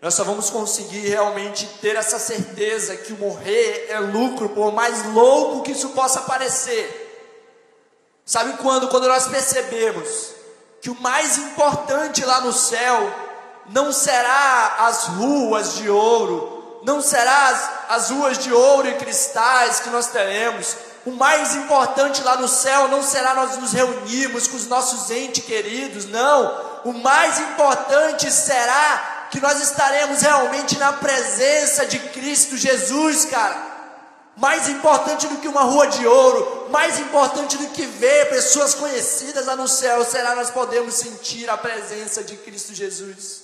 nós 0.03 0.15
só 0.15 0.25
vamos 0.25 0.51
conseguir 0.51 1.07
realmente 1.07 1.65
ter 1.81 1.95
essa 1.95 2.19
certeza 2.19 2.97
que 2.97 3.13
o 3.13 3.19
morrer 3.19 3.87
é 3.89 4.01
lucro, 4.01 4.49
por 4.49 4.73
mais 4.73 5.07
louco 5.15 5.63
que 5.63 5.71
isso 5.71 5.91
possa 5.91 6.23
parecer. 6.23 6.99
Sabe 8.27 8.55
quando? 8.55 8.89
Quando 8.89 9.07
nós 9.07 9.29
percebemos 9.29 10.33
que 10.81 10.91
o 10.91 11.01
mais 11.01 11.39
importante 11.39 12.25
lá 12.25 12.41
no 12.41 12.53
céu 12.53 13.15
não 13.67 13.93
será 13.93 14.75
as 14.81 15.05
ruas 15.05 15.77
de 15.77 15.89
ouro, 15.89 16.81
não 16.85 17.01
será 17.01 17.51
as, 17.51 17.71
as 17.91 18.11
ruas 18.11 18.39
de 18.39 18.53
ouro 18.53 18.89
e 18.89 18.97
cristais 18.97 19.79
que 19.79 19.91
nós 19.91 20.09
teremos. 20.09 20.77
O 21.05 21.11
mais 21.11 21.57
importante 21.57 22.23
lá 22.23 22.37
no 22.37 22.47
céu 22.47 22.89
não 22.89 23.03
será 23.03 23.35
nós 23.35 23.57
nos 23.57 23.73
reunirmos 23.73 24.47
com 24.47 24.57
os 24.57 24.67
nossos 24.67 25.11
entes 25.11 25.45
queridos, 25.45 26.05
não. 26.07 26.81
O 26.85 26.93
mais 26.93 27.41
importante 27.41 28.31
será 28.31 29.29
que 29.31 29.41
nós 29.41 29.61
estaremos 29.61 30.21
realmente 30.21 30.79
na 30.79 30.93
presença 30.93 31.87
de 31.87 31.99
Cristo 31.99 32.57
Jesus, 32.57 33.25
cara. 33.25 33.73
Mais 34.37 34.69
importante 34.69 35.27
do 35.27 35.39
que 35.39 35.49
uma 35.49 35.63
rua 35.63 35.87
de 35.89 36.07
ouro, 36.07 36.69
mais 36.71 36.99
importante 36.99 37.57
do 37.59 37.69
que 37.69 37.85
ver 37.85 38.31
pessoas 38.31 38.75
conhecidas 38.75 39.47
lá 39.47 39.57
no 39.57 39.69
céu, 39.69 40.05
será 40.05 40.35
nós 40.35 40.51
podemos 40.51 40.95
sentir 40.95 41.51
a 41.51 41.57
presença 41.57 42.23
de 42.23 42.37
Cristo 42.37 42.75
Jesus. 42.75 43.43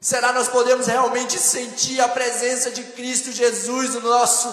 Será 0.00 0.32
nós 0.32 0.48
podemos 0.48 0.86
realmente 0.86 1.38
sentir 1.38 2.00
a 2.00 2.08
presença 2.08 2.70
de 2.70 2.82
Cristo 2.82 3.30
Jesus 3.32 3.94
no 3.94 4.00
nosso, 4.00 4.48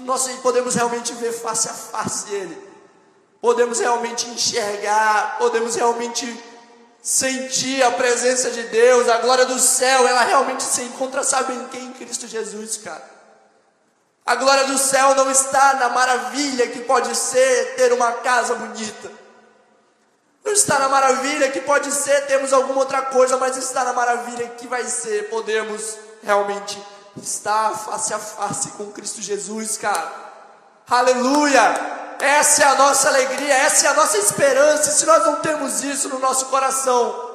nosso 0.00 0.30
podemos 0.38 0.74
realmente 0.74 1.12
ver 1.14 1.32
face 1.32 1.68
a 1.68 1.72
face 1.72 2.32
Ele. 2.32 2.70
Podemos 3.40 3.80
realmente 3.80 4.28
enxergar, 4.28 5.36
podemos 5.38 5.74
realmente 5.74 6.42
sentir 7.02 7.82
a 7.82 7.90
presença 7.90 8.50
de 8.50 8.62
Deus, 8.64 9.08
a 9.08 9.18
glória 9.18 9.44
do 9.44 9.58
céu, 9.58 10.06
ela 10.06 10.22
realmente 10.22 10.62
se 10.62 10.82
encontra, 10.82 11.24
sabe 11.24 11.52
em 11.52 11.66
quem? 11.66 11.86
Em 11.86 11.92
Cristo 11.92 12.28
Jesus, 12.28 12.76
cara. 12.76 13.10
A 14.24 14.36
glória 14.36 14.64
do 14.64 14.78
céu 14.78 15.16
não 15.16 15.28
está 15.30 15.74
na 15.74 15.88
maravilha 15.88 16.68
que 16.68 16.80
pode 16.82 17.14
ser 17.16 17.74
ter 17.74 17.92
uma 17.92 18.12
casa 18.12 18.54
bonita. 18.54 19.10
Não 20.44 20.52
está 20.52 20.78
na 20.78 20.88
maravilha 20.88 21.50
que 21.50 21.60
pode 21.60 21.90
ser 21.90 22.26
termos 22.26 22.52
alguma 22.52 22.80
outra 22.80 23.02
coisa, 23.02 23.36
mas 23.36 23.56
está 23.56 23.84
na 23.84 23.92
maravilha 23.92 24.48
que 24.50 24.68
vai 24.68 24.84
ser 24.84 25.28
podermos 25.28 25.98
realmente 26.22 26.80
estar 27.16 27.72
face 27.76 28.14
a 28.14 28.18
face 28.18 28.70
com 28.72 28.92
Cristo 28.92 29.20
Jesus, 29.20 29.76
cara. 29.76 30.12
Aleluia! 30.88 32.00
Essa 32.20 32.62
é 32.62 32.66
a 32.66 32.74
nossa 32.76 33.08
alegria, 33.08 33.52
essa 33.52 33.86
é 33.86 33.90
a 33.90 33.94
nossa 33.94 34.16
esperança. 34.16 34.90
E 34.90 34.92
se 34.92 35.04
nós 35.04 35.24
não 35.24 35.40
temos 35.40 35.82
isso 35.82 36.08
no 36.08 36.20
nosso 36.20 36.46
coração, 36.46 37.30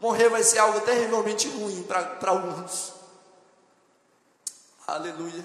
morrer 0.00 0.28
vai 0.28 0.42
ser 0.42 0.58
algo 0.58 0.80
terrivelmente 0.80 1.48
ruim 1.48 1.84
para 1.84 2.30
alguns. 2.30 2.92
Aleluia. 4.86 5.44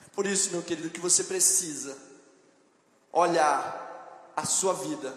É 0.00 0.08
por 0.14 0.26
isso, 0.26 0.50
meu 0.50 0.62
querido, 0.62 0.90
que 0.90 1.00
você 1.00 1.24
precisa 1.24 1.96
olhar 3.12 4.32
a 4.34 4.46
sua 4.46 4.72
vida 4.72 5.14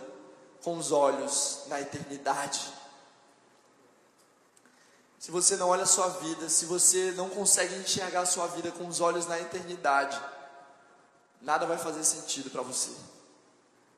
com 0.62 0.78
os 0.78 0.92
olhos 0.92 1.64
na 1.68 1.80
eternidade. 1.80 2.74
Se 5.26 5.32
você 5.32 5.56
não 5.56 5.70
olha 5.70 5.82
a 5.82 5.88
sua 5.88 6.08
vida, 6.08 6.48
se 6.48 6.68
você 6.68 7.12
não 7.14 7.32
consegue 7.32 7.74
enxergar 7.78 8.22
a 8.22 8.26
sua 8.28 8.46
vida 8.46 8.72
com 8.72 8.88
os 8.88 9.02
olhos 9.02 9.26
na 9.26 9.40
eternidade, 9.40 10.22
nada 11.42 11.66
vai 11.66 11.80
fazer 11.80 12.04
sentido 12.04 12.52
para 12.52 12.62
você. 12.62 12.92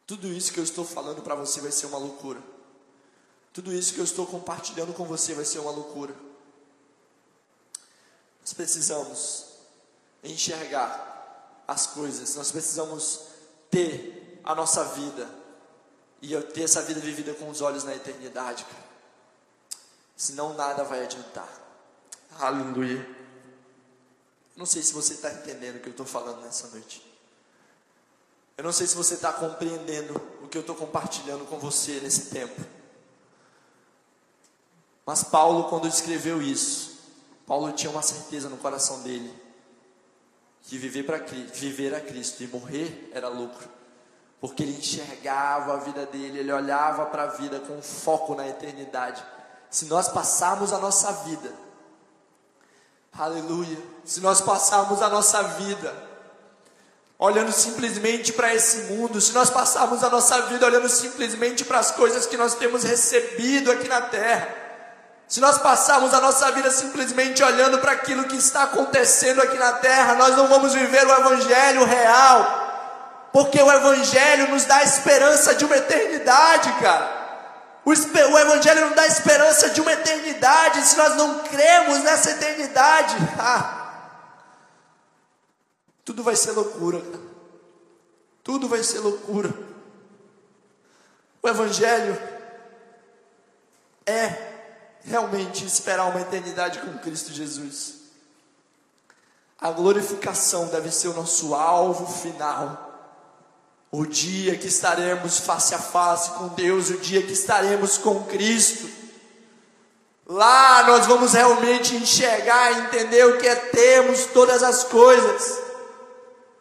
Tudo 0.05 0.29
isso 0.29 0.53
que 0.53 0.59
eu 0.61 0.63
estou 0.63 0.85
falando 0.85 1.21
para 1.21 1.35
você 1.35 1.59
vai 1.59 1.69
ser 1.69 1.87
uma 1.87 1.97
loucura. 1.97 2.41
Tudo 3.51 3.73
isso 3.73 3.93
que 3.93 3.99
eu 3.99 4.05
estou 4.05 4.25
compartilhando 4.25 4.93
com 4.93 5.03
você 5.03 5.33
vai 5.33 5.43
ser 5.43 5.59
uma 5.59 5.69
loucura. 5.69 6.15
Nós 8.39 8.53
precisamos 8.53 9.47
enxergar 10.23 11.61
as 11.67 11.87
coisas, 11.87 12.35
nós 12.35 12.53
precisamos 12.53 13.23
ter 13.69 14.39
a 14.45 14.55
nossa 14.55 14.81
vida 14.85 15.29
e 16.21 16.31
eu 16.31 16.41
ter 16.41 16.63
essa 16.63 16.81
vida 16.83 17.01
vivida 17.01 17.33
com 17.33 17.49
os 17.49 17.59
olhos 17.59 17.83
na 17.83 17.93
eternidade, 17.93 18.63
cara. 18.63 18.86
Senão 20.17 20.55
nada 20.55 20.83
vai 20.83 21.03
adiantar. 21.03 21.47
Aleluia. 22.39 23.07
Não 24.55 24.65
sei 24.65 24.81
se 24.81 24.91
você 24.91 25.13
está 25.13 25.31
entendendo 25.31 25.75
o 25.75 25.79
que 25.79 25.87
eu 25.87 25.91
estou 25.91 26.05
falando 26.05 26.41
nessa 26.41 26.67
noite. 26.69 27.05
Eu 28.57 28.63
não 28.63 28.71
sei 28.71 28.87
se 28.87 28.95
você 28.95 29.13
está 29.13 29.31
compreendendo 29.31 30.19
o 30.41 30.47
que 30.47 30.57
eu 30.57 30.61
estou 30.61 30.75
compartilhando 30.75 31.45
com 31.45 31.59
você 31.59 31.99
nesse 31.99 32.31
tempo. 32.31 32.59
Mas 35.05 35.23
Paulo, 35.23 35.69
quando 35.69 35.87
escreveu 35.87 36.41
isso, 36.41 36.97
Paulo 37.45 37.71
tinha 37.71 37.91
uma 37.91 38.01
certeza 38.01 38.49
no 38.49 38.57
coração 38.57 39.03
dele. 39.03 39.31
que 40.63 40.77
viver, 40.79 41.03
para 41.03 41.17
viver 41.19 41.93
a 41.93 42.01
Cristo 42.01 42.43
e 42.43 42.47
morrer 42.47 43.09
era 43.13 43.29
lucro, 43.29 43.69
porque 44.41 44.63
ele 44.63 44.77
enxergava 44.77 45.75
a 45.75 45.77
vida 45.77 46.05
dele, 46.07 46.39
ele 46.39 46.51
olhava 46.51 47.05
para 47.05 47.23
a 47.23 47.27
vida 47.27 47.59
com 47.59 47.81
foco 47.81 48.35
na 48.35 48.47
eternidade. 48.47 49.23
Se 49.69 49.85
nós 49.85 50.07
passarmos 50.07 50.71
a 50.71 50.77
nossa 50.77 51.11
vida, 51.11 51.53
aleluia, 53.17 53.77
se 54.05 54.21
nós 54.21 54.41
passarmos 54.41 55.01
a 55.01 55.09
nossa 55.09 55.41
vida 55.43 55.93
olhando 57.19 57.51
simplesmente 57.51 58.31
para 58.31 58.53
esse 58.53 58.93
mundo, 58.93 59.19
se 59.19 59.33
nós 59.33 59.49
passarmos 59.49 60.03
a 60.03 60.09
nossa 60.09 60.41
vida 60.43 60.65
olhando 60.65 60.87
simplesmente 60.87 61.65
para 61.65 61.79
as 61.79 61.91
coisas 61.91 62.25
que 62.25 62.37
nós 62.37 62.53
temos 62.53 62.83
recebido 62.83 63.71
aqui 63.71 63.87
na 63.87 64.01
terra, 64.01 64.55
se 65.27 65.41
nós 65.41 65.57
passarmos 65.57 66.13
a 66.13 66.21
nossa 66.21 66.49
vida 66.51 66.71
simplesmente 66.71 67.43
olhando 67.43 67.79
para 67.79 67.91
aquilo 67.91 68.25
que 68.25 68.37
está 68.37 68.63
acontecendo 68.63 69.41
aqui 69.41 69.57
na 69.57 69.73
terra, 69.73 70.15
nós 70.15 70.37
não 70.37 70.47
vamos 70.47 70.73
viver 70.73 71.05
o 71.05 71.11
Evangelho 71.11 71.83
real, 71.83 73.29
porque 73.33 73.61
o 73.61 73.71
Evangelho 73.71 74.49
nos 74.49 74.63
dá 74.63 74.81
esperança 74.83 75.53
de 75.53 75.65
uma 75.65 75.75
eternidade, 75.75 76.71
cara. 76.79 77.16
O, 77.87 77.89
o 77.89 78.37
Evangelho 78.37 78.87
nos 78.87 78.95
dá 78.97 79.07
esperança 79.07 79.69
de 79.69 79.79
uma 79.79 79.93
eternidade, 79.93 80.85
se 80.85 80.97
nós 80.97 81.15
não 81.15 81.39
cremos 81.43 81.99
nessa 81.99 82.31
eternidade, 82.31 83.15
ah, 83.39 84.09
tudo 86.03 86.21
vai 86.21 86.35
ser 86.35 86.51
loucura. 86.51 87.01
Tudo 88.43 88.67
vai 88.67 88.83
ser 88.83 88.99
loucura. 88.99 89.53
O 91.41 91.47
Evangelho 91.47 92.21
é 94.05 94.65
realmente 95.05 95.65
esperar 95.65 96.09
uma 96.09 96.19
eternidade 96.19 96.79
com 96.79 96.97
Cristo 96.97 97.31
Jesus. 97.31 98.01
A 99.57 99.71
glorificação 99.71 100.67
deve 100.67 100.91
ser 100.91 101.07
o 101.07 101.13
nosso 101.13 101.55
alvo 101.55 102.05
final. 102.05 102.86
O 103.91 104.05
dia 104.05 104.57
que 104.57 104.67
estaremos 104.67 105.39
face 105.39 105.73
a 105.73 105.79
face 105.79 106.31
com 106.31 106.49
Deus, 106.49 106.89
o 106.89 106.97
dia 106.97 107.21
que 107.21 107.33
estaremos 107.33 107.97
com 107.97 108.23
Cristo. 108.25 108.89
Lá 110.25 110.83
nós 110.83 111.05
vamos 111.05 111.33
realmente 111.33 111.95
enxergar, 111.95 112.71
entender 112.73 113.25
o 113.25 113.37
que 113.37 113.47
é 113.47 113.55
termos 113.55 114.25
todas 114.25 114.61
as 114.61 114.83
coisas 114.83 115.67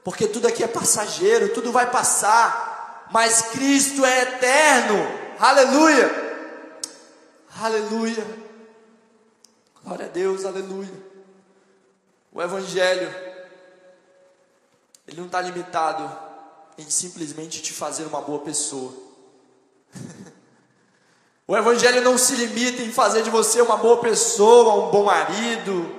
porque 0.07 0.29
tudo 0.29 0.47
aqui 0.47 0.63
é 0.63 0.69
passageiro, 0.69 1.53
tudo 1.53 1.73
vai 1.73 1.91
passar, 1.91 3.09
mas 3.11 3.43
Cristo 3.51 4.05
é 4.05 4.23
eterno. 4.23 4.95
Aleluia! 5.37 6.09
Aleluia! 7.61 8.25
Glória 9.83 10.07
a 10.07 10.09
Deus, 10.09 10.45
aleluia. 10.45 10.95
O 12.33 12.41
Evangelho, 12.41 13.13
ele 15.09 15.19
não 15.19 15.27
está 15.27 15.41
limitado 15.41 16.09
em 16.79 16.89
simplesmente 16.91 17.63
te 17.63 17.73
fazer 17.73 18.05
uma 18.05 18.21
boa 18.21 18.41
pessoa. 18.41 18.93
o 21.47 21.57
Evangelho 21.57 22.03
não 22.03 22.19
se 22.19 22.35
limita 22.35 22.83
em 22.83 22.93
fazer 22.93 23.23
de 23.23 23.31
você 23.31 23.61
uma 23.61 23.77
boa 23.77 23.99
pessoa, 23.99 24.87
um 24.87 24.91
bom 24.91 25.05
marido, 25.05 25.95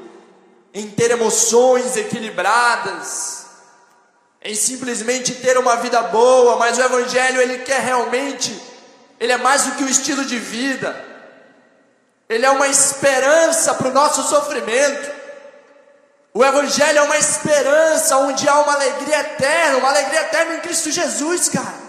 em 0.73 0.89
ter 0.89 1.11
emoções 1.11 1.97
equilibradas 1.97 3.47
em 4.47 4.55
simplesmente 4.55 5.36
ter 5.36 5.57
uma 5.57 5.75
vida 5.75 6.01
boa, 6.03 6.55
mas 6.55 6.78
o 6.78 6.82
evangelho 6.82 7.41
ele 7.41 7.59
quer 7.59 7.82
realmente, 7.82 8.57
ele 9.19 9.34
é 9.34 9.38
mais 9.38 9.63
do 9.63 9.71
que 9.71 9.84
um 9.84 9.89
estilo 9.89 10.23
de 10.23 10.39
vida. 10.39 11.05
Ele 12.30 12.45
é 12.45 12.49
uma 12.49 12.67
esperança 12.67 13.73
para 13.73 13.89
o 13.89 13.93
nosso 13.93 14.23
sofrimento. 14.23 15.16
O 16.38 16.45
evangelho 16.45 16.99
é 16.99 17.01
uma 17.01 17.17
esperança 17.17 18.17
onde 18.17 18.47
há 18.47 18.59
uma 18.59 18.73
alegria 18.73 19.19
eterna, 19.21 19.77
uma 19.77 19.89
alegria 19.89 20.21
eterna 20.21 20.55
em 20.55 20.59
Cristo 20.59 20.91
Jesus, 20.91 21.49
cara. 21.49 21.88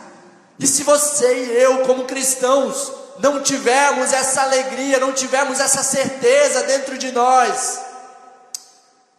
E 0.58 0.66
se 0.66 0.82
você 0.82 1.44
e 1.44 1.62
eu, 1.62 1.84
como 1.84 2.06
cristãos, 2.06 2.92
não 3.18 3.42
tivermos 3.42 4.12
essa 4.12 4.42
alegria, 4.42 4.98
não 4.98 5.12
tivermos 5.12 5.60
essa 5.60 5.82
certeza 5.82 6.62
dentro 6.62 6.96
de 6.96 7.12
nós, 7.12 7.80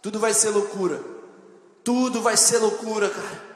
tudo 0.02 0.20
vai 0.20 0.34
ser 0.34 0.50
loucura 0.50 1.20
tudo 1.90 2.22
vai 2.22 2.38
ser 2.38 2.60
loucura, 2.60 3.10
cara. 3.10 3.50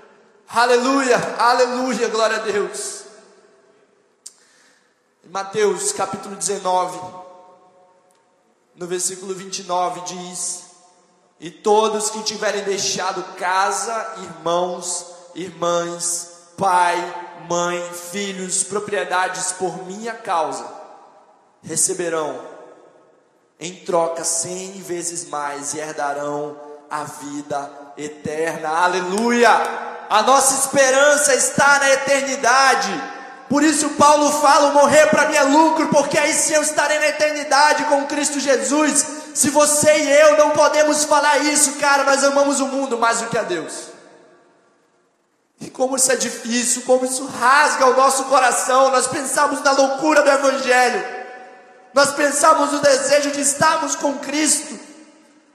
Aleluia, 0.48 1.18
aleluia, 1.38 2.08
glória 2.08 2.38
a 2.38 2.40
Deus. 2.40 3.04
Mateus 5.30 5.92
capítulo 5.92 6.36
19, 6.36 7.00
no 8.76 8.88
versículo 8.88 9.36
29 9.36 10.02
diz: 10.02 10.63
E 11.40 11.52
todos 11.52 12.10
que 12.10 12.24
tiverem 12.24 12.64
deixado 12.64 13.24
casa, 13.36 14.16
irmãos, 14.18 15.06
irmãs, 15.36 16.32
pai, 16.58 16.96
mãe, 17.50 17.82
filhos, 18.12 18.64
propriedades 18.64 19.52
por 19.54 19.86
minha 19.86 20.14
causa, 20.14 20.66
receberão 21.62 22.40
em 23.60 23.76
troca 23.76 24.24
cem 24.24 24.82
vezes 24.82 25.26
mais 25.30 25.74
e 25.74 25.80
herdarão 25.80 26.58
a 26.90 27.04
vida 27.04 27.72
eterna. 27.98 28.70
Aleluia! 28.70 29.50
A 30.10 30.22
nossa 30.22 30.54
esperança 30.66 31.34
está 31.34 31.80
na 31.80 31.90
eternidade. 31.92 32.90
Por 33.50 33.64
isso 33.64 33.90
Paulo 33.92 34.32
fala: 34.42 34.72
morrer 34.72 35.08
para 35.08 35.28
mim 35.28 35.36
é 35.36 35.44
lucro, 35.44 35.88
porque 35.88 36.18
aí 36.18 36.34
sim 36.34 36.54
eu 36.54 36.62
estarei 36.62 37.00
na 37.00 37.08
eternidade 37.08 37.86
com 37.86 38.06
Cristo 38.06 38.40
Jesus. 38.40 39.23
Se 39.34 39.50
você 39.50 39.92
e 39.98 40.12
eu 40.12 40.38
não 40.38 40.52
podemos 40.52 41.06
falar 41.06 41.40
isso, 41.40 41.74
cara, 41.74 42.04
nós 42.04 42.24
amamos 42.24 42.60
o 42.60 42.68
mundo 42.68 42.98
mais 42.98 43.20
do 43.20 43.28
que 43.28 43.38
a 43.38 43.44
Deus. 43.44 43.94
E 45.60 45.70
como 45.70 45.96
isso 45.96 46.12
é 46.12 46.16
difícil, 46.16 46.84
como 46.84 47.06
isso 47.06 47.26
rasga 47.26 47.88
o 47.88 47.96
nosso 47.96 48.26
coração. 48.26 48.92
Nós 48.92 49.08
pensamos 49.08 49.62
na 49.62 49.72
loucura 49.72 50.22
do 50.22 50.30
Evangelho, 50.30 51.04
nós 51.94 52.12
pensamos 52.14 52.72
no 52.72 52.80
desejo 52.80 53.32
de 53.32 53.42
estarmos 53.42 53.96
com 53.96 54.18
Cristo, 54.20 54.78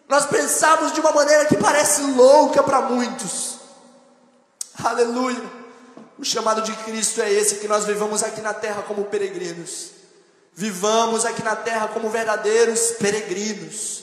nós 0.08 0.24
pensamos 0.24 0.92
de 0.92 1.00
uma 1.00 1.12
maneira 1.12 1.44
que 1.44 1.56
parece 1.56 2.02
louca 2.02 2.62
para 2.62 2.80
muitos. 2.80 3.58
Aleluia. 4.82 5.42
O 6.18 6.24
chamado 6.24 6.62
de 6.62 6.72
Cristo 6.84 7.20
é 7.20 7.30
esse: 7.30 7.56
que 7.56 7.68
nós 7.68 7.84
vivamos 7.84 8.22
aqui 8.22 8.40
na 8.40 8.54
terra 8.54 8.82
como 8.82 9.04
peregrinos. 9.04 9.97
Vivamos 10.58 11.24
aqui 11.24 11.40
na 11.40 11.54
terra 11.54 11.86
como 11.86 12.10
verdadeiros 12.10 12.90
peregrinos. 12.98 14.02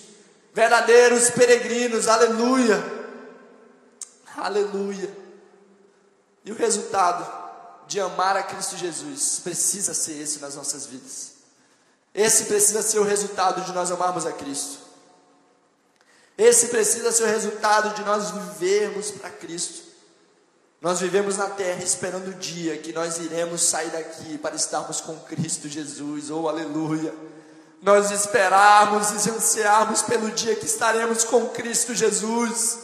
Verdadeiros 0.54 1.30
peregrinos, 1.30 2.08
aleluia. 2.08 2.82
Aleluia. 4.38 5.14
E 6.46 6.54
o 6.54 6.56
resultado 6.56 7.30
de 7.88 8.00
amar 8.00 8.38
a 8.38 8.44
Cristo 8.44 8.78
Jesus 8.78 9.42
precisa 9.44 9.94
ser 9.94 10.14
esse 10.14 10.40
nas 10.40 10.56
nossas 10.56 10.86
vidas. 10.86 11.34
Esse 12.14 12.46
precisa 12.46 12.82
ser 12.82 13.00
o 13.00 13.04
resultado 13.04 13.60
de 13.66 13.74
nós 13.74 13.92
amarmos 13.92 14.26
a 14.26 14.32
Cristo. 14.32 14.78
Esse 16.38 16.68
precisa 16.68 17.12
ser 17.12 17.24
o 17.24 17.28
resultado 17.28 17.94
de 17.96 18.02
nós 18.04 18.32
vivermos 18.32 19.12
para 19.12 19.30
Cristo. 19.30 19.85
Nós 20.86 21.00
vivemos 21.00 21.36
na 21.36 21.48
terra 21.48 21.82
esperando 21.82 22.28
o 22.28 22.34
dia 22.36 22.78
que 22.78 22.94
nós 22.94 23.18
iremos 23.18 23.64
sair 23.64 23.90
daqui 23.90 24.38
para 24.38 24.56
estarmos 24.56 25.02
com 25.02 25.18
Cristo 25.22 25.68
Jesus, 25.68 26.30
oh 26.30 26.48
aleluia. 26.48 27.12
Nós 27.82 28.12
esperarmos 28.12 29.10
e 29.26 29.32
ansiarmos 29.32 30.04
pelo 30.04 30.30
dia 30.30 30.56
que 30.56 30.68
estaremos 30.68 31.24
com 31.24 31.48
Cristo 31.48 31.96
Jesus. 31.96 32.78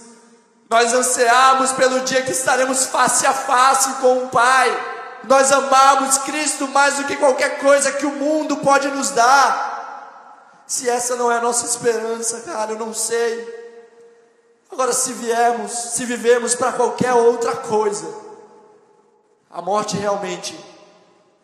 Nós 0.68 0.92
ansiamos 0.96 1.74
pelo 1.74 2.00
dia 2.00 2.24
que 2.24 2.32
estaremos 2.32 2.88
face 2.88 3.28
a 3.28 3.34
face 3.34 3.94
com 4.02 4.26
o 4.26 4.30
Pai. 4.30 5.20
Nós 5.26 5.52
amamos 5.52 6.18
Cristo 6.18 6.68
mais 6.70 6.96
do 6.96 7.04
que 7.04 7.18
qualquer 7.18 7.60
coisa 7.60 7.92
que 7.92 8.08
o 8.08 8.16
mundo 8.16 8.58
pode 8.58 8.88
nos 8.88 9.12
dar. 9.12 10.64
Se 10.66 10.90
essa 10.90 11.16
não 11.16 11.32
é 11.32 11.38
a 11.38 11.42
nossa 11.42 11.68
esperança, 11.68 12.42
cara, 12.42 12.72
eu 12.72 12.80
não 12.80 12.96
sei. 12.96 13.61
Agora, 14.72 14.94
se 14.94 15.12
viemos, 15.14 15.72
se 15.72 16.06
vivemos 16.06 16.56
para 16.56 16.72
qualquer 16.72 17.14
outra 17.14 17.58
coisa, 17.58 18.08
a 19.50 19.62
morte 19.62 19.98
realmente 19.98 20.58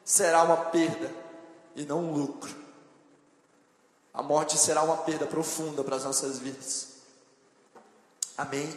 será 0.04 0.44
uma 0.44 0.58
perda 0.58 1.14
e 1.76 1.86
não 1.86 2.00
um 2.00 2.14
lucro. 2.14 2.56
A 4.14 4.24
morte 4.24 4.58
será 4.58 4.82
uma 4.82 4.98
perda 4.98 5.28
profunda 5.28 5.84
para 5.84 5.98
as 5.98 6.06
nossas 6.06 6.40
vidas. 6.40 6.94
Amém? 8.38 8.76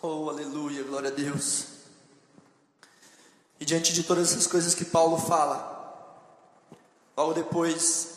Oh, 0.00 0.30
aleluia, 0.30 0.84
glória 0.84 1.10
a 1.10 1.12
Deus. 1.12 1.66
E 3.58 3.64
diante 3.64 3.92
de 3.92 4.04
todas 4.04 4.30
essas 4.30 4.46
coisas 4.46 4.74
que 4.74 4.84
Paulo 4.84 5.18
fala, 5.18 5.74
logo 7.16 7.34
depois 7.34 8.15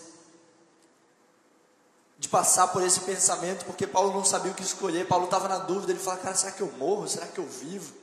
de 2.20 2.28
passar 2.28 2.67
por 2.67 2.84
esse 2.84 2.99
pensamento, 2.99 3.63
porque 3.63 3.88
Paulo 3.88 4.13
não 4.13 4.26
sabia 4.26 4.51
o 4.51 4.55
que 4.55 4.61
escolher, 4.61 5.07
Paulo 5.07 5.26
estava 5.26 5.47
na 5.47 5.57
dúvida, 5.57 5.93
ele 5.93 5.99
fala, 5.99 6.17
cara, 6.17 6.36
será 6.36 6.51
que 6.51 6.61
eu 6.61 6.70
morro? 6.74 7.07
Será 7.07 7.26
que 7.26 7.39
eu 7.39 7.47
vivo? 7.47 7.93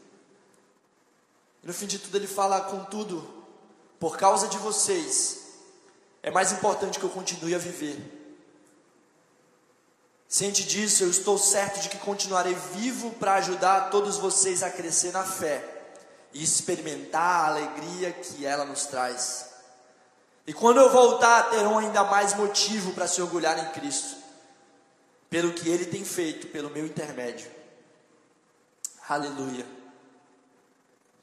E 1.63 1.67
no 1.67 1.75
fim 1.75 1.87
de 1.87 1.99
tudo 1.99 2.17
ele 2.17 2.27
fala, 2.27 2.63
contudo, 2.63 3.29
por 4.01 4.17
causa 4.17 4.49
de 4.49 4.57
vocês, 4.57 5.43
é 6.23 6.31
mais 6.31 6.51
importante 6.51 6.99
que 6.99 7.05
eu 7.05 7.11
continue 7.11 7.55
a 7.55 7.59
viver. 7.59 8.15
Ciente 10.27 10.65
disso, 10.65 11.05
eu 11.05 11.11
estou 11.11 11.39
certo 11.39 11.81
de 11.81 11.91
que 11.91 11.99
continuarei 11.99 12.55
vivo 12.55 13.11
para 13.13 13.35
ajudar 13.35 13.91
todos 13.91 14.17
vocês 14.17 14.63
a 14.63 14.71
crescer 14.71 15.13
na 15.13 15.25
fé 15.25 15.63
e 16.33 16.43
experimentar 16.43 17.23
a 17.23 17.47
alegria 17.49 18.13
que 18.13 18.47
ela 18.47 18.65
nos 18.65 18.87
traz. 18.87 19.56
E 20.47 20.53
quando 20.53 20.79
eu 20.79 20.91
voltar, 20.91 21.51
terão 21.51 21.79
ainda 21.79 22.05
mais 22.05 22.35
motivo 22.35 22.93
para 22.93 23.09
se 23.09 23.21
orgulhar 23.21 23.59
em 23.59 23.73
Cristo, 23.73 24.17
pelo 25.29 25.53
que 25.53 25.69
Ele 25.69 25.85
tem 25.85 26.05
feito 26.05 26.47
pelo 26.49 26.71
meu 26.71 26.87
intermédio. 26.87 27.51
Aleluia. 29.09 29.67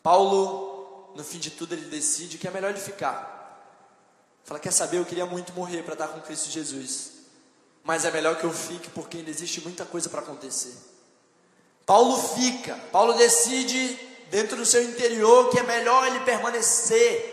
Paulo, 0.01 1.11
no 1.15 1.23
fim 1.23 1.39
de 1.39 1.51
tudo, 1.51 1.73
ele 1.73 1.85
decide 1.85 2.37
que 2.37 2.47
é 2.47 2.51
melhor 2.51 2.71
ele 2.71 2.79
ficar. 2.79 3.31
Fala, 4.43 4.59
quer 4.59 4.71
saber? 4.71 4.97
Eu 4.97 5.05
queria 5.05 5.25
muito 5.25 5.53
morrer 5.53 5.83
para 5.83 5.93
estar 5.93 6.09
com 6.09 6.19
Cristo 6.19 6.49
Jesus 6.49 7.13
mas 7.83 8.05
é 8.05 8.11
melhor 8.11 8.37
que 8.37 8.45
eu 8.45 8.53
fique 8.53 8.89
porque 8.89 9.17
ainda 9.17 9.29
existe 9.29 9.59
muita 9.61 9.83
coisa 9.83 10.09
para 10.09 10.21
acontecer. 10.21 10.73
Paulo 11.85 12.17
fica, 12.17 12.75
Paulo 12.91 13.13
decide 13.13 13.99
dentro 14.29 14.55
do 14.55 14.65
seu 14.65 14.81
interior 14.81 15.49
que 15.49 15.59
é 15.59 15.63
melhor 15.63 16.07
ele 16.07 16.21
permanecer, 16.21 17.32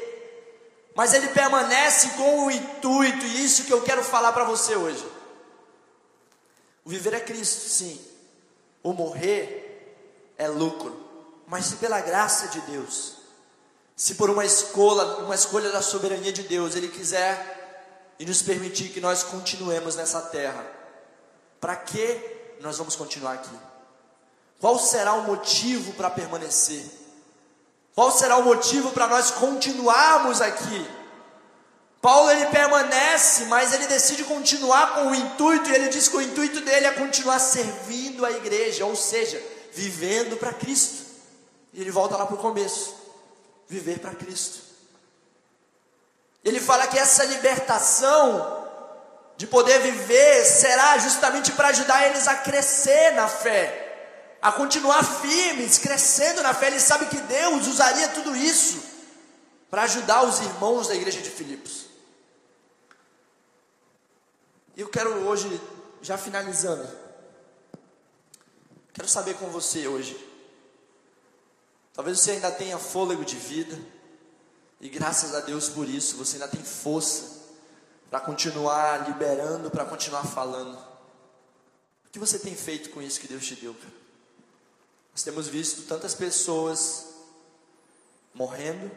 mas 1.00 1.14
ele 1.14 1.28
permanece 1.28 2.10
com 2.10 2.44
o 2.44 2.50
intuito, 2.50 3.24
e 3.24 3.42
isso 3.42 3.64
que 3.64 3.72
eu 3.72 3.80
quero 3.80 4.04
falar 4.04 4.32
para 4.32 4.44
você 4.44 4.76
hoje. 4.76 5.02
O 6.84 6.90
viver 6.90 7.14
é 7.14 7.20
Cristo, 7.20 7.70
sim, 7.70 7.98
o 8.82 8.92
morrer 8.92 9.96
é 10.36 10.46
lucro, 10.46 10.94
mas 11.46 11.64
se 11.64 11.76
pela 11.76 12.02
graça 12.02 12.48
de 12.48 12.60
Deus, 12.70 13.16
se 13.96 14.16
por 14.16 14.28
uma 14.28 14.44
escolha, 14.44 15.24
uma 15.24 15.34
escolha 15.34 15.72
da 15.72 15.80
soberania 15.80 16.34
de 16.34 16.42
Deus, 16.42 16.76
Ele 16.76 16.88
quiser 16.88 18.12
e 18.18 18.26
nos 18.26 18.42
permitir 18.42 18.90
que 18.90 19.00
nós 19.00 19.22
continuemos 19.22 19.96
nessa 19.96 20.20
terra. 20.20 20.66
Para 21.58 21.76
que 21.76 22.56
nós 22.60 22.76
vamos 22.76 22.94
continuar 22.94 23.36
aqui? 23.36 23.58
Qual 24.60 24.78
será 24.78 25.14
o 25.14 25.22
motivo 25.22 25.94
para 25.94 26.10
permanecer? 26.10 26.84
Qual 28.00 28.10
será 28.10 28.38
o 28.38 28.44
motivo 28.44 28.92
para 28.92 29.06
nós 29.08 29.30
continuarmos 29.30 30.40
aqui? 30.40 30.90
Paulo 32.00 32.30
ele 32.30 32.46
permanece, 32.46 33.44
mas 33.44 33.74
ele 33.74 33.86
decide 33.86 34.24
continuar 34.24 34.94
com 34.94 35.08
o 35.08 35.14
intuito, 35.14 35.68
e 35.68 35.74
ele 35.74 35.90
diz 35.90 36.08
que 36.08 36.16
o 36.16 36.22
intuito 36.22 36.62
dele 36.62 36.86
é 36.86 36.92
continuar 36.92 37.38
servindo 37.38 38.24
a 38.24 38.30
igreja, 38.30 38.86
ou 38.86 38.96
seja, 38.96 39.38
vivendo 39.74 40.38
para 40.38 40.54
Cristo. 40.54 41.04
E 41.74 41.82
ele 41.82 41.90
volta 41.90 42.16
lá 42.16 42.24
para 42.24 42.36
o 42.36 42.38
começo: 42.38 42.94
viver 43.68 43.98
para 43.98 44.14
Cristo. 44.14 44.60
Ele 46.42 46.58
fala 46.58 46.86
que 46.86 46.98
essa 46.98 47.22
libertação 47.26 48.66
de 49.36 49.46
poder 49.46 49.78
viver 49.78 50.46
será 50.46 50.96
justamente 50.96 51.52
para 51.52 51.68
ajudar 51.68 52.06
eles 52.06 52.26
a 52.26 52.36
crescer 52.36 53.10
na 53.10 53.28
fé, 53.28 53.79
a 54.40 54.50
continuar 54.52 55.02
firmes, 55.04 55.78
crescendo 55.78 56.42
na 56.42 56.54
fé. 56.54 56.68
Ele 56.68 56.80
sabe 56.80 57.06
que 57.06 57.20
Deus 57.20 57.66
usaria 57.66 58.08
tudo 58.08 58.34
isso 58.34 58.82
para 59.70 59.82
ajudar 59.82 60.24
os 60.24 60.40
irmãos 60.40 60.88
da 60.88 60.94
igreja 60.94 61.20
de 61.20 61.30
Filipos. 61.30 61.86
E 64.76 64.80
eu 64.80 64.88
quero 64.88 65.10
hoje, 65.26 65.60
já 66.00 66.16
finalizando, 66.16 66.88
quero 68.92 69.08
saber 69.08 69.34
com 69.34 69.48
você 69.50 69.86
hoje. 69.86 70.18
Talvez 71.92 72.18
você 72.18 72.32
ainda 72.32 72.50
tenha 72.50 72.78
fôlego 72.78 73.24
de 73.24 73.36
vida 73.36 73.78
e 74.80 74.88
graças 74.88 75.34
a 75.34 75.40
Deus 75.40 75.68
por 75.68 75.86
isso, 75.86 76.16
você 76.16 76.36
ainda 76.36 76.48
tem 76.48 76.62
força 76.62 77.40
para 78.08 78.20
continuar 78.20 79.06
liberando, 79.06 79.70
para 79.70 79.84
continuar 79.84 80.24
falando. 80.24 80.76
O 82.06 82.10
que 82.10 82.18
você 82.18 82.38
tem 82.38 82.56
feito 82.56 82.90
com 82.90 83.02
isso 83.02 83.20
que 83.20 83.28
Deus 83.28 83.46
te 83.46 83.54
deu, 83.54 83.74
cara? 83.74 83.99
Nós 85.12 85.22
temos 85.22 85.48
visto 85.48 85.86
tantas 85.88 86.14
pessoas 86.14 87.06
morrendo, 88.32 88.90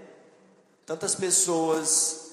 tantas 0.86 1.16
pessoas 1.16 2.32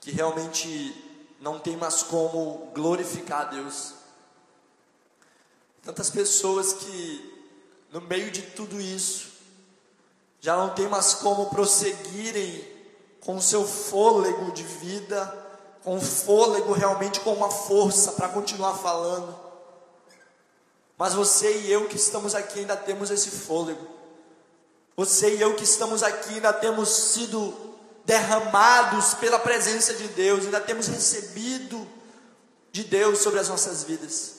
que 0.00 0.10
realmente 0.10 1.04
não 1.40 1.58
tem 1.58 1.76
mais 1.76 2.02
como 2.02 2.70
glorificar 2.74 3.42
a 3.42 3.44
Deus. 3.44 3.94
Tantas 5.82 6.10
pessoas 6.10 6.72
que, 6.72 7.46
no 7.92 8.00
meio 8.00 8.30
de 8.30 8.42
tudo 8.42 8.80
isso, 8.80 9.28
já 10.40 10.56
não 10.56 10.70
tem 10.70 10.88
mais 10.88 11.14
como 11.14 11.50
prosseguirem 11.50 12.76
com 13.20 13.36
o 13.36 13.42
seu 13.42 13.66
fôlego 13.66 14.52
de 14.52 14.62
vida, 14.62 15.46
com 15.82 15.96
o 15.96 16.00
fôlego 16.00 16.72
realmente 16.72 17.20
com 17.20 17.32
uma 17.32 17.50
força 17.50 18.12
para 18.12 18.28
continuar 18.28 18.74
falando. 18.74 19.45
Mas 20.98 21.14
você 21.14 21.60
e 21.60 21.70
eu 21.70 21.88
que 21.88 21.96
estamos 21.96 22.34
aqui 22.34 22.60
ainda 22.60 22.76
temos 22.76 23.10
esse 23.10 23.30
fôlego. 23.30 23.86
Você 24.96 25.36
e 25.36 25.40
eu 25.40 25.54
que 25.54 25.64
estamos 25.64 26.02
aqui 26.02 26.34
ainda 26.34 26.52
temos 26.52 26.88
sido 26.88 27.54
derramados 28.04 29.14
pela 29.14 29.38
presença 29.38 29.92
de 29.94 30.08
Deus, 30.08 30.44
ainda 30.44 30.60
temos 30.60 30.86
recebido 30.86 31.86
de 32.72 32.84
Deus 32.84 33.18
sobre 33.18 33.40
as 33.40 33.48
nossas 33.48 33.82
vidas. 33.84 34.36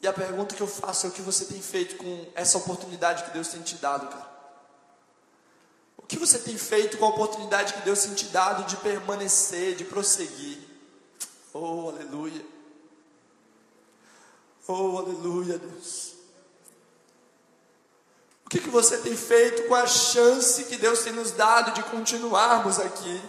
E 0.00 0.06
a 0.06 0.12
pergunta 0.12 0.54
que 0.54 0.62
eu 0.62 0.68
faço 0.68 1.06
é 1.06 1.08
o 1.08 1.12
que 1.12 1.22
você 1.22 1.46
tem 1.46 1.60
feito 1.60 1.96
com 1.96 2.26
essa 2.34 2.58
oportunidade 2.58 3.24
que 3.24 3.30
Deus 3.30 3.48
tem 3.48 3.62
te 3.62 3.74
dado, 3.76 4.08
cara? 4.08 4.36
O 5.96 6.02
que 6.06 6.16
você 6.16 6.38
tem 6.38 6.56
feito 6.56 6.96
com 6.98 7.06
a 7.06 7.08
oportunidade 7.08 7.72
que 7.72 7.80
Deus 7.80 8.04
tem 8.04 8.14
te 8.14 8.26
dado 8.26 8.64
de 8.64 8.76
permanecer, 8.76 9.74
de 9.74 9.84
prosseguir? 9.84 10.58
Oh, 11.52 11.88
aleluia. 11.88 12.55
Oh, 14.68 14.98
aleluia, 14.98 15.58
Deus. 15.58 16.14
O 18.44 18.48
que, 18.48 18.60
que 18.60 18.68
você 18.68 18.98
tem 18.98 19.16
feito 19.16 19.66
com 19.68 19.74
a 19.74 19.86
chance 19.86 20.64
que 20.64 20.76
Deus 20.76 21.02
tem 21.02 21.12
nos 21.12 21.32
dado 21.32 21.72
de 21.72 21.82
continuarmos 21.84 22.78
aqui? 22.78 23.20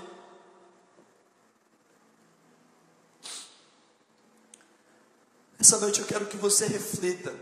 Essa 5.59 5.79
noite 5.79 5.99
eu 5.99 6.05
quero 6.05 6.27
que 6.27 6.37
você 6.37 6.67
reflita. 6.67 7.33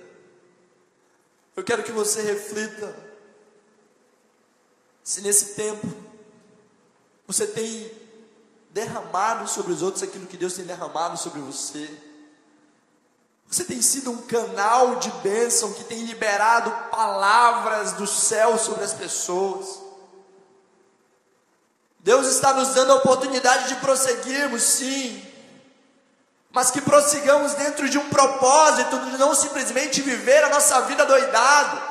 Eu 1.55 1.63
quero 1.63 1.83
que 1.83 1.91
você 1.91 2.21
reflita 2.21 2.95
se 5.03 5.21
nesse 5.21 5.55
tempo 5.55 5.87
você 7.27 7.45
tem 7.45 7.91
derramado 8.71 9.47
sobre 9.47 9.71
os 9.71 9.81
outros 9.81 10.03
aquilo 10.03 10.27
que 10.27 10.37
Deus 10.37 10.53
tem 10.53 10.65
derramado 10.65 11.17
sobre 11.17 11.39
você. 11.39 12.04
Você 13.49 13.63
tem 13.63 13.81
sido 13.81 14.11
um 14.11 14.21
canal 14.23 14.95
de 14.95 15.09
bênção 15.23 15.73
que 15.73 15.83
tem 15.83 16.03
liberado 16.03 16.71
palavras 16.89 17.93
do 17.93 18.07
céu 18.07 18.57
sobre 18.57 18.83
as 18.83 18.93
pessoas. 18.93 19.79
Deus 21.99 22.27
está 22.27 22.53
nos 22.53 22.73
dando 22.75 22.91
a 22.91 22.95
oportunidade 22.95 23.69
de 23.69 23.75
prosseguirmos, 23.77 24.61
sim, 24.61 25.25
mas 26.51 26.71
que 26.71 26.79
prossigamos 26.79 27.53
dentro 27.53 27.89
de 27.89 27.97
um 27.97 28.09
propósito 28.09 28.97
de 29.11 29.17
não 29.17 29.33
simplesmente 29.33 30.01
viver 30.01 30.43
a 30.43 30.49
nossa 30.49 30.81
vida 30.81 31.05
doidado, 31.05 31.81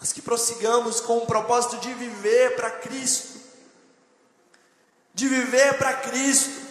mas 0.00 0.12
que 0.12 0.22
prossigamos 0.22 1.00
com 1.00 1.18
o 1.18 1.26
propósito 1.26 1.76
de 1.76 1.92
viver 1.94 2.56
para 2.56 2.70
Cristo, 2.70 3.38
de 5.12 5.28
viver 5.28 5.76
para 5.78 5.94
Cristo. 5.94 6.67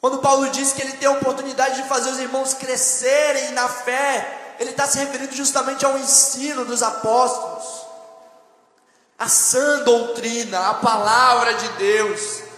Quando 0.00 0.18
Paulo 0.18 0.48
diz 0.50 0.72
que 0.72 0.82
ele 0.82 0.92
tem 0.92 1.08
a 1.08 1.12
oportunidade 1.12 1.82
de 1.82 1.88
fazer 1.88 2.10
os 2.10 2.18
irmãos 2.18 2.54
crescerem 2.54 3.52
na 3.52 3.68
fé, 3.68 4.56
ele 4.60 4.70
está 4.70 4.86
se 4.86 4.98
referindo 4.98 5.34
justamente 5.34 5.84
ao 5.84 5.98
ensino 5.98 6.64
dos 6.64 6.82
apóstolos, 6.82 7.86
a 9.18 9.28
sã 9.28 9.80
doutrina, 9.80 10.70
a 10.70 10.74
palavra 10.74 11.54
de 11.54 11.68
Deus 11.70 12.48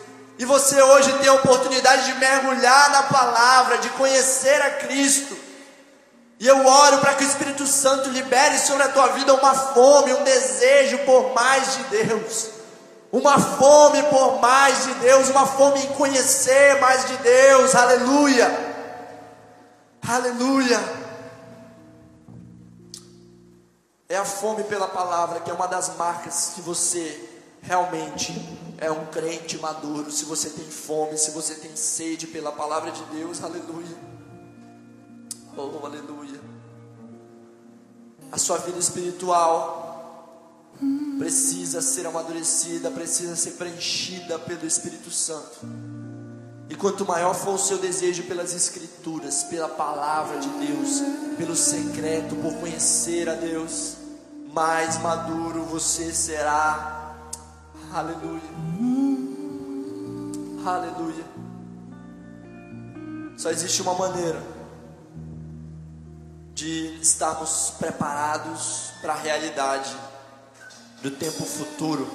e 0.41 0.45
você 0.47 0.81
hoje 0.81 1.13
tem 1.19 1.29
a 1.29 1.35
oportunidade 1.35 2.07
de 2.07 2.19
mergulhar 2.19 2.91
na 2.93 3.03
palavra, 3.03 3.77
de 3.77 3.91
conhecer 3.91 4.63
a 4.63 4.71
Cristo. 4.71 5.37
E 6.39 6.47
eu 6.47 6.67
oro 6.67 6.97
para 6.97 7.13
que 7.13 7.25
o 7.25 7.29
Espírito 7.29 7.67
Santo 7.67 8.09
libere 8.09 8.59
sobre 8.59 8.85
a 8.85 8.89
tua 8.89 9.09
vida 9.09 9.35
uma 9.35 9.53
fome, 9.53 10.15
um 10.15 10.25
desejo 10.25 10.97
por 11.01 11.35
mais 11.35 11.77
de 11.77 11.83
Deus. 11.85 12.49
Uma 13.13 13.39
fome 13.39 14.03
por 14.05 14.41
mais 14.41 14.85
de 14.85 14.95
Deus, 14.95 15.29
uma 15.31 15.47
fome 15.47 15.81
em 15.81 15.93
conhecer 15.95 16.81
mais 16.81 17.09
de 17.09 17.17
Deus. 17.17 17.75
Aleluia. 17.75 18.47
Aleluia. 20.07 20.79
É 24.09 24.17
a 24.17 24.25
fome 24.25 24.65
pela 24.65 24.89
palavra 24.89 25.41
que 25.41 25.51
é 25.51 25.55
uma 25.55 25.67
das 25.67 25.97
marcas 25.97 26.53
que 26.55 26.61
você 26.61 27.29
realmente 27.63 28.33
é 28.79 28.91
um 28.91 29.07
crente 29.07 29.59
maduro, 29.59 30.11
se 30.11 30.25
você 30.25 30.49
tem 30.51 30.65
fome, 30.65 31.19
se 31.19 31.33
você 31.33 31.55
tem 31.55 31.77
sede 31.77 32.27
pela 32.27 32.51
palavra 32.51 32.91
de 32.91 33.03
Deus, 33.05 33.43
aleluia. 33.45 33.97
Oh, 35.57 35.85
aleluia. 35.85 36.41
A 38.33 38.39
sua 38.39 38.57
vida 38.59 38.79
espiritual 38.79 39.90
precisa 41.19 41.83
ser 41.83 42.07
amadurecida, 42.07 42.91
precisa 42.91 43.37
ser 43.37 43.53
preenchida 43.53 44.39
pelo 44.39 44.67
Espírito 44.67 45.11
Santo. 45.11 45.61
E 46.69 46.75
quanto 46.75 47.05
maior 47.05 47.35
for 47.35 47.55
o 47.55 47.59
seu 47.59 47.79
desejo 47.79 48.23
pelas 48.23 48.55
Escrituras, 48.55 49.43
pela 49.45 49.69
palavra 49.69 50.39
de 50.39 50.49
Deus, 50.67 51.03
pelo 51.37 51.55
secreto, 51.55 52.35
por 52.37 52.55
conhecer 52.55 53.29
a 53.29 53.35
Deus, 53.35 53.97
mais 54.53 54.99
maduro 55.03 55.65
você 55.65 56.13
será. 56.13 57.17
Aleluia. 57.93 58.41
Aleluia. 60.65 61.25
Só 63.37 63.51
existe 63.51 63.83
uma 63.83 63.95
maneira 63.95 64.41
de 66.55 66.99
estarmos 67.01 67.75
preparados 67.79 68.93
para 69.01 69.15
a 69.15 69.17
realidade 69.17 70.10
do 71.03 71.11
tempo 71.11 71.45
futuro. 71.45 72.07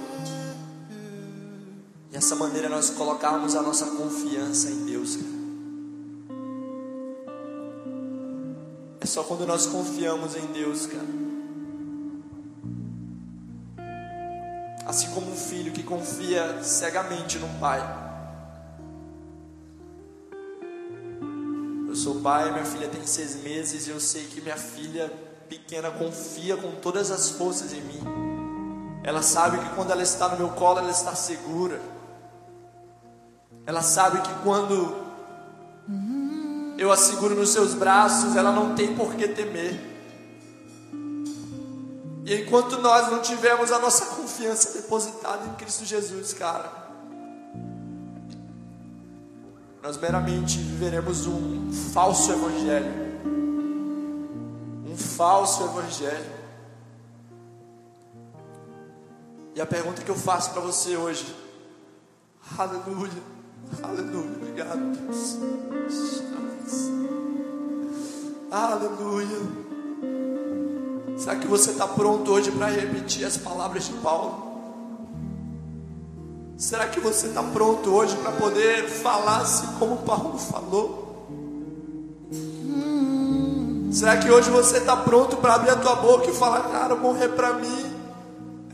E 2.12 2.16
essa 2.16 2.36
maneira 2.36 2.70
nós 2.70 2.92
colocarmos 2.92 3.56
a 3.56 3.62
nossa 3.62 3.88
confiança 3.88 4.70
em 4.70 4.86
Deus. 4.86 5.18
É 9.02 9.06
só 9.06 9.24
quando 9.24 9.46
nós 9.46 9.66
confiamos 9.66 10.36
em 10.36 10.46
Deus, 10.48 10.86
cara. 10.86 11.26
Assim 14.86 15.10
como 15.12 15.32
um 15.32 15.36
filho 15.36 15.72
que 15.72 15.84
confia 15.84 16.64
cegamente 16.64 17.40
no 17.40 17.48
pai. 17.60 17.82
Eu 21.88 21.96
sou 21.96 22.22
pai, 22.22 22.52
minha 22.52 22.66
filha 22.66 22.88
tem 22.88 23.06
seis 23.06 23.36
meses 23.44 23.88
e 23.88 23.90
eu 23.90 24.00
sei 24.00 24.26
que 24.26 24.42
minha 24.42 24.58
filha 24.58 25.12
pequena 25.50 25.90
confia 25.90 26.56
com 26.56 26.72
todas 26.76 27.10
as 27.10 27.32
forças 27.32 27.74
em 27.74 27.82
mim. 27.82 28.25
Ela 29.06 29.22
sabe 29.22 29.60
que 29.60 29.70
quando 29.76 29.92
ela 29.92 30.02
está 30.02 30.28
no 30.30 30.36
meu 30.36 30.50
colo, 30.50 30.80
ela 30.80 30.90
está 30.90 31.14
segura. 31.14 31.80
Ela 33.64 33.84
sabe 33.84 34.20
que 34.20 34.34
quando 34.44 34.96
eu 36.76 36.92
a 36.92 36.98
seguro 36.98 37.36
nos 37.36 37.50
seus 37.52 37.76
braços, 37.76 38.36
ela 38.36 38.52
não 38.52 38.74
tem 38.74 38.96
por 38.96 39.14
que 39.14 39.28
temer. 39.28 39.80
E 42.26 42.34
enquanto 42.34 42.82
nós 42.82 43.12
não 43.12 43.22
tivermos 43.22 43.72
a 43.72 43.78
nossa 43.78 44.16
confiança 44.16 44.74
depositada 44.74 45.46
em 45.46 45.54
Cristo 45.54 45.86
Jesus, 45.86 46.34
cara, 46.34 46.72
nós 49.84 49.98
meramente 49.98 50.58
viveremos 50.58 51.28
um 51.28 51.72
falso 51.94 52.32
evangelho. 52.32 52.92
Um 54.84 54.98
falso 54.98 55.64
evangelho. 55.64 56.45
E 59.56 59.62
a 59.62 59.66
pergunta 59.66 60.02
que 60.02 60.12
eu 60.12 60.16
faço 60.16 60.52
para 60.52 60.62
você 60.62 60.98
hoje, 60.98 61.34
aleluia, 62.60 63.24
aleluia, 63.82 64.36
obrigado, 64.36 64.98
Deus. 64.98 65.38
Aleluia. 68.52 69.38
Será 71.18 71.38
que 71.38 71.48
você 71.48 71.72
está 71.72 71.88
pronto 71.88 72.30
hoje 72.32 72.52
para 72.52 72.68
repetir 72.68 73.24
as 73.26 73.38
palavras 73.38 73.86
de 73.86 73.94
Paulo? 73.94 74.44
Será 76.58 76.88
que 76.88 77.00
você 77.00 77.28
está 77.28 77.42
pronto 77.42 77.90
hoje 77.92 78.14
para 78.18 78.34
poder 78.34 78.90
falar 78.90 79.38
assim 79.38 79.68
como 79.80 79.98
Paulo 80.00 80.38
falou? 80.38 81.30
Será 83.90 84.18
que 84.18 84.30
hoje 84.30 84.50
você 84.50 84.80
está 84.80 84.98
pronto 84.98 85.38
para 85.38 85.56
abrir 85.56 85.70
a 85.70 85.78
tua 85.78 85.96
boca 85.96 86.30
e 86.30 86.34
falar, 86.34 86.64
cara, 86.64 86.94
morrer 86.96 87.30
para 87.30 87.54
mim 87.54 87.95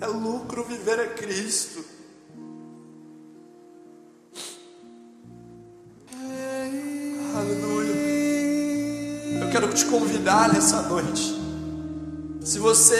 é 0.02 0.08
lucro, 0.08 0.64
viver 0.64 1.00
é 1.00 1.08
Cristo? 1.10 1.86
Aleluia. 7.36 7.94
Eu 9.44 9.50
quero 9.52 9.72
te 9.72 9.86
convidar 9.86 10.52
nessa 10.52 10.82
noite 10.82 11.40
se 12.44 12.58
você 12.58 12.96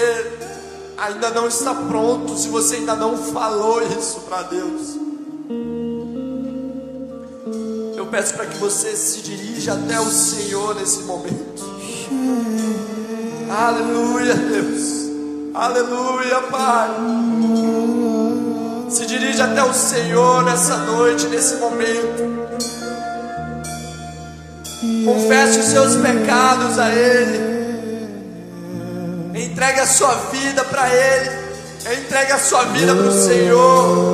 ainda 0.98 1.32
não 1.32 1.48
está 1.48 1.74
pronto, 1.74 2.38
se 2.38 2.48
você 2.48 2.76
ainda 2.76 2.96
não 2.96 3.18
falou 3.18 3.82
isso 3.82 4.22
para 4.22 4.44
Deus, 4.44 4.96
eu 7.98 8.06
peço 8.06 8.36
para 8.36 8.46
que 8.46 8.58
você 8.60 8.96
se 8.96 9.22
dirija 9.22 9.74
até 9.74 10.00
o 10.00 10.06
Senhor 10.06 10.76
nesse 10.76 11.02
momento. 11.02 11.72
Aleluia, 13.50 14.36
Deus. 14.36 15.11
Aleluia, 15.54 16.42
Pai. 16.50 16.90
Se 18.90 19.06
dirija 19.06 19.44
até 19.46 19.62
o 19.64 19.74
Senhor 19.74 20.44
nessa 20.44 20.78
noite, 20.78 21.28
nesse 21.28 21.56
momento. 21.58 22.42
Confesse 25.06 25.60
os 25.60 25.66
seus 25.66 25.98
pecados 25.98 26.80
a 26.80 26.90
Ele. 26.90 27.52
Entregue 29.36 29.82
a 29.82 29.88
sua 29.88 30.16
vida 30.32 30.64
para 30.64 30.88
Ele. 30.90 31.32
Entregue 32.00 32.32
a 32.32 32.40
sua 32.40 32.64
vida 32.66 32.96
para 32.96 33.08
o 33.08 33.12
Senhor. 33.12 34.11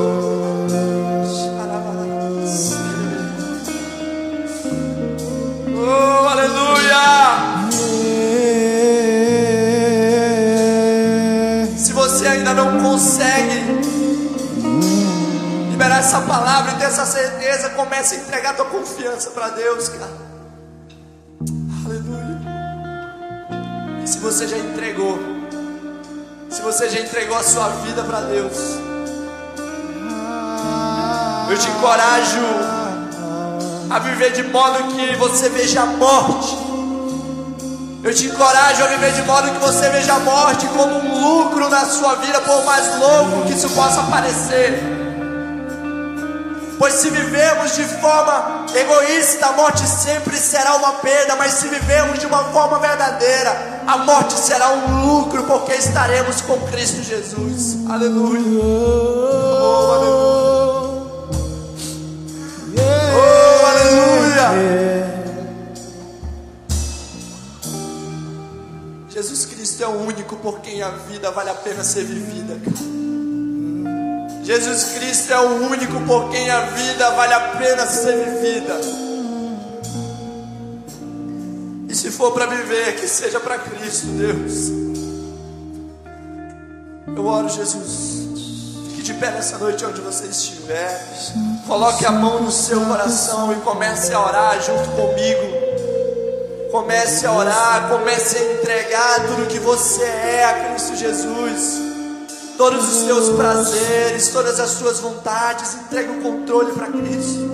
Essa 16.08 16.22
palavra 16.22 16.72
e 16.72 16.76
ter 16.76 16.84
essa 16.84 17.04
certeza, 17.04 17.68
comece 17.70 18.14
a 18.14 18.18
entregar 18.18 18.56
tua 18.56 18.64
confiança 18.64 19.28
para 19.30 19.50
Deus, 19.50 19.90
cara. 19.90 20.28
se 24.06 24.18
você 24.18 24.48
já 24.48 24.56
entregou, 24.56 25.18
se 26.48 26.62
você 26.62 26.88
já 26.88 27.00
entregou 27.00 27.36
a 27.36 27.42
sua 27.42 27.68
vida 27.84 28.02
para 28.04 28.22
Deus, 28.22 28.56
eu 31.50 31.58
te 31.58 31.68
encorajo 31.68 32.40
a 33.90 33.98
viver 33.98 34.32
de 34.32 34.44
modo 34.44 34.94
que 34.94 35.14
você 35.16 35.50
veja 35.50 35.82
a 35.82 35.86
morte. 35.86 36.56
Eu 38.02 38.14
te 38.14 38.28
encorajo 38.28 38.82
a 38.82 38.86
viver 38.86 39.12
de 39.12 39.22
modo 39.24 39.50
que 39.50 39.58
você 39.58 39.90
veja 39.90 40.14
a 40.14 40.20
morte 40.20 40.66
como 40.68 41.00
um 41.00 41.20
lucro 41.20 41.68
na 41.68 41.84
sua 41.84 42.14
vida, 42.14 42.40
por 42.40 42.64
mais 42.64 42.98
louco 42.98 43.46
que 43.46 43.52
isso 43.52 43.68
possa 43.70 44.04
parecer. 44.04 44.97
Pois 46.78 46.94
se 46.94 47.10
vivemos 47.10 47.74
de 47.74 47.84
forma 47.84 48.66
egoísta, 48.72 49.46
a 49.46 49.52
morte 49.52 49.84
sempre 49.84 50.36
será 50.36 50.76
uma 50.76 50.92
perda, 50.92 51.34
mas 51.34 51.54
se 51.54 51.66
vivemos 51.66 52.20
de 52.20 52.26
uma 52.26 52.44
forma 52.52 52.78
verdadeira, 52.78 53.82
a 53.84 53.98
morte 53.98 54.34
será 54.34 54.70
um 54.70 55.04
lucro, 55.04 55.42
porque 55.42 55.72
estaremos 55.72 56.40
com 56.42 56.56
Cristo 56.68 57.02
Jesus. 57.02 57.78
Aleluia. 57.90 58.62
Oh, 58.62 59.92
aleluia. 59.92 60.38
Oh, 63.16 63.66
aleluia. 63.66 65.08
Jesus 69.08 69.46
Cristo 69.46 69.82
é 69.82 69.86
o 69.88 69.98
único 70.06 70.36
por 70.36 70.60
quem 70.60 70.80
a 70.80 70.90
vida 70.90 71.32
vale 71.32 71.50
a 71.50 71.54
pena 71.54 71.82
ser 71.82 72.04
vivida. 72.04 72.56
Jesus 74.48 74.84
Cristo 74.94 75.30
é 75.30 75.40
o 75.40 75.66
único 75.66 76.00
por 76.06 76.30
quem 76.30 76.48
a 76.48 76.60
vida 76.70 77.10
vale 77.10 77.34
a 77.34 77.40
pena 77.58 77.84
ser 77.84 78.16
vivida. 78.16 78.80
E 81.86 81.94
se 81.94 82.10
for 82.10 82.32
para 82.32 82.46
viver, 82.46 82.96
que 82.96 83.06
seja 83.06 83.38
para 83.40 83.58
Cristo, 83.58 84.06
Deus. 84.06 84.70
Eu 87.14 87.26
oro, 87.26 87.46
Jesus. 87.50 88.88
Fique 88.88 89.02
de 89.02 89.12
pé 89.12 89.32
nessa 89.32 89.58
noite 89.58 89.84
onde 89.84 90.00
você 90.00 90.24
estiver. 90.24 90.98
Coloque 91.66 92.06
a 92.06 92.10
mão 92.10 92.42
no 92.42 92.50
seu 92.50 92.80
coração 92.86 93.52
e 93.52 93.56
comece 93.56 94.14
a 94.14 94.24
orar 94.24 94.62
junto 94.62 94.88
comigo. 94.92 96.72
Comece 96.72 97.26
a 97.26 97.32
orar, 97.32 97.90
comece 97.90 98.38
a 98.38 98.52
entregar 98.54 99.26
tudo 99.26 99.46
que 99.46 99.58
você 99.58 100.04
é 100.04 100.44
a 100.46 100.70
Cristo 100.70 100.96
Jesus 100.96 101.87
todos 102.58 102.88
os 102.88 103.04
seus 103.04 103.36
prazeres, 103.36 104.28
todas 104.30 104.58
as 104.58 104.70
suas 104.70 104.98
vontades, 104.98 105.74
entregue 105.74 106.18
o 106.18 106.22
controle 106.22 106.72
para 106.72 106.88
Cristo. 106.88 107.48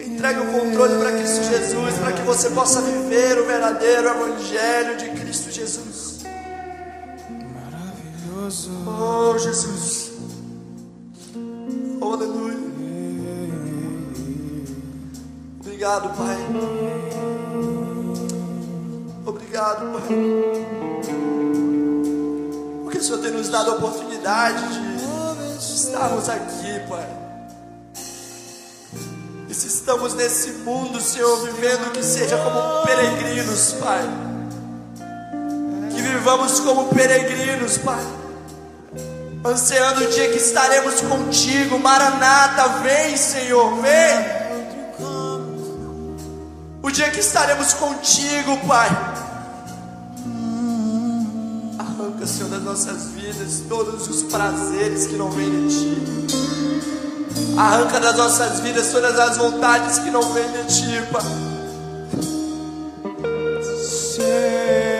Entregue 0.00 0.40
o 0.40 0.46
controle 0.46 0.96
para 0.96 1.12
Cristo 1.12 1.44
Jesus, 1.44 1.94
para 1.98 2.12
que 2.12 2.22
você 2.22 2.48
possa 2.50 2.80
viver 2.80 3.38
o 3.38 3.46
verdadeiro 3.46 4.08
Evangelho 4.08 4.96
de 4.96 5.10
Cristo 5.20 5.50
Jesus. 5.50 6.24
Maravilhoso. 7.54 8.70
Oh, 8.86 9.38
Jesus. 9.38 10.12
Oh, 12.00 12.14
aleluia. 12.14 12.56
Obrigado, 15.60 16.16
Pai. 16.16 16.36
Obrigado, 19.26 19.92
Pai 19.92 20.97
o 22.98 23.02
Senhor 23.02 23.18
tem 23.18 23.30
nos 23.30 23.48
dado 23.48 23.70
a 23.70 23.74
oportunidade 23.74 24.64
de 25.58 25.74
estarmos 25.74 26.28
aqui, 26.28 26.80
Pai. 26.88 27.06
estamos 29.48 30.14
nesse 30.14 30.50
mundo, 30.64 31.00
Senhor, 31.00 31.44
vivendo 31.44 31.92
que 31.92 32.02
seja 32.02 32.36
como 32.38 32.84
peregrinos, 32.84 33.74
Pai. 33.74 34.02
Que 35.94 36.02
vivamos 36.02 36.60
como 36.60 36.86
peregrinos, 36.86 37.78
Pai. 37.78 38.04
Ansiando 39.44 40.04
o 40.04 40.08
dia 40.08 40.30
que 40.30 40.38
estaremos 40.38 41.00
contigo, 41.00 41.78
Maranata, 41.78 42.80
vem, 42.82 43.16
Senhor, 43.16 43.80
vem. 43.80 44.38
O 46.82 46.90
dia 46.90 47.10
que 47.10 47.20
estaremos 47.20 47.74
contigo, 47.74 48.56
Pai 48.66 48.88
arranca, 52.18 52.26
Senhor, 52.26 52.50
das 52.50 52.62
nossas 52.62 53.10
vidas 53.10 53.62
todos 53.68 54.08
os 54.08 54.22
prazeres 54.24 55.06
que 55.06 55.16
não 55.16 55.30
vêm 55.30 55.68
de 55.68 55.74
Ti. 55.74 56.02
Arranca 57.56 58.00
das 58.00 58.16
nossas 58.16 58.60
vidas 58.60 58.90
todas 58.90 59.18
as 59.18 59.36
vontades 59.36 59.98
que 60.00 60.10
não 60.10 60.22
vêm 60.32 60.50
de 60.50 60.64
Ti, 60.66 61.02
Pai. 61.12 61.22
Senhor. 63.82 64.97